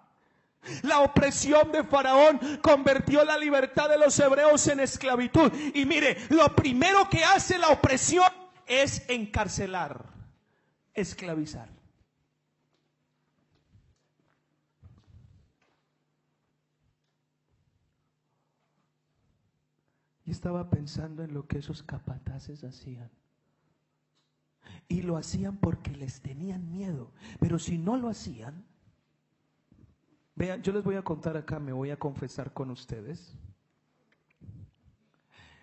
La 0.82 1.00
opresión 1.00 1.72
de 1.72 1.84
Faraón 1.84 2.38
convirtió 2.60 3.24
la 3.24 3.38
libertad 3.38 3.88
de 3.88 3.98
los 3.98 4.18
hebreos 4.18 4.66
en 4.68 4.80
esclavitud. 4.80 5.50
Y 5.74 5.86
mire, 5.86 6.18
lo 6.28 6.54
primero 6.54 7.08
que 7.08 7.24
hace 7.24 7.56
la 7.56 7.68
opresión 7.68 8.28
es 8.66 9.08
encarcelar 9.08 10.19
esclavizar. 10.94 11.68
Y 20.24 20.30
estaba 20.32 20.70
pensando 20.70 21.24
en 21.24 21.34
lo 21.34 21.48
que 21.48 21.58
esos 21.58 21.82
capataces 21.82 22.62
hacían. 22.62 23.10
Y 24.86 25.02
lo 25.02 25.16
hacían 25.16 25.56
porque 25.56 25.90
les 25.90 26.20
tenían 26.20 26.70
miedo. 26.70 27.12
Pero 27.40 27.58
si 27.58 27.78
no 27.78 27.96
lo 27.96 28.08
hacían, 28.08 28.64
vean, 30.36 30.62
yo 30.62 30.72
les 30.72 30.84
voy 30.84 30.94
a 30.94 31.02
contar 31.02 31.36
acá, 31.36 31.58
me 31.58 31.72
voy 31.72 31.90
a 31.90 31.98
confesar 31.98 32.52
con 32.52 32.70
ustedes. 32.70 33.36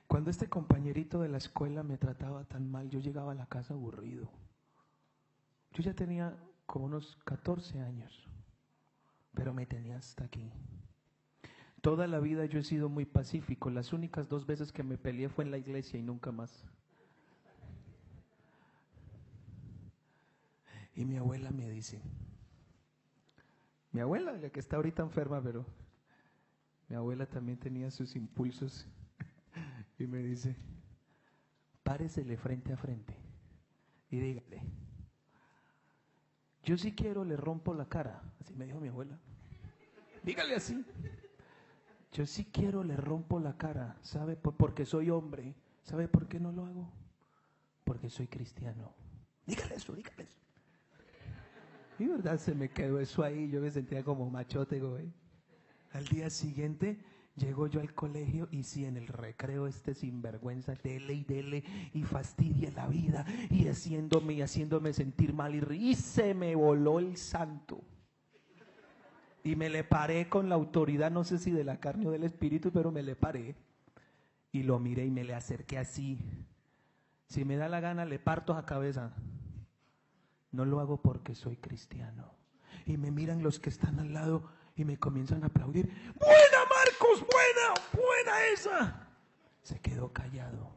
Cuando 0.07 0.32
este 0.32 0.49
compañerito 0.49 1.21
de 1.21 1.30
la 1.30 1.38
escuela 1.38 1.84
me 1.84 1.97
trataba 1.97 2.45
tan 2.45 2.69
mal, 2.69 2.89
yo 2.89 2.99
llegaba 2.99 3.34
a 3.34 3.36
la 3.36 3.45
casa 3.45 3.73
aburrido. 3.73 4.30
Yo 5.78 5.84
ya 5.84 5.93
tenía 5.93 6.36
como 6.65 6.86
unos 6.86 7.15
14 7.17 7.80
años, 7.82 8.28
pero 9.36 9.53
me 9.53 9.67
tenía 9.67 9.97
hasta 9.97 10.23
aquí. 10.23 10.51
Toda 11.82 12.07
la 12.07 12.19
vida 12.19 12.45
yo 12.45 12.57
he 12.57 12.63
sido 12.63 12.89
muy 12.89 13.05
pacífico. 13.05 13.69
Las 13.69 13.93
únicas 13.93 14.28
dos 14.28 14.47
veces 14.47 14.71
que 14.71 14.82
me 14.82 14.97
peleé 14.97 15.30
fue 15.30 15.43
en 15.43 15.51
la 15.51 15.59
iglesia 15.59 15.99
y 15.99 16.01
nunca 16.01 16.32
más. 16.32 16.65
Y 20.95 21.05
mi 21.05 21.17
abuela 21.17 21.51
me 21.51 21.69
dice, 21.69 22.01
mi 23.91 24.01
abuela, 24.01 24.32
la 24.32 24.49
que 24.49 24.59
está 24.59 24.78
ahorita 24.78 25.03
enferma, 25.03 25.43
pero 25.43 25.63
mi 26.89 26.95
abuela 26.95 27.28
también 27.28 27.59
tenía 27.59 27.91
sus 27.91 28.15
impulsos. 28.15 28.88
y 29.99 30.07
me 30.07 30.23
dice, 30.23 30.55
páresele 31.84 32.36
frente 32.36 32.73
a 32.73 32.78
frente 32.78 33.15
y 34.09 34.17
dígale, 34.19 34.63
yo 36.64 36.78
si 36.78 36.93
quiero 36.93 37.24
le 37.24 37.38
rompo 37.38 37.74
la 37.74 37.88
cara, 37.88 38.22
así 38.41 38.53
me 38.53 38.66
dijo 38.66 38.80
mi 38.80 38.89
abuela. 38.89 39.18
Dígale 40.24 40.55
así. 40.55 40.84
Yo 42.12 42.26
si 42.26 42.45
quiero 42.45 42.84
le 42.84 42.97
rompo 42.97 43.39
la 43.39 43.58
cara, 43.58 43.97
¿sabe? 44.01 44.36
Porque 44.36 44.86
soy 44.86 45.10
hombre. 45.10 45.55
¿Sabe 45.84 46.08
por 46.08 46.28
qué 46.28 46.39
no 46.39 46.51
lo 46.51 46.66
hago? 46.66 46.91
Porque 47.84 48.10
soy 48.10 48.28
cristiano. 48.28 48.93
Dígale 49.45 49.76
eso, 49.76 49.93
dígale 49.93 50.24
eso. 50.24 50.38
Y 51.99 52.08
verdad 52.08 52.38
se 52.38 52.53
me 52.53 52.70
quedó 52.70 52.99
eso 52.99 53.24
ahí, 53.24 53.49
yo 53.49 53.62
me 53.62 53.72
sentía 53.72 54.03
como 54.03 54.30
machote, 54.30 54.80
güey. 54.80 55.12
Al 55.93 56.05
día 56.05 56.30
siguiente 56.30 56.99
Llego 57.38 57.67
yo 57.67 57.81
al 57.81 57.93
colegio 57.93 58.47
y 58.51 58.63
si 58.63 58.85
en 58.85 58.97
el 58.97 59.07
recreo 59.07 59.67
este 59.67 59.93
sinvergüenza 59.93 60.73
dele 60.73 61.13
y 61.13 61.23
dele 61.23 61.63
y 61.93 62.03
fastidia 62.03 62.71
la 62.71 62.88
vida 62.88 63.25
y 63.51 63.67
haciéndome 63.67 64.33
y 64.33 64.41
haciéndome 64.41 64.91
sentir 64.91 65.33
mal 65.33 65.53
y, 65.53 65.91
y 65.91 65.93
se 65.93 66.33
me 66.33 66.55
voló 66.55 66.97
el 66.97 67.15
santo. 67.15 67.79
Y 69.43 69.55
me 69.55 69.69
le 69.69 69.83
paré 69.83 70.27
con 70.27 70.49
la 70.49 70.55
autoridad, 70.55 71.11
no 71.11 71.23
sé 71.23 71.38
si 71.38 71.51
de 71.51 71.63
la 71.63 71.79
carne 71.79 72.07
o 72.07 72.11
del 72.11 72.23
espíritu, 72.23 72.71
pero 72.71 72.91
me 72.91 73.03
le 73.03 73.15
paré. 73.15 73.55
Y 74.51 74.63
lo 74.63 74.79
miré 74.79 75.05
y 75.05 75.11
me 75.11 75.23
le 75.23 75.35
acerqué 75.35 75.77
así. 75.77 76.19
Si 77.27 77.45
me 77.45 77.55
da 77.55 77.69
la 77.69 77.79
gana, 77.79 78.05
le 78.05 78.17
parto 78.17 78.55
a 78.55 78.65
cabeza. 78.65 79.13
No 80.51 80.65
lo 80.65 80.79
hago 80.79 81.01
porque 81.01 81.35
soy 81.35 81.55
cristiano. 81.57 82.33
Y 82.85 82.97
me 82.97 83.11
miran 83.11 83.43
los 83.43 83.59
que 83.59 83.69
están 83.69 83.99
al 83.99 84.13
lado 84.13 84.49
y 84.75 84.85
me 84.85 84.97
comienzan 84.97 85.43
a 85.43 85.47
aplaudir. 85.47 85.89
Buena 86.19 86.66
Marcos, 86.88 87.19
buena, 87.19 87.73
buena 87.91 88.45
esa. 88.47 89.07
Se 89.61 89.79
quedó 89.79 90.11
callado. 90.11 90.71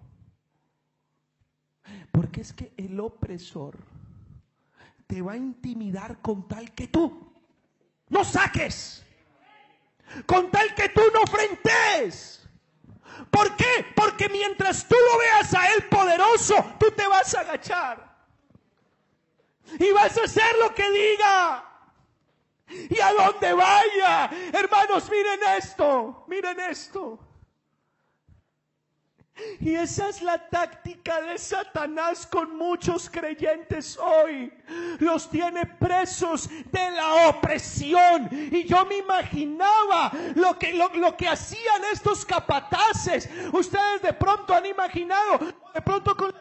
Porque 2.10 2.40
es 2.40 2.52
que 2.52 2.72
el 2.76 2.98
opresor 2.98 3.78
te 5.06 5.22
va 5.22 5.32
a 5.32 5.36
intimidar 5.36 6.20
con 6.20 6.48
tal 6.48 6.72
que 6.72 6.88
tú 6.88 7.32
no 8.08 8.24
saques. 8.24 9.04
Con 10.26 10.50
tal 10.50 10.74
que 10.74 10.88
tú 10.88 11.02
no 11.14 11.22
frentes. 11.26 12.48
¿Por 13.30 13.54
qué? 13.56 13.86
Porque 13.94 14.28
mientras 14.28 14.86
tú 14.88 14.96
lo 15.12 15.18
veas 15.18 15.54
a 15.54 15.72
él 15.74 15.84
poderoso, 15.88 16.74
tú 16.78 16.90
te 16.90 17.06
vas 17.06 17.34
a 17.34 17.40
agachar. 17.40 18.10
Y 19.78 19.92
vas 19.92 20.16
a 20.18 20.24
hacer 20.24 20.56
lo 20.58 20.74
que 20.74 20.90
diga. 20.90 21.69
Y 22.88 23.00
a 23.00 23.12
donde 23.12 23.52
vaya. 23.52 24.30
Hermanos, 24.52 25.10
miren 25.10 25.40
esto. 25.56 26.24
Miren 26.28 26.60
esto. 26.60 27.18
Y 29.60 29.74
esa 29.74 30.08
es 30.08 30.22
la 30.22 30.38
táctica 30.48 31.20
de 31.22 31.38
Satanás 31.38 32.26
con 32.26 32.56
muchos 32.56 33.08
creyentes 33.10 33.98
hoy. 33.98 34.52
Los 34.98 35.30
tiene 35.30 35.66
presos 35.66 36.48
de 36.48 36.90
la 36.90 37.28
opresión. 37.28 38.28
Y 38.30 38.64
yo 38.64 38.84
me 38.86 38.98
imaginaba 38.98 40.12
lo 40.34 40.58
que, 40.58 40.72
lo, 40.74 40.88
lo 40.94 41.16
que 41.16 41.28
hacían 41.28 41.82
estos 41.92 42.24
capataces. 42.24 43.28
Ustedes 43.52 44.02
de 44.02 44.12
pronto 44.12 44.54
han 44.54 44.66
imaginado, 44.66 45.38
de 45.74 45.82
pronto 45.82 46.16
con 46.16 46.34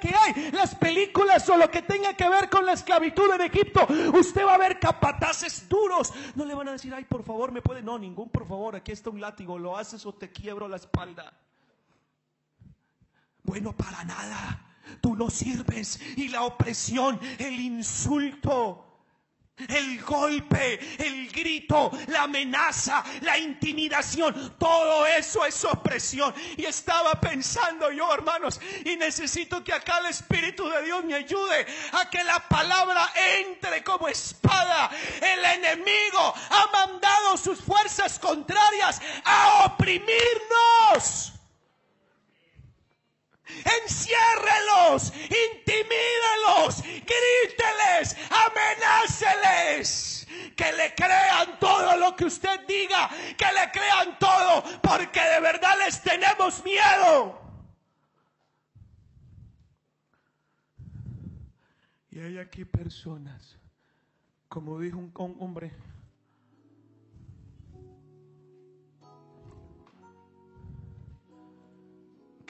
que 0.00 0.14
hay, 0.14 0.50
las 0.52 0.74
películas 0.74 1.48
o 1.48 1.56
lo 1.56 1.70
que 1.70 1.82
tenga 1.82 2.14
que 2.14 2.28
ver 2.28 2.48
con 2.48 2.64
la 2.64 2.72
esclavitud 2.72 3.32
en 3.34 3.42
Egipto, 3.42 3.86
usted 4.14 4.44
va 4.44 4.54
a 4.54 4.58
ver 4.58 4.78
capataces 4.78 5.68
duros. 5.68 6.12
No 6.34 6.44
le 6.44 6.54
van 6.54 6.68
a 6.68 6.72
decir, 6.72 6.92
ay, 6.94 7.04
por 7.04 7.22
favor, 7.22 7.52
me 7.52 7.62
puede. 7.62 7.82
No, 7.82 7.98
ningún 7.98 8.28
por 8.30 8.46
favor, 8.46 8.76
aquí 8.76 8.92
está 8.92 9.10
un 9.10 9.20
látigo, 9.20 9.58
lo 9.58 9.76
haces 9.76 10.04
o 10.06 10.14
te 10.14 10.30
quiebro 10.30 10.68
la 10.68 10.76
espalda. 10.76 11.32
Bueno, 13.42 13.76
para 13.76 14.04
nada. 14.04 14.66
Tú 15.00 15.14
no 15.14 15.30
sirves. 15.30 16.00
Y 16.16 16.28
la 16.28 16.42
opresión, 16.42 17.20
el 17.38 17.60
insulto, 17.60 18.89
el 19.68 20.02
golpe, 20.02 20.78
el 20.98 21.30
grito, 21.30 21.90
la 22.08 22.22
amenaza, 22.22 23.04
la 23.22 23.38
intimidación, 23.38 24.54
todo 24.58 25.06
eso 25.06 25.44
es 25.44 25.64
opresión. 25.64 26.34
Y 26.56 26.64
estaba 26.64 27.20
pensando 27.20 27.90
yo, 27.90 28.12
hermanos, 28.12 28.60
y 28.84 28.96
necesito 28.96 29.62
que 29.64 29.72
acá 29.72 29.98
el 29.98 30.06
Espíritu 30.06 30.68
de 30.68 30.84
Dios 30.84 31.04
me 31.04 31.14
ayude 31.14 31.66
a 31.92 32.08
que 32.10 32.22
la 32.24 32.40
palabra 32.48 33.10
entre 33.38 33.82
como 33.84 34.08
espada. 34.08 34.90
El 35.20 35.44
enemigo 35.44 36.34
ha 36.50 36.66
mandado 36.72 37.36
sus 37.36 37.60
fuerzas 37.60 38.18
contrarias 38.18 39.00
a 39.24 39.64
oprimirnos. 39.66 41.32
Enciérrelos, 43.82 45.12
intimídelos, 45.24 46.82
gríteles, 46.82 48.16
amenáceles. 48.30 50.26
Que 50.56 50.72
le 50.72 50.94
crean 50.94 51.58
todo 51.58 51.96
lo 51.96 52.14
que 52.16 52.26
usted 52.26 52.66
diga, 52.66 53.08
que 53.36 53.46
le 53.46 53.70
crean 53.72 54.18
todo, 54.18 54.62
porque 54.82 55.20
de 55.20 55.40
verdad 55.40 55.76
les 55.78 56.02
tenemos 56.02 56.62
miedo. 56.64 57.40
Y 62.10 62.20
hay 62.20 62.38
aquí 62.38 62.64
personas, 62.64 63.56
como 64.48 64.78
dijo 64.80 64.98
un 64.98 65.12
hombre, 65.38 65.72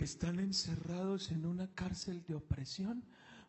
que 0.00 0.06
están 0.06 0.40
encerrados 0.40 1.30
en 1.30 1.44
una 1.44 1.66
cárcel 1.74 2.24
de 2.26 2.34
opresión 2.34 3.04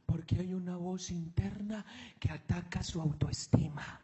porque 0.05 0.35
hay 0.35 0.53
una 0.53 0.75
voz 0.75 1.09
interna 1.09 1.85
que 2.19 2.29
ataca 2.29 2.83
su 2.83 2.99
autoestima 2.99 4.01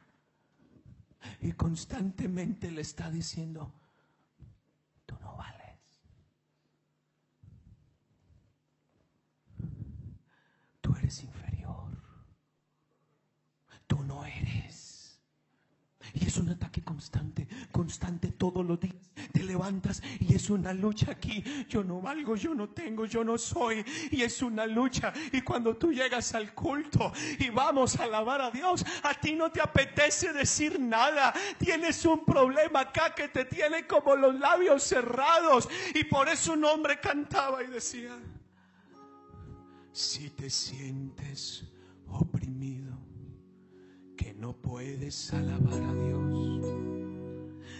y 1.42 1.52
constantemente 1.52 2.72
le 2.72 2.84
está 2.84 3.12
diciendo, 3.12 3.74
tú 5.06 5.18
no 5.20 5.36
vales. 5.36 5.78
Tú 10.80 10.96
eres 10.96 11.22
inferior. 11.22 12.02
Tú 13.88 14.02
no 14.06 14.26
eres. 14.26 15.20
Y 16.20 16.26
es 16.26 16.38
un 16.38 16.50
ataque 16.50 16.84
constante, 16.84 17.48
constante 17.72 18.32
todos 18.32 18.66
los 18.66 18.80
días. 18.80 18.96
Te 19.32 19.44
levantas 19.44 20.02
y 20.20 20.34
es 20.34 20.50
una 20.50 20.74
lucha 20.74 21.12
aquí. 21.12 21.44
Yo 21.70 21.84
no 21.84 22.02
valgo, 22.02 22.36
yo 22.36 22.56
no 22.56 22.70
tengo, 22.70 23.06
yo 23.06 23.24
no 23.24 23.38
soy. 23.38 23.86
Y 24.10 24.24
es 24.24 24.42
una 24.42 24.66
lucha. 24.66 25.14
Y 25.32 25.42
cuando 25.42 25.78
tú 25.78 25.92
llegas 25.92 26.34
al 26.34 26.54
culto 26.54 27.12
y 27.38 27.50
vamos 27.50 28.00
a 28.00 28.06
alabar 28.06 28.42
a 28.42 28.50
Dios, 28.50 28.84
a 29.04 29.14
ti 29.14 29.36
no 29.36 29.52
te 29.52 29.62
apetece 29.62 30.34
decir 30.34 30.80
nada. 30.80 31.34
Tienes 31.60 32.04
un 32.06 32.26
problema 32.26 32.82
acá 32.82 33.14
que 33.14 33.28
te 33.28 33.46
tiene 33.46 33.86
como 33.86 34.16
los 34.16 34.40
labios 34.40 34.84
cerrados. 34.84 35.70
Y 35.94 36.04
por 36.06 36.30
eso 36.30 36.54
un 36.54 36.66
hombre 36.66 37.00
cantaba 37.00 37.64
y 37.64 37.68
decía, 37.68 38.18
si 39.92 40.32
te 40.32 40.50
sientes 40.50 41.64
oprimido, 42.08 42.97
no 44.38 44.54
puedes 44.54 45.34
alabar 45.34 45.82
a 45.82 45.94
Dios. 45.94 46.66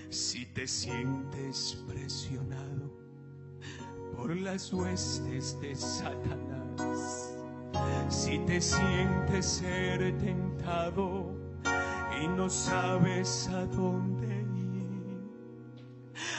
Si 0.10 0.46
te 0.48 0.68
sientes 0.68 1.84
presionado 1.88 2.92
por 4.16 4.36
las 4.36 4.74
huestes 4.74 5.60
de 5.62 5.76
Satanás. 5.76 7.38
Si 8.10 8.40
te 8.40 8.60
sientes 8.60 9.46
ser 9.46 10.18
tentado 10.18 11.36
y 12.22 12.28
no 12.28 12.50
sabes 12.50 13.48
a 13.50 13.66
dónde. 13.66 14.37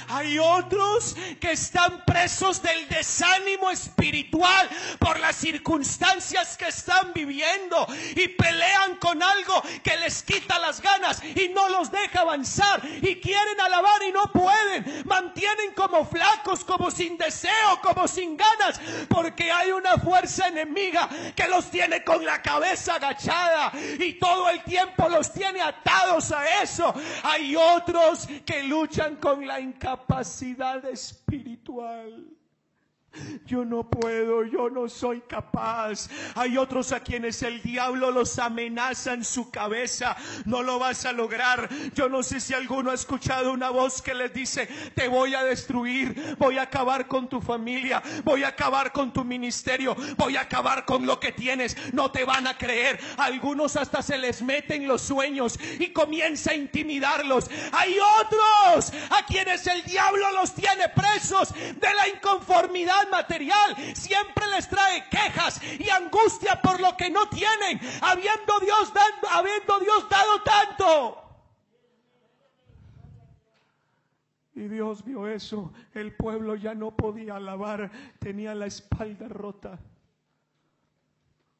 Hay 0.08 0.38
otros 0.38 1.16
que 1.40 1.52
están 1.52 2.04
presos 2.04 2.62
del 2.62 2.88
desánimo 2.88 3.70
espiritual 3.70 4.68
por 4.98 5.18
las 5.20 5.36
circunstancias 5.36 6.56
que 6.56 6.68
están 6.68 7.12
viviendo 7.12 7.86
y 8.14 8.28
pelean 8.28 8.96
con 8.96 9.22
algo 9.22 9.62
que 9.82 9.96
les 9.98 10.22
quita 10.22 10.58
las 10.58 10.80
ganas 10.80 11.22
y 11.22 11.48
no 11.48 11.68
los 11.68 11.90
deja 11.90 12.20
avanzar 12.20 12.82
y 13.02 13.16
quieren 13.16 13.60
alabar 13.60 14.02
y 14.02 14.12
no 14.12 14.32
pueden. 14.32 15.02
Mantienen 15.04 15.72
como 15.74 16.04
flacos, 16.04 16.64
como 16.64 16.90
sin 16.90 17.16
deseo, 17.18 17.80
como 17.82 18.08
sin 18.08 18.36
ganas, 18.36 18.80
porque 19.08 19.50
hay 19.50 19.70
una 19.70 19.96
fuerza 19.98 20.48
enemiga 20.48 21.08
que 21.34 21.48
los 21.48 21.70
tiene 21.70 22.04
con 22.04 22.24
la 22.24 22.42
cabeza 22.42 22.94
agachada 22.94 23.72
y 23.98 24.14
todo 24.14 24.48
el 24.50 24.62
tiempo 24.64 25.08
los 25.08 25.32
tiene 25.32 25.60
atados 25.60 26.32
a 26.32 26.62
eso. 26.62 26.94
Hay 27.22 27.54
otros 27.56 28.28
que 28.44 28.62
luchan 28.62 29.16
con 29.16 29.46
la 29.46 29.60
incapacidad 29.68 30.84
espiritual. 30.86 32.37
Yo 33.46 33.64
no 33.64 33.88
puedo, 33.88 34.44
yo 34.44 34.68
no 34.70 34.88
soy 34.88 35.22
capaz. 35.22 36.08
Hay 36.34 36.56
otros 36.56 36.92
a 36.92 37.00
quienes 37.00 37.42
el 37.42 37.62
diablo 37.62 38.10
los 38.10 38.38
amenaza 38.38 39.14
en 39.14 39.24
su 39.24 39.50
cabeza. 39.50 40.16
No 40.44 40.62
lo 40.62 40.78
vas 40.78 41.04
a 41.04 41.12
lograr. 41.12 41.68
Yo 41.94 42.08
no 42.08 42.22
sé 42.22 42.40
si 42.40 42.54
alguno 42.54 42.90
ha 42.90 42.94
escuchado 42.94 43.52
una 43.52 43.70
voz 43.70 44.02
que 44.02 44.14
les 44.14 44.32
dice, 44.32 44.68
te 44.94 45.08
voy 45.08 45.34
a 45.34 45.42
destruir, 45.42 46.36
voy 46.38 46.58
a 46.58 46.62
acabar 46.62 47.08
con 47.08 47.28
tu 47.28 47.40
familia, 47.40 48.02
voy 48.24 48.44
a 48.44 48.48
acabar 48.48 48.92
con 48.92 49.12
tu 49.12 49.24
ministerio, 49.24 49.96
voy 50.16 50.36
a 50.36 50.42
acabar 50.42 50.84
con 50.84 51.06
lo 51.06 51.18
que 51.18 51.32
tienes. 51.32 51.76
No 51.92 52.10
te 52.10 52.24
van 52.24 52.46
a 52.46 52.56
creer. 52.56 53.00
Algunos 53.16 53.76
hasta 53.76 54.02
se 54.02 54.18
les 54.18 54.42
meten 54.42 54.86
los 54.86 55.02
sueños 55.02 55.58
y 55.78 55.92
comienza 55.92 56.52
a 56.52 56.54
intimidarlos. 56.54 57.50
Hay 57.72 57.96
otros 58.20 58.92
a 59.10 59.24
quienes 59.26 59.66
el 59.66 59.82
diablo 59.82 60.30
los 60.32 60.54
tiene 60.54 60.88
presos 60.90 61.54
de 61.54 61.94
la 61.94 62.08
inconformidad 62.08 62.97
material, 63.06 63.76
siempre 63.94 64.46
les 64.48 64.68
trae 64.68 65.08
quejas 65.08 65.60
y 65.78 65.88
angustia 65.88 66.60
por 66.60 66.80
lo 66.80 66.96
que 66.96 67.10
no 67.10 67.28
tienen, 67.28 67.80
habiendo 68.02 68.58
Dios 68.60 68.92
dando, 68.92 69.28
habiendo 69.30 69.78
Dios 69.78 70.08
dado 70.08 70.42
tanto. 70.42 71.28
Y 74.58 74.66
Dios 74.66 75.04
vio 75.04 75.28
eso. 75.28 75.72
El 75.94 76.12
pueblo 76.16 76.56
ya 76.56 76.74
no 76.74 76.90
podía 76.90 77.36
alabar. 77.36 77.92
Tenía 78.18 78.56
la 78.56 78.66
espalda 78.66 79.28
rota. 79.28 79.78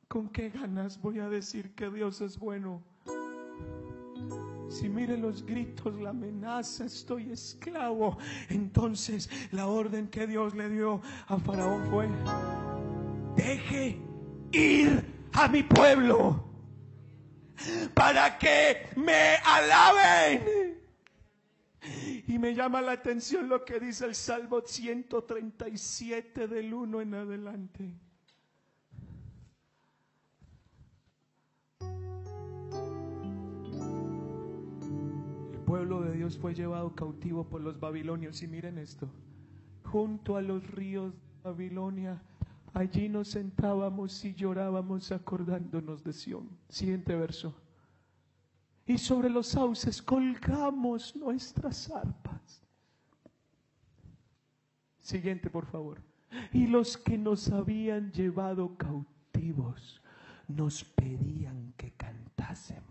¿Con 0.08 0.28
qué 0.30 0.50
ganas 0.50 1.00
voy 1.00 1.20
a 1.20 1.28
decir 1.28 1.76
que 1.76 1.90
Dios 1.90 2.20
es 2.20 2.38
bueno? 2.40 2.82
Si 4.68 4.88
mire 4.88 5.16
los 5.16 5.44
gritos, 5.44 5.98
la 6.00 6.10
amenaza, 6.10 6.84
estoy 6.84 7.32
esclavo. 7.32 8.18
Entonces 8.48 9.30
la 9.50 9.66
orden 9.66 10.08
que 10.08 10.26
Dios 10.26 10.54
le 10.54 10.68
dio 10.68 11.00
a 11.26 11.38
Faraón 11.38 11.88
fue, 11.90 12.08
deje 13.36 13.98
ir 14.52 15.04
a 15.32 15.48
mi 15.48 15.62
pueblo 15.62 16.44
para 17.94 18.38
que 18.38 18.88
me 18.96 19.36
alaben. 19.44 20.78
Y 22.26 22.38
me 22.38 22.54
llama 22.54 22.82
la 22.82 22.92
atención 22.92 23.48
lo 23.48 23.64
que 23.64 23.80
dice 23.80 24.04
el 24.04 24.14
Salmo 24.14 24.60
137 24.60 26.46
del 26.46 26.74
1 26.74 27.00
en 27.00 27.14
adelante. 27.14 28.07
De 35.96 36.12
Dios 36.12 36.36
fue 36.36 36.54
llevado 36.54 36.94
cautivo 36.94 37.44
por 37.44 37.62
los 37.62 37.80
babilonios. 37.80 38.42
Y 38.42 38.46
miren 38.46 38.76
esto, 38.76 39.08
junto 39.84 40.36
a 40.36 40.42
los 40.42 40.70
ríos 40.70 41.14
de 41.14 41.20
Babilonia, 41.42 42.22
allí 42.74 43.08
nos 43.08 43.28
sentábamos 43.28 44.22
y 44.24 44.34
llorábamos 44.34 45.10
acordándonos 45.12 46.04
de 46.04 46.12
Sión. 46.12 46.50
Siguiente 46.68 47.16
verso. 47.16 47.54
Y 48.86 48.98
sobre 48.98 49.30
los 49.30 49.48
sauces 49.48 50.02
colgamos 50.02 51.16
nuestras 51.16 51.90
arpas. 51.90 52.62
Siguiente, 54.98 55.48
por 55.48 55.64
favor. 55.64 56.02
Y 56.52 56.66
los 56.66 56.98
que 56.98 57.16
nos 57.16 57.48
habían 57.48 58.12
llevado 58.12 58.76
cautivos 58.76 60.02
nos 60.48 60.84
pedían 60.84 61.72
que 61.78 61.92
cantásemos. 61.92 62.87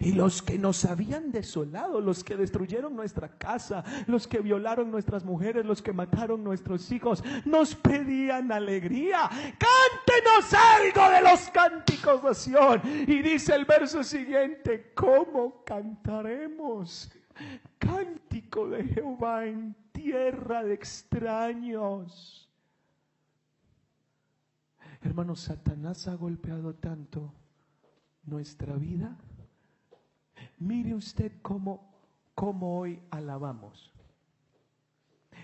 Y 0.00 0.12
los 0.12 0.42
que 0.42 0.58
nos 0.58 0.84
habían 0.84 1.30
desolado, 1.30 2.00
los 2.00 2.24
que 2.24 2.36
destruyeron 2.36 2.96
nuestra 2.96 3.28
casa, 3.38 3.84
los 4.06 4.26
que 4.26 4.40
violaron 4.40 4.90
nuestras 4.90 5.24
mujeres, 5.24 5.64
los 5.64 5.82
que 5.82 5.92
mataron 5.92 6.42
nuestros 6.42 6.90
hijos, 6.90 7.22
nos 7.44 7.74
pedían 7.74 8.50
alegría. 8.50 9.28
Cántenos 9.30 10.52
algo 10.52 11.10
de 11.10 11.22
los 11.22 11.50
cánticos 11.50 12.22
de 12.22 12.34
Sion. 12.34 12.82
Y 13.06 13.22
dice 13.22 13.54
el 13.54 13.64
verso 13.64 14.02
siguiente, 14.02 14.92
¿cómo 14.94 15.62
cantaremos? 15.64 17.10
Cántico 17.78 18.68
de 18.68 18.84
Jehová 18.84 19.46
en 19.46 19.74
tierra 19.92 20.64
de 20.64 20.74
extraños. 20.74 22.48
Hermanos, 25.02 25.40
Satanás 25.40 26.06
ha 26.06 26.14
golpeado 26.14 26.74
tanto 26.74 27.32
nuestra 28.24 28.74
vida 28.74 29.16
Mire 30.62 30.94
usted 30.94 31.32
cómo, 31.42 31.92
cómo 32.34 32.78
hoy 32.78 33.02
alabamos. 33.10 33.92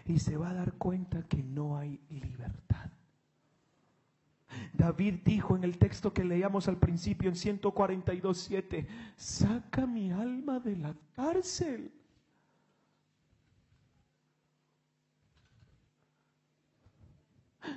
Y 0.05 0.21
se 0.21 0.37
va 0.37 0.51
a 0.51 0.55
dar 0.55 0.75
cuenta 0.75 1.27
que 1.27 1.43
no 1.43 1.77
hay 1.77 2.01
libertad. 2.09 2.91
David 4.73 5.21
dijo 5.25 5.57
en 5.57 5.65
el 5.65 5.77
texto 5.77 6.13
que 6.13 6.25
leíamos 6.25 6.69
al 6.69 6.79
principio 6.79 7.29
en 7.29 7.35
142.7, 7.35 8.87
saca 9.17 9.87
mi 9.87 10.13
alma 10.13 10.61
de 10.61 10.77
la 10.77 10.95
cárcel. 11.15 11.93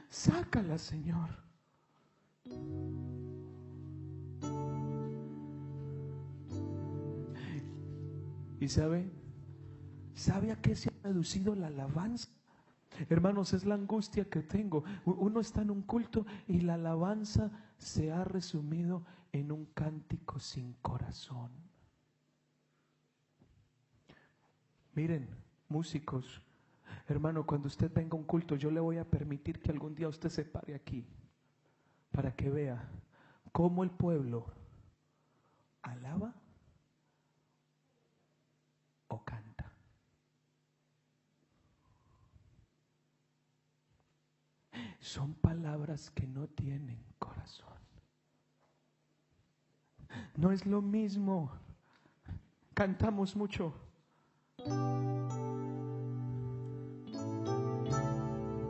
Sácala, 0.09 0.77
Señor. 0.77 1.29
¿Y 8.61 8.69
sabe? 8.69 9.11
¿Sabe 10.13 10.51
a 10.51 10.61
qué 10.61 10.75
se 10.75 10.89
ha 10.89 11.07
reducido 11.07 11.55
la 11.55 11.67
alabanza? 11.67 12.29
Hermanos, 13.09 13.53
es 13.53 13.65
la 13.65 13.73
angustia 13.73 14.29
que 14.29 14.43
tengo. 14.43 14.83
Uno 15.03 15.39
está 15.39 15.63
en 15.63 15.71
un 15.71 15.81
culto 15.81 16.27
y 16.47 16.61
la 16.61 16.75
alabanza 16.75 17.49
se 17.79 18.11
ha 18.11 18.23
resumido 18.23 19.03
en 19.31 19.51
un 19.51 19.65
cántico 19.65 20.39
sin 20.39 20.73
corazón. 20.73 21.49
Miren, 24.93 25.27
músicos, 25.67 26.43
hermano, 27.07 27.47
cuando 27.47 27.67
usted 27.67 27.91
venga 27.91 28.15
a 28.15 28.19
un 28.19 28.25
culto, 28.25 28.55
yo 28.55 28.69
le 28.69 28.79
voy 28.79 28.99
a 28.99 29.09
permitir 29.09 29.59
que 29.59 29.71
algún 29.71 29.95
día 29.95 30.07
usted 30.07 30.29
se 30.29 30.45
pare 30.45 30.75
aquí 30.75 31.03
para 32.11 32.35
que 32.35 32.51
vea 32.51 32.87
cómo 33.51 33.83
el 33.83 33.89
pueblo 33.89 34.53
alaba 35.81 36.35
o 39.11 39.23
canta. 39.23 39.71
Son 44.99 45.33
palabras 45.33 46.09
que 46.11 46.25
no 46.27 46.47
tienen 46.47 47.03
corazón. 47.19 47.67
No 50.37 50.51
es 50.51 50.65
lo 50.65 50.81
mismo. 50.81 51.51
Cantamos 52.73 53.35
mucho. 53.35 53.73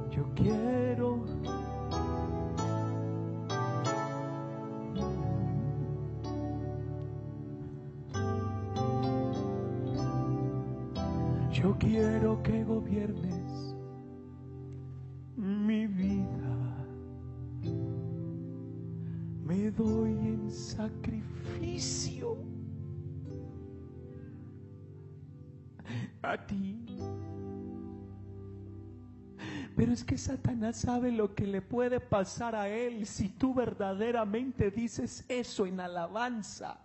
Yo 0.10 0.34
quiero 0.36 1.24
Yo 11.62 11.78
quiero 11.78 12.42
que 12.42 12.64
gobiernes 12.64 13.76
mi 15.36 15.86
vida. 15.86 16.88
Me 19.44 19.70
doy 19.70 20.10
en 20.10 20.50
sacrificio 20.50 22.38
a 26.24 26.36
ti. 26.48 26.84
Pero 29.76 29.94
es 29.94 30.04
que 30.04 30.18
Satanás 30.18 30.78
sabe 30.78 31.12
lo 31.12 31.36
que 31.36 31.46
le 31.46 31.62
puede 31.62 32.00
pasar 32.00 32.56
a 32.56 32.70
él 32.70 33.06
si 33.06 33.30
tú 33.30 33.54
verdaderamente 33.54 34.72
dices 34.72 35.26
eso 35.28 35.68
en 35.68 35.80
alabanza. 35.80 36.80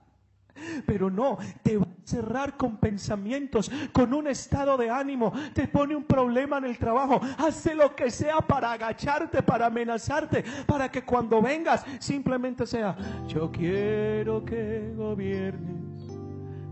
Pero 0.86 1.10
no, 1.10 1.38
te 1.62 1.78
cerrar 2.06 2.56
con 2.56 2.76
pensamientos, 2.76 3.70
con 3.92 4.14
un 4.14 4.28
estado 4.28 4.76
de 4.76 4.88
ánimo, 4.88 5.32
te 5.52 5.66
pone 5.66 5.96
un 5.96 6.04
problema 6.04 6.58
en 6.58 6.66
el 6.66 6.78
trabajo, 6.78 7.20
hace 7.38 7.74
lo 7.74 7.96
que 7.96 8.10
sea 8.10 8.38
para 8.38 8.72
agacharte, 8.72 9.42
para 9.42 9.66
amenazarte, 9.66 10.44
para 10.66 10.88
que 10.88 11.02
cuando 11.02 11.42
vengas 11.42 11.84
simplemente 11.98 12.64
sea, 12.64 12.96
yo 13.26 13.50
quiero 13.50 14.44
que 14.44 14.92
gobiernes 14.96 16.16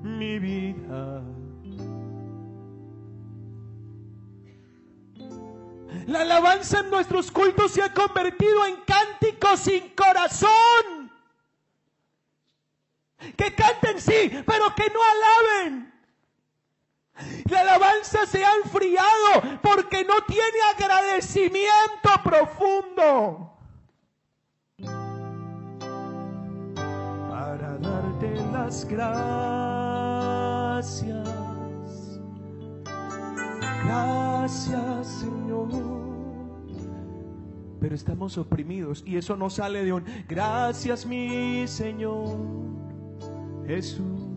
mi 0.03 0.39
vida. 0.39 1.22
La 6.07 6.20
alabanza 6.20 6.80
en 6.80 6.91
nuestros 6.91 7.32
cultos 7.32 7.72
se 7.72 7.82
ha 7.82 7.93
convertido 7.93 8.66
en 8.66 8.76
cánticos 8.87 9.61
sin 9.61 9.89
corazón. 9.97 10.94
Que 13.37 13.55
canten 13.55 14.01
sí, 14.01 14.31
pero 14.47 14.75
que 14.75 14.91
no 14.91 15.01
alaben. 15.03 15.95
La 17.49 17.61
alabanza 17.61 18.27
se 18.27 18.45
ha 18.45 18.57
enfriado 18.64 19.61
porque 19.62 20.05
no 20.05 20.14
tiene 20.27 20.59
agradecimiento 20.75 22.11
profundo. 22.25 23.51
Para 27.31 27.79
darte 27.79 28.35
las 28.53 28.85
gracias. 28.85 30.25
Gracias 33.85 35.07
Señor. 35.20 35.68
Pero 37.81 37.95
estamos 37.95 38.39
oprimidos 38.39 39.05
y 39.07 39.18
eso 39.18 39.37
no 39.37 39.51
sale 39.51 39.85
de 39.85 39.93
un 39.93 40.05
gracias 40.27 41.07
mi 41.07 41.68
Señor. 41.68 42.84
Jesús. 43.67 44.31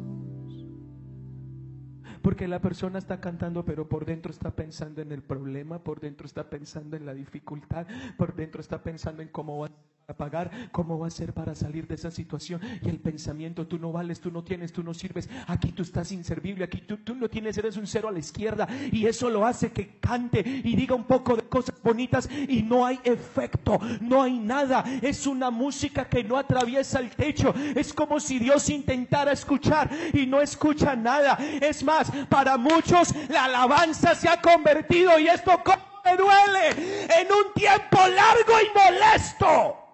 Porque 2.21 2.47
la 2.47 2.59
persona 2.59 2.99
está 2.99 3.21
cantando, 3.21 3.63
pero 3.63 3.87
por 3.87 4.05
dentro 4.05 4.31
está 4.31 4.55
pensando 4.55 5.01
en 5.01 5.11
el 5.11 5.23
problema, 5.23 5.83
por 5.83 5.99
dentro 5.99 6.25
está 6.25 6.49
pensando 6.49 6.97
en 6.97 7.05
la 7.05 7.13
dificultad, 7.13 7.87
por 8.17 8.35
dentro 8.35 8.59
está 8.59 8.83
pensando 8.83 9.21
en 9.21 9.29
cómo 9.29 9.59
va 9.59 9.69
a 10.09 10.49
cómo 10.71 10.97
va 10.97 11.07
a 11.07 11.11
ser 11.11 11.33
para 11.33 11.53
salir 11.53 11.85
de 11.85 11.95
esa 11.95 12.11
situación. 12.11 12.61
Y 12.81 12.87
el 12.87 12.97
pensamiento, 12.97 13.67
tú 13.67 13.77
no 13.77 13.91
vales, 13.91 14.21
tú 14.21 14.31
no 14.31 14.41
tienes, 14.41 14.71
tú 14.71 14.81
no 14.81 14.93
sirves, 14.93 15.29
aquí 15.47 15.73
tú 15.73 15.83
estás 15.83 16.13
inservible, 16.13 16.63
aquí 16.63 16.79
tú, 16.79 16.95
tú 16.99 17.13
no 17.13 17.27
tienes, 17.27 17.57
eres 17.57 17.75
un 17.75 17.85
cero 17.85 18.07
a 18.07 18.13
la 18.13 18.19
izquierda. 18.19 18.69
Y 18.89 19.05
eso 19.05 19.29
lo 19.29 19.45
hace 19.45 19.73
que 19.73 19.99
cante 19.99 20.39
y 20.39 20.77
diga 20.77 20.95
un 20.95 21.03
poco 21.03 21.35
de 21.35 21.41
cosas 21.49 21.75
bonitas 21.83 22.29
y 22.47 22.63
no 22.63 22.85
hay 22.85 23.01
efecto, 23.03 23.81
no 23.99 24.23
hay 24.23 24.39
nada. 24.39 24.85
Es 25.01 25.27
una 25.27 25.51
música 25.51 26.05
que 26.05 26.23
no 26.23 26.37
atraviesa 26.37 26.99
el 26.99 27.09
techo. 27.09 27.53
Es 27.75 27.93
como 27.93 28.21
si 28.21 28.39
Dios 28.39 28.69
intentara 28.69 29.33
escuchar 29.33 29.89
y 30.13 30.25
no 30.25 30.39
escucha 30.39 30.95
nada. 30.95 31.37
Es 31.59 31.83
más, 31.83 32.09
para 32.29 32.55
muchos 32.55 33.13
la 33.27 33.43
alabanza 33.43 34.15
se 34.15 34.29
ha 34.29 34.41
convertido 34.41 35.19
y 35.19 35.27
esto 35.27 35.61
me 36.05 36.15
duele 36.15 37.09
en 37.19 37.27
un 37.29 37.53
tiempo 37.53 37.97
largo 38.07 38.53
y 38.61 38.73
molesto. 38.73 39.86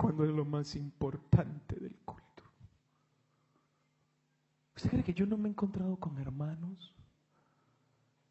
Cuando 0.00 0.24
es 0.24 0.30
lo 0.30 0.46
más 0.46 0.76
importante 0.76 1.76
del 1.78 1.94
culto. 2.06 2.44
¿Usted 4.74 4.88
cree 4.88 5.04
que 5.04 5.12
yo 5.12 5.26
no 5.26 5.36
me 5.36 5.48
he 5.48 5.52
encontrado 5.52 5.96
con 5.96 6.16
hermanos 6.16 6.94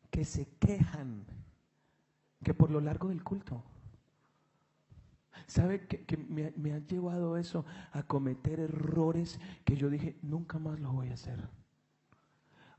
que 0.09 0.25
se 0.25 0.47
quejan 0.57 1.25
que 2.43 2.55
por 2.55 2.71
lo 2.71 2.81
largo 2.81 3.09
del 3.09 3.23
culto? 3.23 3.63
¿Sabe 5.45 5.85
que, 5.85 6.17
me, 6.17 6.51
me, 6.57 6.73
ha 6.73 6.79
llevado 6.79 7.37
eso 7.37 7.65
a 7.91 8.01
cometer 8.01 8.59
errores 8.59 9.39
que 9.63 9.77
yo 9.77 9.91
dije, 9.91 10.17
nunca 10.23 10.57
más 10.57 10.79
lo 10.79 10.91
voy 10.91 11.09
a 11.09 11.13
hacer? 11.13 11.47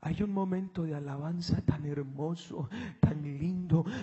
Hay 0.01 0.21
un 0.21 0.33
momento 0.33 0.83
de 0.83 0.95
alabanza 0.95 1.61
tan 1.61 1.85
hermoso, 1.85 2.69
tan 2.99 3.21
lindo, 3.21 3.50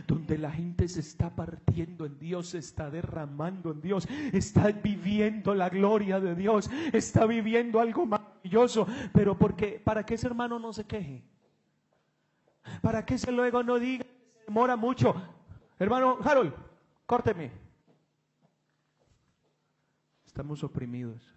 donde 0.07 0.39
la 0.39 0.51
gente 0.51 0.89
se 0.89 1.01
está 1.01 1.35
partiendo 1.35 2.07
en 2.07 2.19
Dios, 2.19 2.49
se 2.49 2.59
está 2.59 2.91
derramando 2.91 3.73
en 3.73 3.81
Dios, 3.81 4.09
está 4.33 4.71
viviendo 4.73 5.55
la 5.55 5.69
gloria 5.69 6.21
de 6.21 6.35
Dios, 6.35 6.71
está 6.93 7.27
viviendo 7.27 7.81
algo 7.81 8.07
maravilloso. 8.07 8.87
Pero 9.13 9.39
porque, 9.39 9.81
para 9.83 10.05
que 10.05 10.15
ese 10.15 10.27
hermano 10.27 10.59
no 10.59 10.73
se 10.73 10.85
queje, 10.85 11.23
para 12.83 13.05
que 13.05 13.15
ese 13.15 13.33
luego 13.33 13.63
no 13.63 13.79
diga 13.79 14.05
que 14.05 14.31
se 14.39 14.45
demora 14.47 14.77
mucho. 14.77 15.15
Hermano 15.79 16.19
Harold, 16.23 16.53
córteme. 17.07 17.51
Estamos 20.27 20.63
oprimidos. 20.63 21.35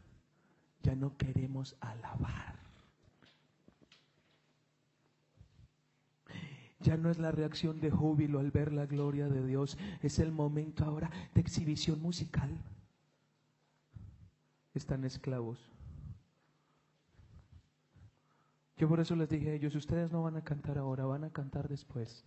Ya 0.84 0.96
no 0.96 1.16
queremos 1.18 1.76
alabar. 1.80 2.61
Ya 6.82 6.98
no 6.98 7.10
es 7.10 7.20
la 7.20 7.32
reacción 7.32 7.80
de 7.80 7.92
júbilo 7.92 8.40
al 8.40 8.52
ver 8.52 8.74
la 8.74 8.86
gloria 8.86 9.28
de 9.28 9.46
Dios, 9.46 9.78
es 10.02 10.20
el 10.20 10.32
momento 10.32 10.84
ahora 10.84 11.10
de 11.34 11.42
exhibición 11.42 12.02
musical. 12.02 12.50
Están 14.74 15.04
esclavos. 15.04 15.60
Yo 18.78 18.90
por 18.90 19.00
eso 19.00 19.16
les 19.16 19.30
dije 19.30 19.52
a 19.52 19.54
ellos, 19.54 19.76
ustedes 19.76 20.12
no 20.12 20.24
van 20.24 20.38
a 20.38 20.44
cantar 20.44 20.80
ahora, 20.80 21.06
van 21.06 21.24
a 21.24 21.30
cantar 21.30 21.68
después. 21.68 22.26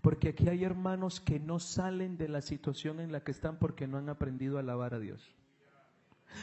Porque 0.00 0.30
aquí 0.30 0.48
hay 0.48 0.64
hermanos 0.64 1.20
que 1.20 1.38
no 1.38 1.60
salen 1.60 2.16
de 2.18 2.28
la 2.28 2.42
situación 2.42 2.98
en 2.98 3.12
la 3.12 3.22
que 3.22 3.30
están 3.30 3.60
porque 3.60 3.86
no 3.86 3.98
han 3.98 4.08
aprendido 4.08 4.56
a 4.56 4.60
alabar 4.60 4.94
a 4.94 4.98
Dios. 4.98 5.32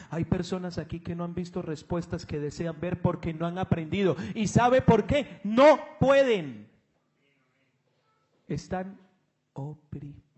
Hay 0.08 0.24
personas 0.24 0.78
aquí 0.78 1.00
que 1.00 1.14
no 1.14 1.24
han 1.24 1.34
visto 1.34 1.60
respuestas 1.60 2.24
que 2.24 2.38
desean 2.38 2.80
ver 2.80 3.02
porque 3.02 3.34
no 3.34 3.46
han 3.46 3.58
aprendido. 3.58 4.16
¿Y 4.34 4.46
sabe 4.46 4.80
por 4.80 5.06
qué? 5.06 5.40
No 5.44 5.78
pueden 5.98 6.69
están 8.54 8.98
oprimidos. 9.52 10.30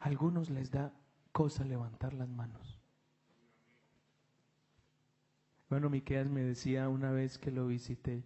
algunos 0.00 0.48
les 0.50 0.70
da 0.70 0.92
cosa 1.32 1.64
levantar 1.64 2.14
las 2.14 2.28
manos. 2.28 2.78
Bueno, 5.68 5.90
Miqueas 5.90 6.30
me 6.30 6.42
decía 6.42 6.88
una 6.88 7.10
vez 7.10 7.38
que 7.38 7.50
lo 7.50 7.66
visité, 7.66 8.24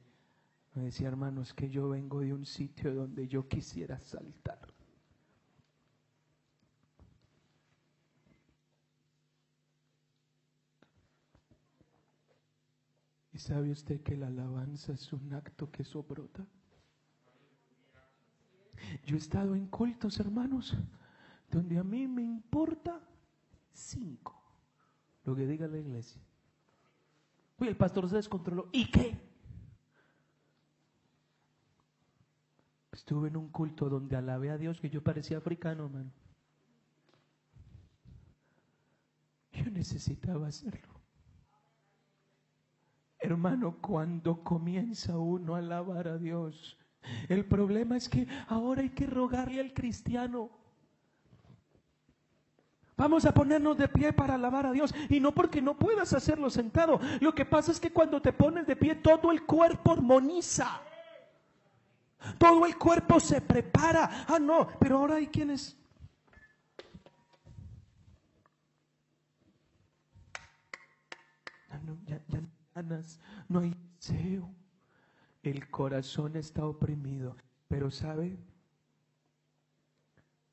me 0.74 0.84
decía, 0.84 1.08
hermano, 1.08 1.42
es 1.42 1.52
que 1.52 1.68
yo 1.68 1.88
vengo 1.88 2.20
de 2.20 2.32
un 2.32 2.46
sitio 2.46 2.94
donde 2.94 3.26
yo 3.26 3.48
quisiera 3.48 3.98
saltar. 4.00 4.71
¿Y 13.32 13.38
sabe 13.38 13.70
usted 13.70 14.02
que 14.02 14.16
la 14.16 14.26
alabanza 14.26 14.92
es 14.92 15.12
un 15.12 15.32
acto 15.32 15.70
que 15.70 15.84
sobrota? 15.84 16.46
Yo 19.06 19.16
he 19.16 19.18
estado 19.18 19.54
en 19.54 19.66
cultos, 19.68 20.20
hermanos, 20.20 20.76
donde 21.50 21.78
a 21.78 21.84
mí 21.84 22.06
me 22.06 22.22
importa 22.22 23.00
cinco 23.72 24.38
lo 25.24 25.34
que 25.34 25.46
diga 25.46 25.66
la 25.66 25.78
iglesia. 25.78 26.20
Uy, 27.58 27.68
el 27.68 27.76
pastor 27.76 28.08
se 28.08 28.16
descontroló. 28.16 28.68
¿Y 28.72 28.90
qué? 28.90 29.18
Estuve 32.90 33.28
en 33.28 33.36
un 33.36 33.48
culto 33.48 33.88
donde 33.88 34.16
alabé 34.16 34.50
a 34.50 34.58
Dios 34.58 34.80
que 34.80 34.90
yo 34.90 35.02
parecía 35.02 35.38
africano, 35.38 35.86
hermano. 35.86 36.12
Yo 39.52 39.70
necesitaba 39.70 40.48
hacerlo. 40.48 40.91
Hermano, 43.22 43.76
cuando 43.80 44.42
comienza 44.42 45.16
uno 45.16 45.54
a 45.54 45.58
alabar 45.58 46.08
a 46.08 46.18
Dios, 46.18 46.76
el 47.28 47.44
problema 47.44 47.96
es 47.96 48.08
que 48.08 48.26
ahora 48.48 48.82
hay 48.82 48.90
que 48.90 49.06
rogarle 49.06 49.60
al 49.60 49.72
cristiano. 49.72 50.50
Vamos 52.96 53.24
a 53.24 53.32
ponernos 53.32 53.76
de 53.76 53.86
pie 53.86 54.12
para 54.12 54.34
alabar 54.34 54.66
a 54.66 54.72
Dios. 54.72 54.92
Y 55.08 55.20
no 55.20 55.32
porque 55.32 55.62
no 55.62 55.78
puedas 55.78 56.12
hacerlo 56.12 56.50
sentado. 56.50 57.00
Lo 57.20 57.32
que 57.32 57.44
pasa 57.44 57.70
es 57.70 57.78
que 57.78 57.92
cuando 57.92 58.20
te 58.20 58.32
pones 58.32 58.66
de 58.66 58.74
pie, 58.74 58.96
todo 58.96 59.30
el 59.30 59.46
cuerpo 59.46 59.92
armoniza. 59.92 60.82
Todo 62.38 62.66
el 62.66 62.76
cuerpo 62.76 63.20
se 63.20 63.40
prepara. 63.40 64.24
Ah, 64.26 64.40
no, 64.40 64.66
pero 64.80 64.98
ahora 64.98 65.16
hay 65.16 65.28
quienes... 65.28 65.76
Ah, 71.70 71.78
no, 71.84 71.96
ya, 72.04 72.20
ya 72.28 72.40
no 72.40 72.51
hay 72.74 73.76
deseo. 73.98 74.50
El 75.42 75.68
corazón 75.70 76.36
está 76.36 76.64
oprimido. 76.66 77.36
Pero 77.68 77.90
sabe, 77.90 78.38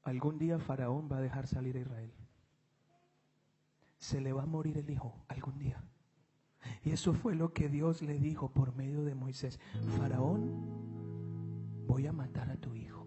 algún 0.04 0.38
día 0.38 0.58
Faraón 0.58 1.10
va 1.12 1.18
a 1.18 1.22
dejar 1.22 1.48
salir 1.48 1.78
a 1.78 1.82
Israel. 1.82 2.14
Se 3.98 4.22
le 4.22 4.32
va 4.32 4.44
a 4.44 4.46
morir 4.48 4.78
el 4.78 4.90
hijo 4.90 5.26
algún 5.28 5.58
día. 5.60 5.84
Y 6.84 6.92
eso 6.92 7.14
fue 7.14 7.36
lo 7.36 7.54
que 7.54 7.70
Dios 7.70 8.02
le 8.02 8.18
dijo 8.20 8.52
por 8.52 8.76
medio 8.76 9.04
de 9.04 9.16
Moisés. 9.16 9.60
Faraón, 9.98 11.86
voy 11.88 12.08
a 12.08 12.14
matar 12.14 12.50
a 12.50 12.56
tu 12.56 12.74
hijo. 12.76 12.99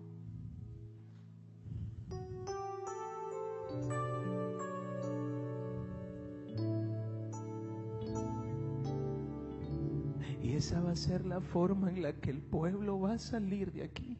Esa 10.55 10.81
va 10.81 10.93
a 10.93 10.97
ser 10.97 11.25
la 11.25 11.41
forma 11.41 11.91
en 11.91 12.03
la 12.03 12.13
que 12.13 12.31
el 12.31 12.41
pueblo 12.41 13.01
va 13.01 13.15
a 13.15 13.19
salir 13.19 13.73
de 13.73 13.85
aquí. 13.85 14.17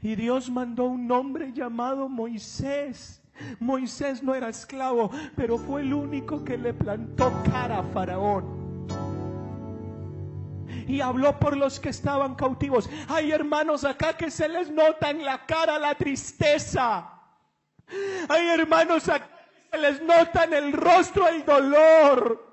Y 0.00 0.14
Dios 0.14 0.50
mandó 0.50 0.84
un 0.84 1.10
hombre 1.10 1.52
llamado 1.52 2.08
Moisés. 2.08 3.22
Moisés 3.58 4.22
no 4.22 4.34
era 4.34 4.48
esclavo, 4.48 5.10
pero 5.34 5.58
fue 5.58 5.80
el 5.80 5.92
único 5.92 6.44
que 6.44 6.56
le 6.56 6.72
plantó 6.72 7.32
cara 7.50 7.78
a 7.78 7.82
Faraón 7.82 8.62
y 10.86 11.00
habló 11.00 11.38
por 11.38 11.56
los 11.56 11.80
que 11.80 11.88
estaban 11.88 12.34
cautivos. 12.34 12.88
Hay 13.08 13.30
hermanos 13.30 13.84
acá 13.84 14.16
que 14.16 14.30
se 14.30 14.48
les 14.48 14.70
nota 14.70 15.10
en 15.10 15.24
la 15.24 15.46
cara 15.46 15.78
la 15.78 15.94
tristeza. 15.94 17.08
Hay 18.28 18.46
hermanos 18.48 19.08
acá 19.08 19.28
que 19.70 19.76
se 19.76 19.82
les 19.82 20.02
nota 20.02 20.44
en 20.44 20.54
el 20.54 20.72
rostro 20.72 21.28
el 21.28 21.44
dolor 21.44 22.51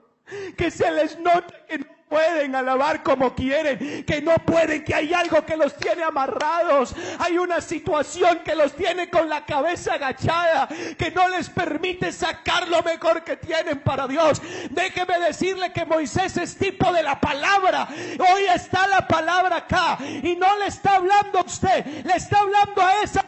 que 0.56 0.72
se 0.72 0.92
les 0.92 1.18
note 1.20 1.54
que 1.68 1.80
no 1.80 1.86
pueden 2.10 2.56
alabar 2.56 3.04
como 3.04 3.36
quieren, 3.36 4.04
que 4.04 4.22
no 4.22 4.34
pueden, 4.36 4.84
que 4.84 4.96
hay 4.96 5.14
algo 5.14 5.46
que 5.46 5.56
los 5.56 5.76
tiene 5.78 6.04
amarrados, 6.04 6.96
hay 7.20 7.38
una 7.38 7.62
situación 7.62 8.40
que 8.44 8.56
los 8.56 8.74
tiene 8.76 9.10
con 9.10 9.30
la 9.30 9.46
cabeza 9.46 9.94
agachada, 9.94 10.68
que 10.98 11.12
no 11.12 11.30
les 11.30 11.50
permite 11.50 12.12
sacar 12.12 12.68
lo 12.68 12.82
mejor 12.82 13.24
que 13.24 13.38
tienen 13.38 13.80
para 13.82 14.08
Dios. 14.08 14.42
Déjeme 14.72 15.20
decirle 15.20 15.72
que 15.72 15.86
Moisés 15.86 16.36
es 16.38 16.58
tipo 16.58 16.92
de 16.92 17.04
la 17.04 17.20
palabra. 17.22 17.88
Hoy 17.92 18.44
está 18.54 18.88
la 18.88 19.08
palabra 19.08 19.58
acá 19.58 20.00
y 20.02 20.36
no 20.36 20.58
le 20.58 20.66
está 20.66 20.96
hablando 20.96 21.40
a 21.40 21.44
usted, 21.44 21.86
le 22.04 22.14
está 22.14 22.40
hablando 22.40 22.82
a 22.82 23.04
esa 23.04 23.26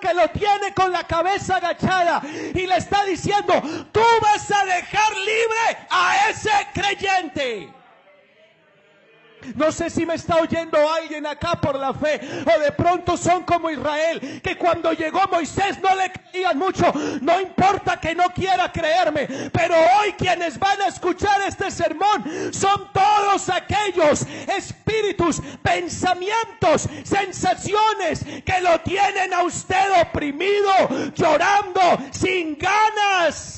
que 0.00 0.14
lo 0.14 0.28
tiene 0.30 0.72
con 0.74 0.92
la 0.92 1.04
cabeza 1.04 1.56
agachada 1.56 2.22
y 2.54 2.66
le 2.66 2.76
está 2.76 3.04
diciendo, 3.04 3.54
tú 3.92 4.00
vas 4.20 4.50
a 4.50 4.64
dejar 4.64 5.16
libre 5.16 5.86
a 5.90 6.28
ese 6.30 6.50
creyente. 6.72 7.77
No 9.54 9.72
sé 9.72 9.90
si 9.90 10.04
me 10.04 10.14
está 10.14 10.36
oyendo 10.36 10.78
alguien 10.90 11.26
acá 11.26 11.60
por 11.60 11.76
la 11.76 11.92
fe 11.94 12.20
o 12.44 12.60
de 12.60 12.72
pronto 12.72 13.16
son 13.16 13.42
como 13.44 13.70
Israel, 13.70 14.40
que 14.42 14.56
cuando 14.56 14.92
llegó 14.92 15.20
Moisés 15.30 15.80
no 15.80 15.94
le 15.94 16.10
creían 16.10 16.58
mucho. 16.58 16.92
No 17.20 17.40
importa 17.40 17.98
que 18.00 18.14
no 18.14 18.24
quiera 18.34 18.70
creerme, 18.70 19.26
pero 19.52 19.74
hoy 19.74 20.12
quienes 20.12 20.58
van 20.58 20.80
a 20.82 20.88
escuchar 20.88 21.40
este 21.46 21.70
sermón 21.70 22.24
son 22.52 22.92
todos 22.92 23.48
aquellos 23.48 24.26
espíritus, 24.56 25.40
pensamientos, 25.62 26.88
sensaciones 27.04 28.24
que 28.44 28.60
lo 28.60 28.80
tienen 28.80 29.32
a 29.34 29.42
usted 29.42 30.02
oprimido, 30.02 30.72
llorando, 31.14 31.98
sin 32.12 32.56
ganas. 32.56 33.57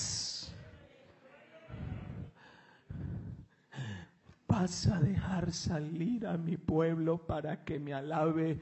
Vas 4.51 4.89
a 4.89 4.99
dejar 4.99 5.53
salir 5.53 6.27
a 6.27 6.37
mi 6.37 6.57
pueblo 6.57 7.19
para 7.19 7.65
que 7.65 7.79
me 7.79 7.95
alabe. 7.95 8.59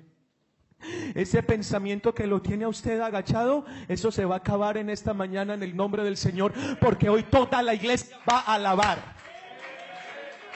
Ese 1.14 1.42
pensamiento 1.42 2.14
que 2.14 2.26
lo 2.26 2.42
tiene 2.42 2.66
a 2.66 2.68
usted 2.68 3.00
agachado, 3.00 3.64
eso 3.88 4.12
se 4.12 4.26
va 4.26 4.36
a 4.36 4.38
acabar 4.38 4.76
en 4.76 4.90
esta 4.90 5.14
mañana 5.14 5.54
en 5.54 5.62
el 5.62 5.74
nombre 5.74 6.04
del 6.04 6.18
Señor, 6.18 6.52
porque 6.78 7.08
hoy 7.08 7.22
toda 7.24 7.62
la 7.62 7.74
iglesia 7.74 8.18
va 8.30 8.40
a 8.40 8.54
alabar. 8.54 8.98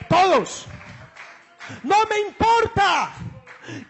Todos. 0.08 0.66
No 1.82 1.96
me 2.10 2.28
importa 2.28 3.12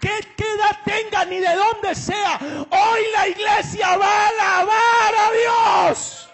qué, 0.01 0.09
edad 0.09 0.79
tenga 0.85 1.25
ni 1.25 1.39
de 1.39 1.55
dónde 1.57 1.95
sea. 1.95 2.39
Hoy 2.71 3.01
la 3.17 3.29
iglesia 3.29 3.97
va 3.97 4.07
a 4.07 4.29
alabar 4.29 5.15
a 5.15 5.91
Dios. 5.91 6.32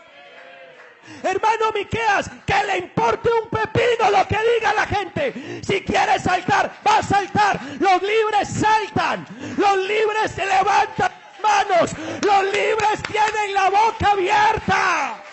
Hermano 1.22 1.72
Miqueas, 1.74 2.30
que 2.46 2.64
le 2.64 2.78
importe 2.78 3.28
un 3.30 3.48
pepino 3.48 4.10
lo 4.10 4.26
que 4.26 4.38
diga 4.54 4.72
la 4.74 4.86
gente. 4.86 5.60
Si 5.62 5.82
quiere 5.82 6.18
saltar, 6.18 6.72
va 6.86 6.98
a 6.98 7.02
saltar. 7.02 7.60
Los 7.78 8.02
libres 8.02 8.48
saltan. 8.48 9.26
Los 9.56 9.76
libres 9.78 10.30
se 10.34 10.46
levantan 10.46 11.10
manos. 11.42 11.90
Los 12.22 12.44
libres 12.44 13.02
tienen 13.06 13.54
la 13.54 13.70
boca 13.70 14.12
abierta. 14.12 15.24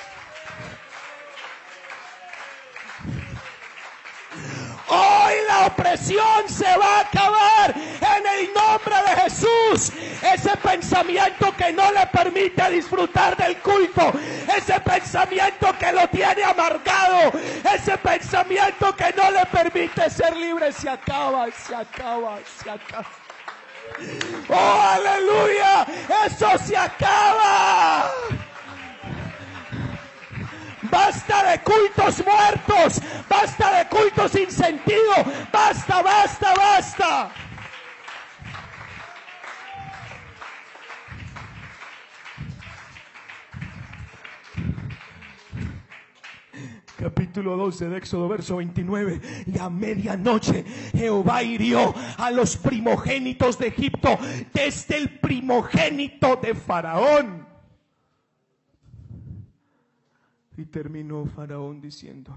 Opresión 5.67 6.47
se 6.47 6.77
va 6.77 6.97
a 6.97 6.99
acabar 7.01 7.73
en 7.75 8.27
el 8.39 8.53
nombre 8.53 8.95
de 9.07 9.21
Jesús. 9.21 9.91
Ese 10.21 10.55
pensamiento 10.57 11.53
que 11.57 11.73
no 11.73 11.91
le 11.91 12.05
permite 12.07 12.69
disfrutar 12.69 13.35
del 13.37 13.57
culto. 13.57 14.11
Ese 14.55 14.79
pensamiento 14.81 15.75
que 15.79 15.91
lo 15.91 16.07
tiene 16.09 16.43
amargado. 16.43 17.31
Ese 17.73 17.97
pensamiento 17.97 18.95
que 18.95 19.13
no 19.13 19.31
le 19.31 19.45
permite 19.47 20.09
ser 20.09 20.35
libre 20.37 20.71
se 20.71 20.89
acaba, 20.89 21.47
se 21.51 21.75
acaba, 21.75 22.37
se 22.61 22.69
acaba. 22.69 23.07
Oh, 24.49 24.81
aleluya. 24.81 25.85
Eso 26.25 26.57
se 26.65 26.77
acaba. 26.77 28.11
Basta 30.89 31.51
de 31.51 31.59
cultos 31.59 32.23
muertos. 32.25 33.01
Basta 33.29 33.77
de 33.77 33.87
cultos 33.87 34.31
sin 34.31 34.51
sentido. 34.51 35.13
Basta, 35.51 36.01
basta, 36.01 36.53
basta. 36.55 37.31
capítulo 46.97 47.55
12 47.57 47.89
de 47.89 47.97
Éxodo, 47.97 48.27
verso 48.27 48.55
29. 48.57 49.21
Y 49.45 49.59
a 49.59 49.69
medianoche 49.69 50.63
Jehová 50.91 51.43
hirió 51.43 51.93
a 52.17 52.31
los 52.31 52.57
primogénitos 52.57 53.59
de 53.59 53.67
Egipto, 53.67 54.17
desde 54.53 54.97
el 54.97 55.19
primogénito 55.19 56.37
de 56.37 56.55
Faraón 56.55 57.44
y 60.57 60.65
terminó 60.65 61.25
Faraón 61.25 61.81
diciendo, 61.81 62.35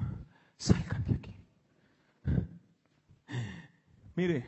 salgan 0.57 1.05
de 1.05 1.15
aquí. 1.15 1.35
Mire, 4.17 4.47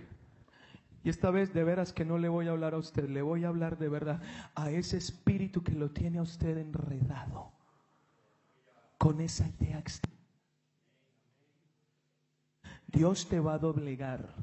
y 1.02 1.08
esta 1.08 1.30
vez 1.30 1.54
de 1.54 1.64
veras 1.64 1.92
que 1.92 2.04
no 2.04 2.18
le 2.18 2.28
voy 2.28 2.48
a 2.48 2.50
hablar 2.50 2.74
a 2.74 2.78
usted, 2.78 3.08
le 3.08 3.22
voy 3.22 3.44
a 3.44 3.48
hablar 3.48 3.78
de 3.78 3.88
verdad 3.88 4.22
a 4.54 4.70
ese 4.70 4.96
espíritu 4.96 5.62
que 5.62 5.72
lo 5.72 5.90
tiene 5.90 6.18
a 6.18 6.22
usted 6.22 6.58
enredado 6.58 7.52
con 8.98 9.20
esa 9.20 9.48
idea 9.48 9.82
Dios 12.86 13.28
te 13.28 13.40
va 13.40 13.54
a 13.54 13.58
doblegar. 13.58 14.34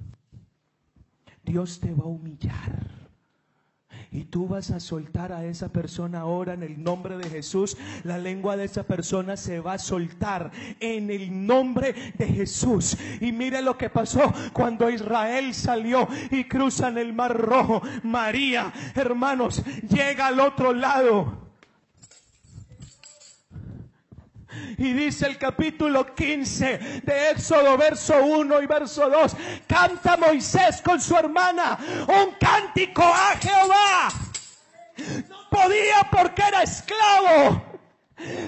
Dios 1.44 1.80
te 1.80 1.94
va 1.94 2.06
a 2.06 2.08
humillar. 2.08 2.97
Y 4.11 4.26
tú 4.26 4.48
vas 4.48 4.72
a 4.72 4.80
soltar 4.80 5.32
a 5.32 5.45
esa 5.45 5.69
persona 5.69 6.22
ahora 6.22 6.53
en 6.53 6.64
el 6.64 6.82
nombre 6.82 7.18
de 7.18 7.30
Jesús. 7.30 7.78
La 8.03 8.18
lengua 8.18 8.57
de 8.57 8.65
esa 8.65 8.84
persona 8.84 9.38
se 9.38 9.60
va 9.60 9.74
a 9.74 9.80
soltar 9.80 10.52
en 10.80 11.10
el 11.10 11.45
nombre 11.45 11.94
de 12.18 12.28
Jesús. 12.28 12.98
Y 13.22 13.32
mire 13.32 13.61
lo 13.61 13.78
que 13.78 13.90
pasó 13.90 14.34
cuando 14.53 14.90
Israel 14.90 15.53
salió 15.53 16.07
y 16.32 16.45
cruzan 16.45 16.98
el 16.98 17.14
mar 17.14 17.36
rojo. 17.38 17.82
María, 18.03 18.74
hermanos, 18.95 19.64
llega 19.90 20.28
al 20.28 20.40
otro 20.40 20.74
lado 20.74 21.47
Y 24.78 24.94
dice 24.94 25.26
el 25.26 25.38
capítulo 25.38 26.14
15 26.16 27.02
de 27.04 27.32
Éxodo, 27.32 27.78
verso 27.78 28.24
1 28.24 28.62
y 28.62 28.66
verso 28.66 29.10
2, 29.10 29.36
canta 29.68 30.18
Moisés 30.18 30.82
con 30.82 31.02
su 31.02 31.16
hermana 31.16 31.78
un 32.08 32.32
cántico 32.40 33.04
a 33.04 33.36
Jehová. 33.38 34.10
No 35.30 35.50
podía 35.50 36.08
porque 36.12 36.42
era 36.48 36.64
esclavo. 36.64 37.66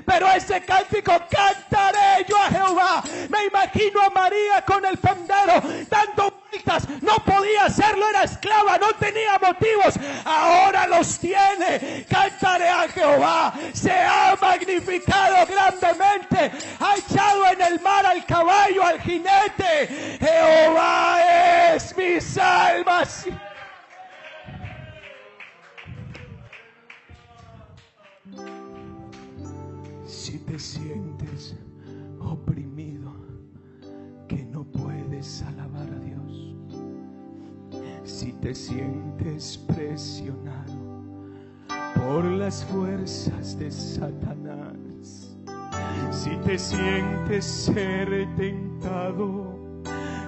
Pero 0.06 0.28
ese 0.32 0.62
cántico 0.62 1.12
cantaré 1.30 2.26
yo 2.28 2.38
a 2.38 2.50
Jehová. 2.50 3.04
Me 3.30 3.46
imagino 3.46 4.02
a 4.02 4.10
María 4.10 4.66
con 4.66 4.84
el 4.84 4.98
pandero 4.98 5.62
dando 5.88 6.42
vueltas. 6.50 6.90
No 7.02 7.18
podía 7.24 7.66
hacerlo, 7.66 8.10
era 8.10 8.24
esclava, 8.24 8.78
no 8.80 8.92
tenía 8.94 9.38
motivos. 9.40 9.94
Ahora 10.26 10.88
los 10.88 11.20
tiene. 11.20 12.06
Cantaré 12.10 12.68
a 12.68 12.88
Jehová. 12.90 13.54
Se 13.74 13.92
ha 13.92 14.36
magnificado 14.42 15.46
grandemente. 15.46 16.52
Ha 16.80 16.96
echado 16.98 17.46
en 17.48 17.62
el 17.62 17.80
mar 17.82 18.06
al 18.06 18.26
caballo, 18.26 18.84
al 18.84 19.00
jinete. 19.02 20.18
Jehová 20.20 21.74
es 21.76 21.96
mi 21.96 22.20
salvación. 22.20 23.49
Sientes 30.60 31.56
oprimido, 32.20 33.12
que 34.28 34.44
no 34.44 34.64
puedes 34.64 35.42
alabar 35.44 35.90
a 35.90 36.00
Dios, 36.00 36.56
si 38.04 38.34
te 38.34 38.54
sientes 38.54 39.58
presionado 39.58 40.90
por 41.96 42.26
las 42.26 42.66
fuerzas 42.66 43.58
de 43.58 43.72
Satanás, 43.72 45.36
si 46.12 46.36
te 46.46 46.60
sientes 46.60 47.46
ser 47.46 48.28
tentado 48.36 49.58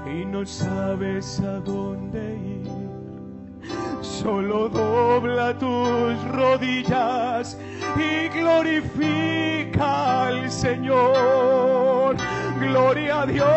y 0.06 0.26
no 0.26 0.46
sabes 0.46 1.40
a 1.42 1.60
dónde 1.60 2.36
ir, 2.36 3.70
solo 4.02 4.70
dobla 4.70 5.58
tus 5.58 6.24
rodillas 6.32 7.58
y 7.98 8.30
glorifica 8.30 10.28
al 10.28 10.52
Señor. 10.52 12.16
Gloria 12.60 13.22
a 13.22 13.26
Dios, 13.26 13.48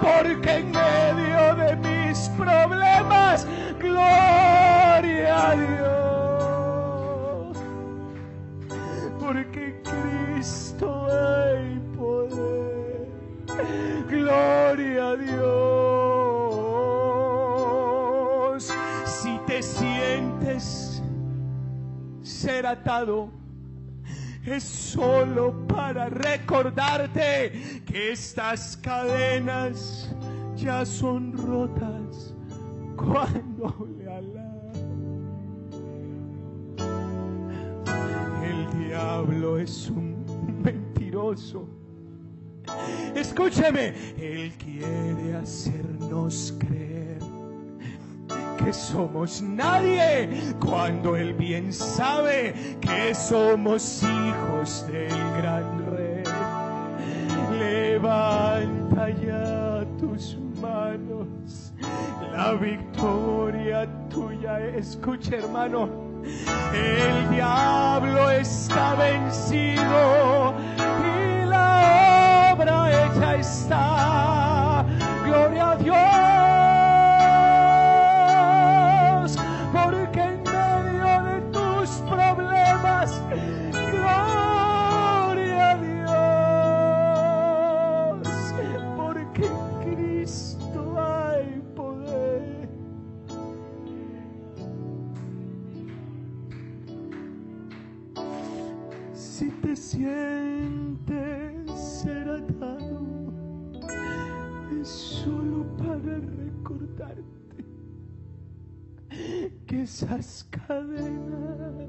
porque 0.00 0.65
ser 22.36 22.66
atado 22.66 23.30
es 24.44 24.62
solo 24.62 25.66
para 25.66 26.10
recordarte 26.10 27.82
que 27.86 28.12
estas 28.12 28.76
cadenas 28.76 30.14
ya 30.54 30.84
son 30.84 31.32
rotas 31.32 32.34
cuando 32.94 33.88
le 33.98 34.12
alaba. 34.12 34.72
El 38.44 38.86
diablo 38.86 39.58
es 39.58 39.88
un 39.88 40.62
mentiroso. 40.62 41.66
Escúcheme, 43.14 43.94
Él 44.18 44.52
quiere 44.58 45.36
hacernos 45.36 46.54
creer 46.58 47.15
que 48.56 48.72
somos 48.72 49.42
nadie 49.42 50.28
cuando 50.60 51.16
Él 51.16 51.34
bien 51.34 51.72
sabe 51.72 52.54
que 52.80 53.14
somos 53.14 54.02
hijos 54.02 54.86
del 54.88 55.08
gran 55.40 55.86
rey. 55.90 56.22
Levanta 57.58 59.08
ya 59.10 59.84
tus 59.98 60.36
manos, 60.60 61.72
la 62.32 62.52
victoria 62.54 63.88
tuya. 64.08 64.58
Escucha 64.76 65.36
hermano, 65.36 65.88
el 66.74 67.30
diablo 67.30 68.30
está 68.30 68.94
vencido 68.94 70.54
y 71.04 71.46
la 71.46 72.52
obra 72.54 73.06
hecha 73.06 73.36
está. 73.36 74.84
Gloria 75.24 75.70
a 75.70 75.76
Dios, 75.76 76.55
ser 101.76 102.28
atado, 102.28 103.06
es 104.80 104.88
solo 104.88 105.64
para 105.76 106.18
recordarte 106.18 107.64
que 109.66 109.82
esas 109.82 110.48
cadenas 110.50 111.86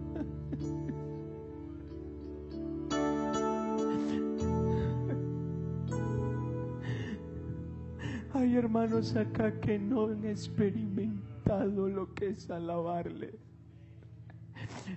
Hay 8.33 8.55
hermanos 8.55 9.15
acá 9.15 9.59
que 9.59 9.79
no 9.79 10.05
han 10.05 10.23
experimentado 10.25 11.89
lo 11.89 12.13
que 12.13 12.29
es 12.29 12.51
alabarle. 12.51 13.46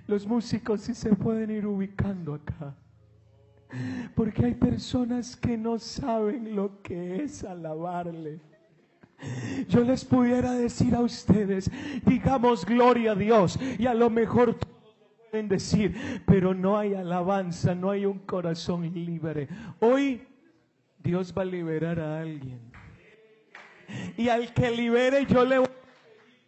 Los 0.07 0.25
músicos 0.25 0.81
sí 0.81 0.93
se 0.93 1.15
pueden 1.15 1.51
ir 1.51 1.65
ubicando 1.65 2.35
acá. 2.35 2.75
Porque 4.15 4.45
hay 4.45 4.53
personas 4.53 5.35
que 5.35 5.57
no 5.57 5.79
saben 5.79 6.55
lo 6.55 6.81
que 6.81 7.23
es 7.23 7.43
alabarle. 7.43 8.39
Yo 9.69 9.83
les 9.83 10.03
pudiera 10.03 10.51
decir 10.53 10.95
a 10.95 11.01
ustedes, 11.01 11.69
digamos 12.05 12.65
gloria 12.65 13.11
a 13.11 13.15
Dios, 13.15 13.59
y 13.77 13.85
a 13.85 13.93
lo 13.93 14.09
mejor 14.09 14.57
pueden 15.29 15.47
decir, 15.47 16.23
pero 16.25 16.53
no 16.53 16.77
hay 16.77 16.95
alabanza, 16.95 17.75
no 17.75 17.91
hay 17.91 18.05
un 18.05 18.19
corazón 18.19 18.91
libre. 18.93 19.47
Hoy 19.79 20.27
Dios 21.03 21.33
va 21.37 21.43
a 21.43 21.45
liberar 21.45 21.99
a 21.99 22.19
alguien. 22.21 22.59
Y 24.17 24.29
al 24.29 24.53
que 24.53 24.71
libere 24.71 25.25
yo 25.25 25.45
le 25.45 25.59
voy 25.59 25.67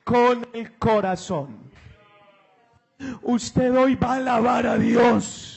con 0.03 0.47
el 0.53 0.73
corazón. 0.77 1.62
Usted 3.21 3.75
hoy 3.75 3.95
va 3.95 4.13
a 4.13 4.15
alabar 4.17 4.67
a 4.67 4.77
Dios. 4.77 5.53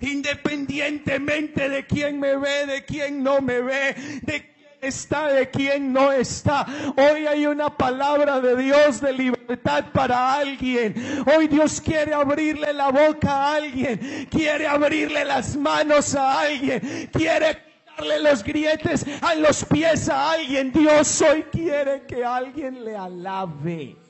Independientemente 0.00 1.68
de 1.68 1.86
quién 1.86 2.20
me 2.20 2.36
ve, 2.36 2.66
de 2.66 2.84
quién 2.84 3.22
no 3.22 3.40
me 3.40 3.60
ve, 3.60 3.94
de 4.22 4.42
quién 4.42 4.56
está, 4.82 5.28
de 5.28 5.50
quién 5.50 5.92
no 5.92 6.12
está. 6.12 6.66
Hoy 6.96 7.26
hay 7.26 7.46
una 7.46 7.74
palabra 7.74 8.40
de 8.40 8.56
Dios 8.56 9.00
de 9.00 9.12
libertad 9.12 9.86
para 9.92 10.34
alguien. 10.34 10.94
Hoy 11.34 11.48
Dios 11.48 11.80
quiere 11.80 12.12
abrirle 12.12 12.72
la 12.72 12.90
boca 12.90 13.30
a 13.30 13.54
alguien, 13.54 14.28
quiere 14.30 14.66
abrirle 14.66 15.24
las 15.24 15.56
manos 15.56 16.14
a 16.14 16.40
alguien, 16.40 17.08
quiere 17.12 17.62
quitarle 17.86 18.20
los 18.20 18.44
grietes 18.44 19.06
a 19.22 19.34
los 19.34 19.64
pies 19.64 20.08
a 20.10 20.32
alguien. 20.32 20.70
Dios 20.70 21.22
hoy 21.22 21.44
quiere 21.44 22.02
que 22.06 22.24
alguien 22.24 22.84
le 22.84 22.94
alabe. 22.94 24.05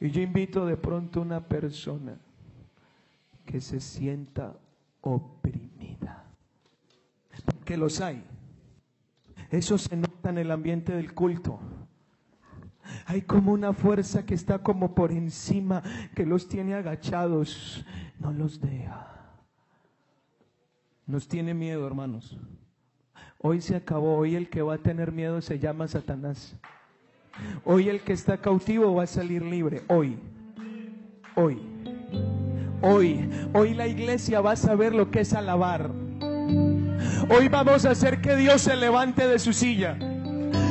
Y 0.00 0.10
yo 0.10 0.22
invito 0.22 0.64
de 0.66 0.76
pronto 0.76 1.20
a 1.20 1.22
una 1.22 1.40
persona 1.46 2.16
que 3.44 3.60
se 3.60 3.80
sienta 3.80 4.54
oprimida. 5.00 6.24
Porque 7.44 7.76
los 7.76 8.00
hay. 8.00 8.22
Eso 9.50 9.78
se 9.78 9.96
nota 9.96 10.30
en 10.30 10.38
el 10.38 10.50
ambiente 10.50 10.92
del 10.92 11.14
culto. 11.14 11.58
Hay 13.06 13.22
como 13.22 13.52
una 13.52 13.72
fuerza 13.72 14.24
que 14.24 14.34
está 14.34 14.62
como 14.62 14.94
por 14.94 15.12
encima, 15.12 15.82
que 16.14 16.26
los 16.26 16.48
tiene 16.48 16.74
agachados. 16.74 17.84
No 18.18 18.32
los 18.32 18.60
deja. 18.60 19.08
Nos 21.06 21.26
tiene 21.26 21.54
miedo, 21.54 21.86
hermanos. 21.86 22.38
Hoy 23.38 23.60
se 23.60 23.76
acabó. 23.76 24.18
Hoy 24.18 24.34
el 24.34 24.50
que 24.50 24.62
va 24.62 24.74
a 24.74 24.78
tener 24.78 25.12
miedo 25.12 25.40
se 25.40 25.58
llama 25.58 25.88
Satanás. 25.88 26.56
Hoy 27.64 27.88
el 27.88 28.00
que 28.00 28.12
está 28.12 28.38
cautivo 28.38 28.94
va 28.94 29.04
a 29.04 29.06
salir 29.06 29.42
libre. 29.42 29.82
Hoy. 29.88 30.18
Hoy. 31.34 31.58
Hoy. 32.82 33.28
Hoy 33.52 33.74
la 33.74 33.86
iglesia 33.86 34.40
va 34.40 34.52
a 34.52 34.56
saber 34.56 34.94
lo 34.94 35.10
que 35.10 35.20
es 35.20 35.32
alabar. 35.32 35.90
Hoy 37.30 37.48
vamos 37.48 37.84
a 37.84 37.90
hacer 37.90 38.20
que 38.20 38.36
Dios 38.36 38.62
se 38.62 38.76
levante 38.76 39.26
de 39.26 39.38
su 39.38 39.52
silla. 39.52 39.98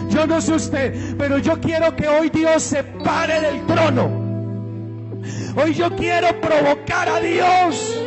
Yo 0.09 0.25
no 0.25 0.41
sé 0.41 0.53
usted, 0.53 1.15
pero 1.17 1.37
yo 1.37 1.59
quiero 1.59 1.95
que 1.95 2.07
hoy 2.07 2.29
Dios 2.29 2.63
se 2.63 2.83
pare 2.83 3.41
del 3.41 3.65
trono. 3.65 4.09
Hoy 5.55 5.73
yo 5.73 5.95
quiero 5.95 6.39
provocar 6.39 7.09
a 7.09 7.19
Dios. 7.19 8.06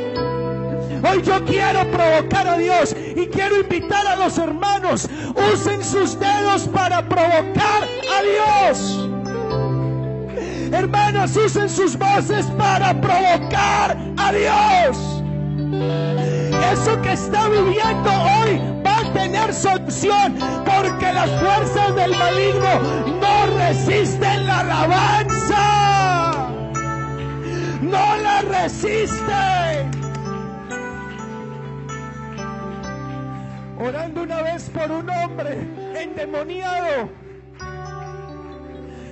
Hoy 1.02 1.22
yo 1.22 1.44
quiero 1.44 1.90
provocar 1.90 2.46
a 2.46 2.56
Dios 2.58 2.94
y 3.16 3.26
quiero 3.28 3.60
invitar 3.60 4.06
a 4.06 4.16
los 4.16 4.36
hermanos, 4.38 5.08
usen 5.52 5.82
sus 5.82 6.18
dedos 6.18 6.68
para 6.68 7.08
provocar 7.08 7.84
a 7.84 8.22
Dios. 8.22 9.08
Hermanos, 10.72 11.36
usen 11.36 11.68
sus 11.68 11.96
voces 11.96 12.46
para 12.58 13.00
provocar 13.00 13.96
a 14.18 14.32
Dios. 14.32 14.98
Eso 16.72 17.00
que 17.02 17.12
está 17.12 17.48
viviendo 17.48 18.10
hoy 18.10 18.60
va 18.86 18.98
a 18.98 19.12
tener 19.12 19.52
solución 19.54 20.36
porque 20.64 21.12
las 21.12 21.30
fuerzas 21.40 21.94
del 21.96 22.14
maligno 22.16 22.80
no 23.20 23.46
resisten 23.58 24.46
la 24.46 24.60
alabanza. 24.60 25.66
No 27.80 28.16
la 28.18 28.42
resisten. 28.42 29.99
Orando 33.80 34.22
una 34.22 34.42
vez 34.42 34.68
por 34.70 34.90
un 34.90 35.08
hombre 35.08 35.66
endemoniado. 35.94 37.08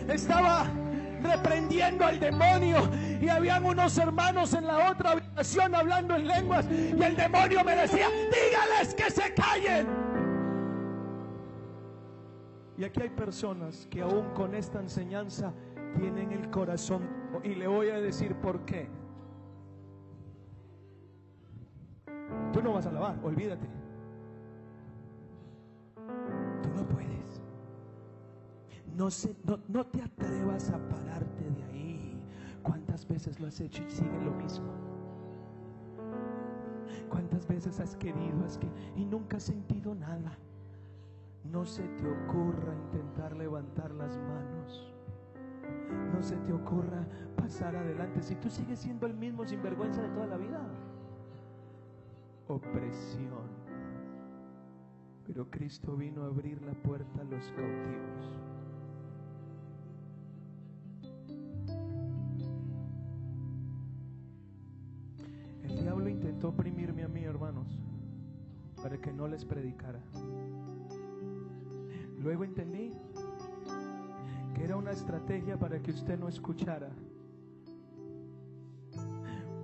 Estaba 0.09 0.67
reprendiendo 1.23 2.05
al 2.05 2.21
demonio 2.21 2.89
y 3.21 3.29
habían 3.29 3.65
unos 3.65 3.99
hermanos 3.99 4.55
en 4.55 4.67
la 4.67 4.91
otra 4.91 5.13
habitación 5.13 5.75
hablando 5.75 6.15
en 6.15 6.29
lenguas 6.29 6.67
y 6.71 7.03
el 7.03 7.17
demonio 7.17 7.65
me 7.65 7.77
decía, 7.77 8.09
dígales 8.09 8.95
que 8.95 9.11
se 9.11 9.35
callen. 9.35 9.87
Y 12.77 12.85
aquí 12.85 13.03
hay 13.03 13.11
personas 13.11 13.89
que 13.91 14.03
aún 14.03 14.31
con 14.35 14.55
esta 14.55 14.79
enseñanza 14.79 15.53
tienen 15.99 16.31
el 16.31 16.49
corazón 16.51 17.09
y 17.43 17.55
le 17.55 17.67
voy 17.67 17.89
a 17.89 17.99
decir 17.99 18.37
por 18.37 18.65
qué. 18.65 18.89
Tú 22.53 22.63
no 22.63 22.73
vas 22.73 22.87
a 22.87 22.91
alabar, 22.91 23.17
olvídate. 23.23 23.78
No, 28.99 29.13
se, 29.13 29.33
no, 29.45 29.61
no 29.69 29.87
te 29.87 30.03
atrevas 30.03 30.71
a 30.71 30.89
pararte 30.89 31.49
de 31.51 31.63
ahí. 31.67 32.21
¿Cuántas 32.65 33.07
veces 33.07 33.39
lo 33.39 33.47
has 33.47 33.61
hecho 33.61 33.85
y 33.85 33.91
sigue 33.91 34.21
lo 34.25 34.33
mismo? 34.33 34.73
¿Cuántas 37.09 37.47
veces 37.47 37.79
has 37.79 37.95
querido 37.95 38.45
has 38.45 38.59
y 38.97 39.05
nunca 39.05 39.37
has 39.37 39.45
sentido 39.45 39.95
nada? 39.95 40.37
No 41.45 41.65
se 41.65 41.85
te 41.85 42.11
ocurra 42.11 42.75
intentar 42.75 43.37
levantar 43.37 43.93
las 43.93 44.19
manos. 44.19 44.93
No 46.13 46.21
se 46.21 46.37
te 46.39 46.53
ocurra 46.53 47.07
pasar 47.37 47.77
adelante. 47.77 48.21
Si 48.21 48.35
tú 48.35 48.51
sigues 48.51 48.81
siendo 48.81 49.07
el 49.07 49.15
mismo 49.15 49.47
sinvergüenza 49.47 50.03
de 50.03 50.09
toda 50.09 50.27
la 50.27 50.37
vida. 50.37 50.61
Opresión 52.49 53.47
Pero 55.25 55.49
Cristo 55.51 55.97
vino 55.97 56.25
a 56.25 56.27
abrir 56.27 56.61
la 56.63 56.73
puerta 56.73 57.21
a 57.21 57.25
los 57.25 57.45
cautivos. 57.53 58.58
Intentó 66.39 66.51
oprimirme 66.51 67.03
a 67.03 67.09
mí, 67.09 67.25
hermanos, 67.25 67.67
para 68.81 68.97
que 68.97 69.13
no 69.13 69.27
les 69.27 69.45
predicara. 69.45 69.99
Luego 72.23 72.45
entendí 72.45 72.93
que 74.55 74.63
era 74.63 74.77
una 74.77 74.93
estrategia 74.93 75.59
para 75.59 75.81
que 75.81 75.91
usted 75.91 76.17
no 76.17 76.29
escuchara. 76.29 76.91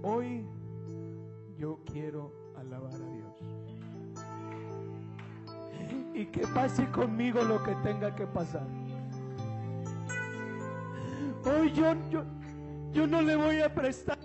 Hoy 0.03 0.45
yo 1.57 1.79
quiero 1.85 2.33
alabar 2.57 2.93
a 2.93 2.99
Dios. 2.99 3.37
Y 6.13 6.27
que 6.27 6.45
pase 6.49 6.91
conmigo 6.91 7.41
lo 7.45 7.63
que 7.63 7.77
tenga 7.85 8.17
que 8.17 8.27
pasar. 8.27 8.67
Hoy 11.45 11.71
yo, 11.73 11.95
yo, 12.11 12.25
yo 12.91 13.07
no 13.07 13.23
le 13.23 13.37
voy 13.37 13.61
a 13.61 13.73
prestar 13.73 14.24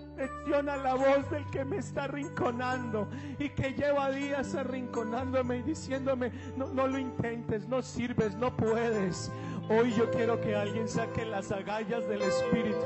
la 0.76 0.94
voz 0.94 1.30
del 1.30 1.44
que 1.50 1.64
me 1.64 1.78
está 1.78 2.04
arrinconando 2.04 3.08
y 3.38 3.48
que 3.50 3.72
lleva 3.72 4.10
días 4.10 4.54
arrinconándome 4.54 5.58
y 5.58 5.62
diciéndome, 5.62 6.32
no, 6.56 6.66
no 6.68 6.86
lo 6.86 6.98
intentes, 6.98 7.66
no 7.68 7.82
sirves, 7.82 8.34
no 8.36 8.54
puedes. 8.56 9.30
Hoy 9.68 9.94
yo 9.94 10.10
quiero 10.10 10.40
que 10.40 10.54
alguien 10.54 10.88
saque 10.88 11.24
las 11.24 11.50
agallas 11.52 12.06
del 12.08 12.22
Espíritu. 12.22 12.84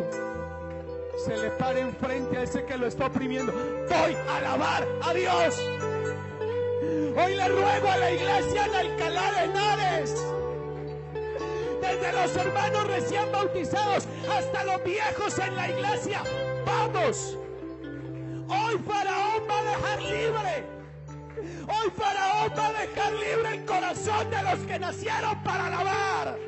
Se 1.24 1.36
le 1.36 1.50
pare 1.50 1.80
enfrente 1.80 2.36
a 2.36 2.42
ese 2.42 2.64
que 2.64 2.76
lo 2.76 2.86
está 2.86 3.06
oprimiendo. 3.06 3.52
Voy 3.52 4.14
a 4.28 4.36
alabar 4.36 4.86
a 5.02 5.14
Dios. 5.14 5.58
Hoy 7.16 7.34
le 7.34 7.48
ruego 7.48 7.88
a 7.88 7.96
la 7.96 8.10
iglesia 8.10 8.68
de 8.68 8.76
Alcalá 8.76 9.32
de 9.32 9.44
Henares 9.44 10.24
desde 11.80 12.12
los 12.12 12.36
hermanos 12.36 12.86
recién 12.86 13.30
bautizados 13.30 14.04
hasta 14.30 14.64
los 14.64 14.82
viejos 14.84 15.38
en 15.38 15.54
la 15.54 15.68
iglesia. 15.68 16.22
Vamos. 16.64 17.38
Hoy 18.48 18.78
Faraón 18.86 19.42
va 19.48 19.58
a 19.58 19.64
dejar 19.64 20.02
libre. 20.02 20.66
Hoy 21.68 21.90
Faraón 21.96 22.52
va 22.58 22.66
a 22.66 22.72
dejar 22.72 23.12
libre 23.12 23.54
el 23.54 23.64
corazón 23.64 24.30
de 24.30 24.42
los 24.42 24.58
que 24.60 24.78
nacieron 24.78 25.42
para 25.42 25.66
alabar. 25.66 26.38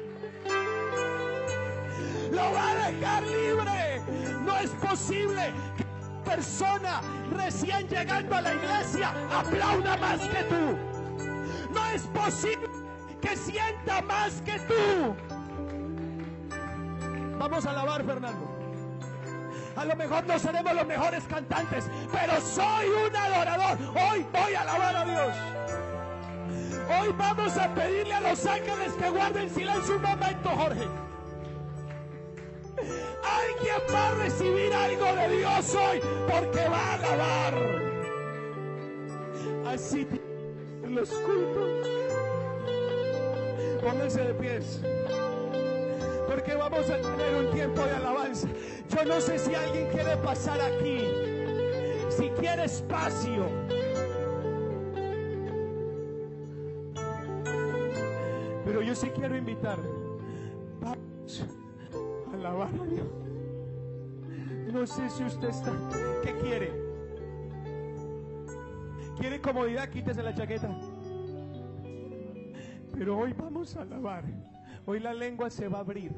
Lo 2.30 2.52
va 2.52 2.70
a 2.70 2.90
dejar 2.90 3.22
libre. 3.24 4.02
No 4.44 4.56
es 4.58 4.70
posible 4.70 5.52
que 5.76 5.84
una 5.84 6.24
persona 6.24 7.00
recién 7.32 7.88
llegando 7.88 8.36
a 8.36 8.40
la 8.40 8.54
iglesia 8.54 9.12
aplauda 9.32 9.96
más 9.96 10.20
que 10.20 10.42
tú. 10.44 11.72
No 11.72 11.86
es 11.94 12.02
posible 12.02 12.68
que 13.20 13.36
sienta 13.36 14.02
más 14.02 14.40
que 14.42 14.58
tú. 14.60 15.14
Vamos 17.38 17.66
a 17.66 17.70
alabar, 17.70 18.04
Fernando. 18.04 18.55
A 19.76 19.84
lo 19.84 19.94
mejor 19.94 20.26
no 20.26 20.38
seremos 20.38 20.74
los 20.74 20.86
mejores 20.86 21.24
cantantes, 21.24 21.84
pero 22.10 22.40
soy 22.40 22.88
un 22.88 23.14
adorador. 23.14 23.78
Hoy 23.94 24.26
voy 24.32 24.54
a 24.54 24.62
alabar 24.62 24.96
a 24.96 25.04
Dios. 25.04 25.36
Hoy 26.98 27.14
vamos 27.18 27.56
a 27.58 27.74
pedirle 27.74 28.14
a 28.14 28.20
los 28.22 28.46
ángeles 28.46 28.92
que 28.94 29.10
guarden 29.10 29.50
silencio 29.50 29.96
un 29.96 30.02
momento, 30.02 30.48
Jorge. 30.48 30.88
Alguien 32.78 33.94
va 33.94 34.08
a 34.08 34.14
recibir 34.14 34.72
algo 34.72 35.14
de 35.14 35.36
Dios 35.36 35.74
hoy 35.74 36.00
porque 36.30 36.68
va 36.68 36.78
a 36.78 36.94
alabar. 36.94 37.54
Así 39.66 40.06
los 40.88 41.10
cultos. 41.10 41.88
Pónganse 43.82 44.24
de 44.24 44.34
pies. 44.34 44.80
Porque 46.36 46.54
vamos 46.54 46.90
a 46.90 47.00
tener 47.00 47.46
un 47.46 47.50
tiempo 47.50 47.80
de 47.80 47.92
alabanza. 47.92 48.46
Yo 48.90 49.04
no 49.06 49.22
sé 49.22 49.38
si 49.38 49.54
alguien 49.54 49.88
quiere 49.88 50.18
pasar 50.18 50.60
aquí. 50.60 51.00
Si 52.10 52.28
quiere 52.38 52.64
espacio. 52.64 53.46
Pero 58.66 58.82
yo 58.82 58.94
sí 58.94 59.08
quiero 59.14 59.34
invitar. 59.34 59.78
Vamos 60.82 61.46
a 62.28 62.34
alabar 62.34 62.68
a 62.68 62.84
Dios. 62.84 63.06
No 64.70 64.86
sé 64.86 65.08
si 65.08 65.24
usted 65.24 65.48
está. 65.48 65.72
¿Qué 66.22 66.34
quiere? 66.34 66.70
¿Quiere 69.18 69.40
comodidad? 69.40 69.88
Quítese 69.88 70.22
la 70.22 70.34
chaqueta. 70.34 70.68
Pero 72.92 73.20
hoy 73.20 73.32
vamos 73.32 73.74
a 73.74 73.80
alabar. 73.80 74.24
Hoy 74.86 75.00
la 75.00 75.12
lengua 75.12 75.50
se 75.50 75.66
va 75.66 75.78
a 75.78 75.80
abrir. 75.80 76.12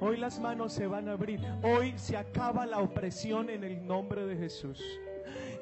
Hoy 0.00 0.16
las 0.16 0.40
manos 0.40 0.72
se 0.72 0.88
van 0.88 1.08
a 1.08 1.12
abrir. 1.12 1.40
Hoy 1.62 1.94
se 1.96 2.16
acaba 2.16 2.66
la 2.66 2.80
opresión 2.80 3.48
en 3.50 3.62
el 3.62 3.86
nombre 3.86 4.26
de 4.26 4.36
Jesús. 4.36 4.82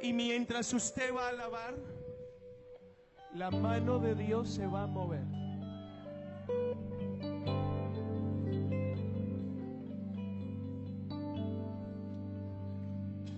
Y 0.03 0.15
mientras 0.15 0.73
usted 0.73 1.15
va 1.15 1.27
a 1.27 1.29
alabar, 1.29 1.75
la 3.35 3.51
mano 3.51 3.99
de 3.99 4.15
Dios 4.15 4.49
se 4.49 4.67
va 4.67 4.85
a 4.85 4.87
mover. 4.87 5.25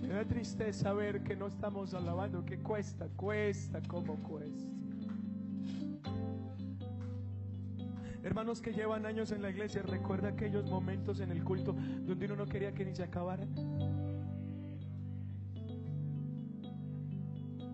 Me 0.01 0.07
da 0.13 0.23
tristeza 0.23 0.93
ver 0.93 1.21
que 1.21 1.35
no 1.35 1.47
estamos 1.47 1.93
alabando, 1.93 2.45
que 2.45 2.59
cuesta, 2.59 3.09
cuesta, 3.17 3.81
como 3.89 4.15
cuesta. 4.23 4.86
Hermanos 8.27 8.61
que 8.61 8.73
llevan 8.73 9.05
años 9.05 9.31
en 9.31 9.41
la 9.41 9.51
iglesia, 9.51 9.81
¿recuerda 9.83 10.27
aquellos 10.27 10.69
momentos 10.69 11.21
en 11.21 11.31
el 11.31 11.45
culto 11.45 11.71
donde 12.01 12.25
uno 12.25 12.35
no 12.35 12.45
quería 12.45 12.73
que 12.73 12.83
ni 12.83 12.93
se 12.93 13.03
acabaran? 13.03 13.47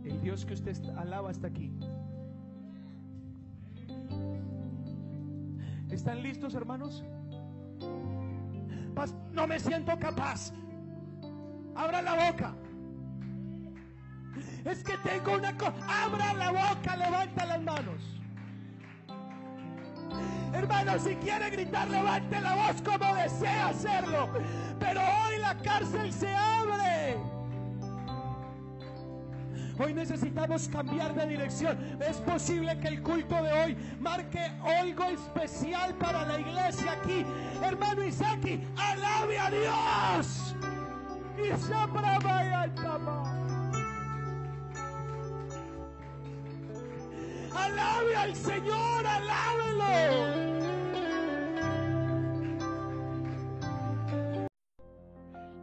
El 0.05 0.21
Dios 0.21 0.45
que 0.45 0.53
usted 0.53 0.77
alaba 0.95 1.31
hasta 1.31 1.47
aquí. 1.47 1.73
¿Están 5.89 6.21
listos, 6.21 6.53
hermanos? 6.53 7.03
No 9.31 9.47
me 9.47 9.59
siento 9.59 9.97
capaz. 9.97 10.53
Abra 11.73 12.03
la 12.03 12.30
boca. 12.30 12.53
Es 14.65 14.84
que 14.84 14.97
tengo 14.99 15.34
una 15.34 15.57
cosa. 15.57 16.03
Abra 16.05 16.31
la 16.35 16.51
boca, 16.51 16.95
levanta 16.95 17.43
las 17.43 17.63
manos. 17.63 18.23
Hermano, 20.64 20.98
si 20.98 21.14
quiere 21.15 21.49
gritar, 21.49 21.90
levante 21.90 22.40
la 22.40 22.56
voz 22.56 22.81
como 22.81 23.14
desea 23.15 23.68
hacerlo. 23.68 24.30
Pero 24.80 25.02
hoy 25.02 25.38
la 25.40 25.57
cárcel 25.57 26.14
se 26.14 26.34
abre. 26.34 27.18
Hoy 29.77 29.94
necesitamos 29.94 30.69
cambiar 30.69 31.14
de 31.15 31.27
dirección. 31.27 31.77
Es 31.99 32.15
posible 32.18 32.80
que 32.80 32.88
el 32.88 33.03
culto 33.03 33.44
de 33.44 33.52
hoy 33.52 33.77
marque 33.99 34.40
algo 34.64 35.03
especial 35.03 35.95
para 35.95 36.26
la 36.27 36.40
iglesia 36.40 36.94
aquí. 36.94 37.26
Hermano 37.61 38.06
Isaki, 38.06 38.64
alabe 38.77 39.40
a 39.40 39.49
Dios. 39.49 40.56
Y 41.44 41.52
Alabe 47.53 48.15
al 48.15 48.35
Señor, 48.35 49.06
alábelo. 49.06 50.52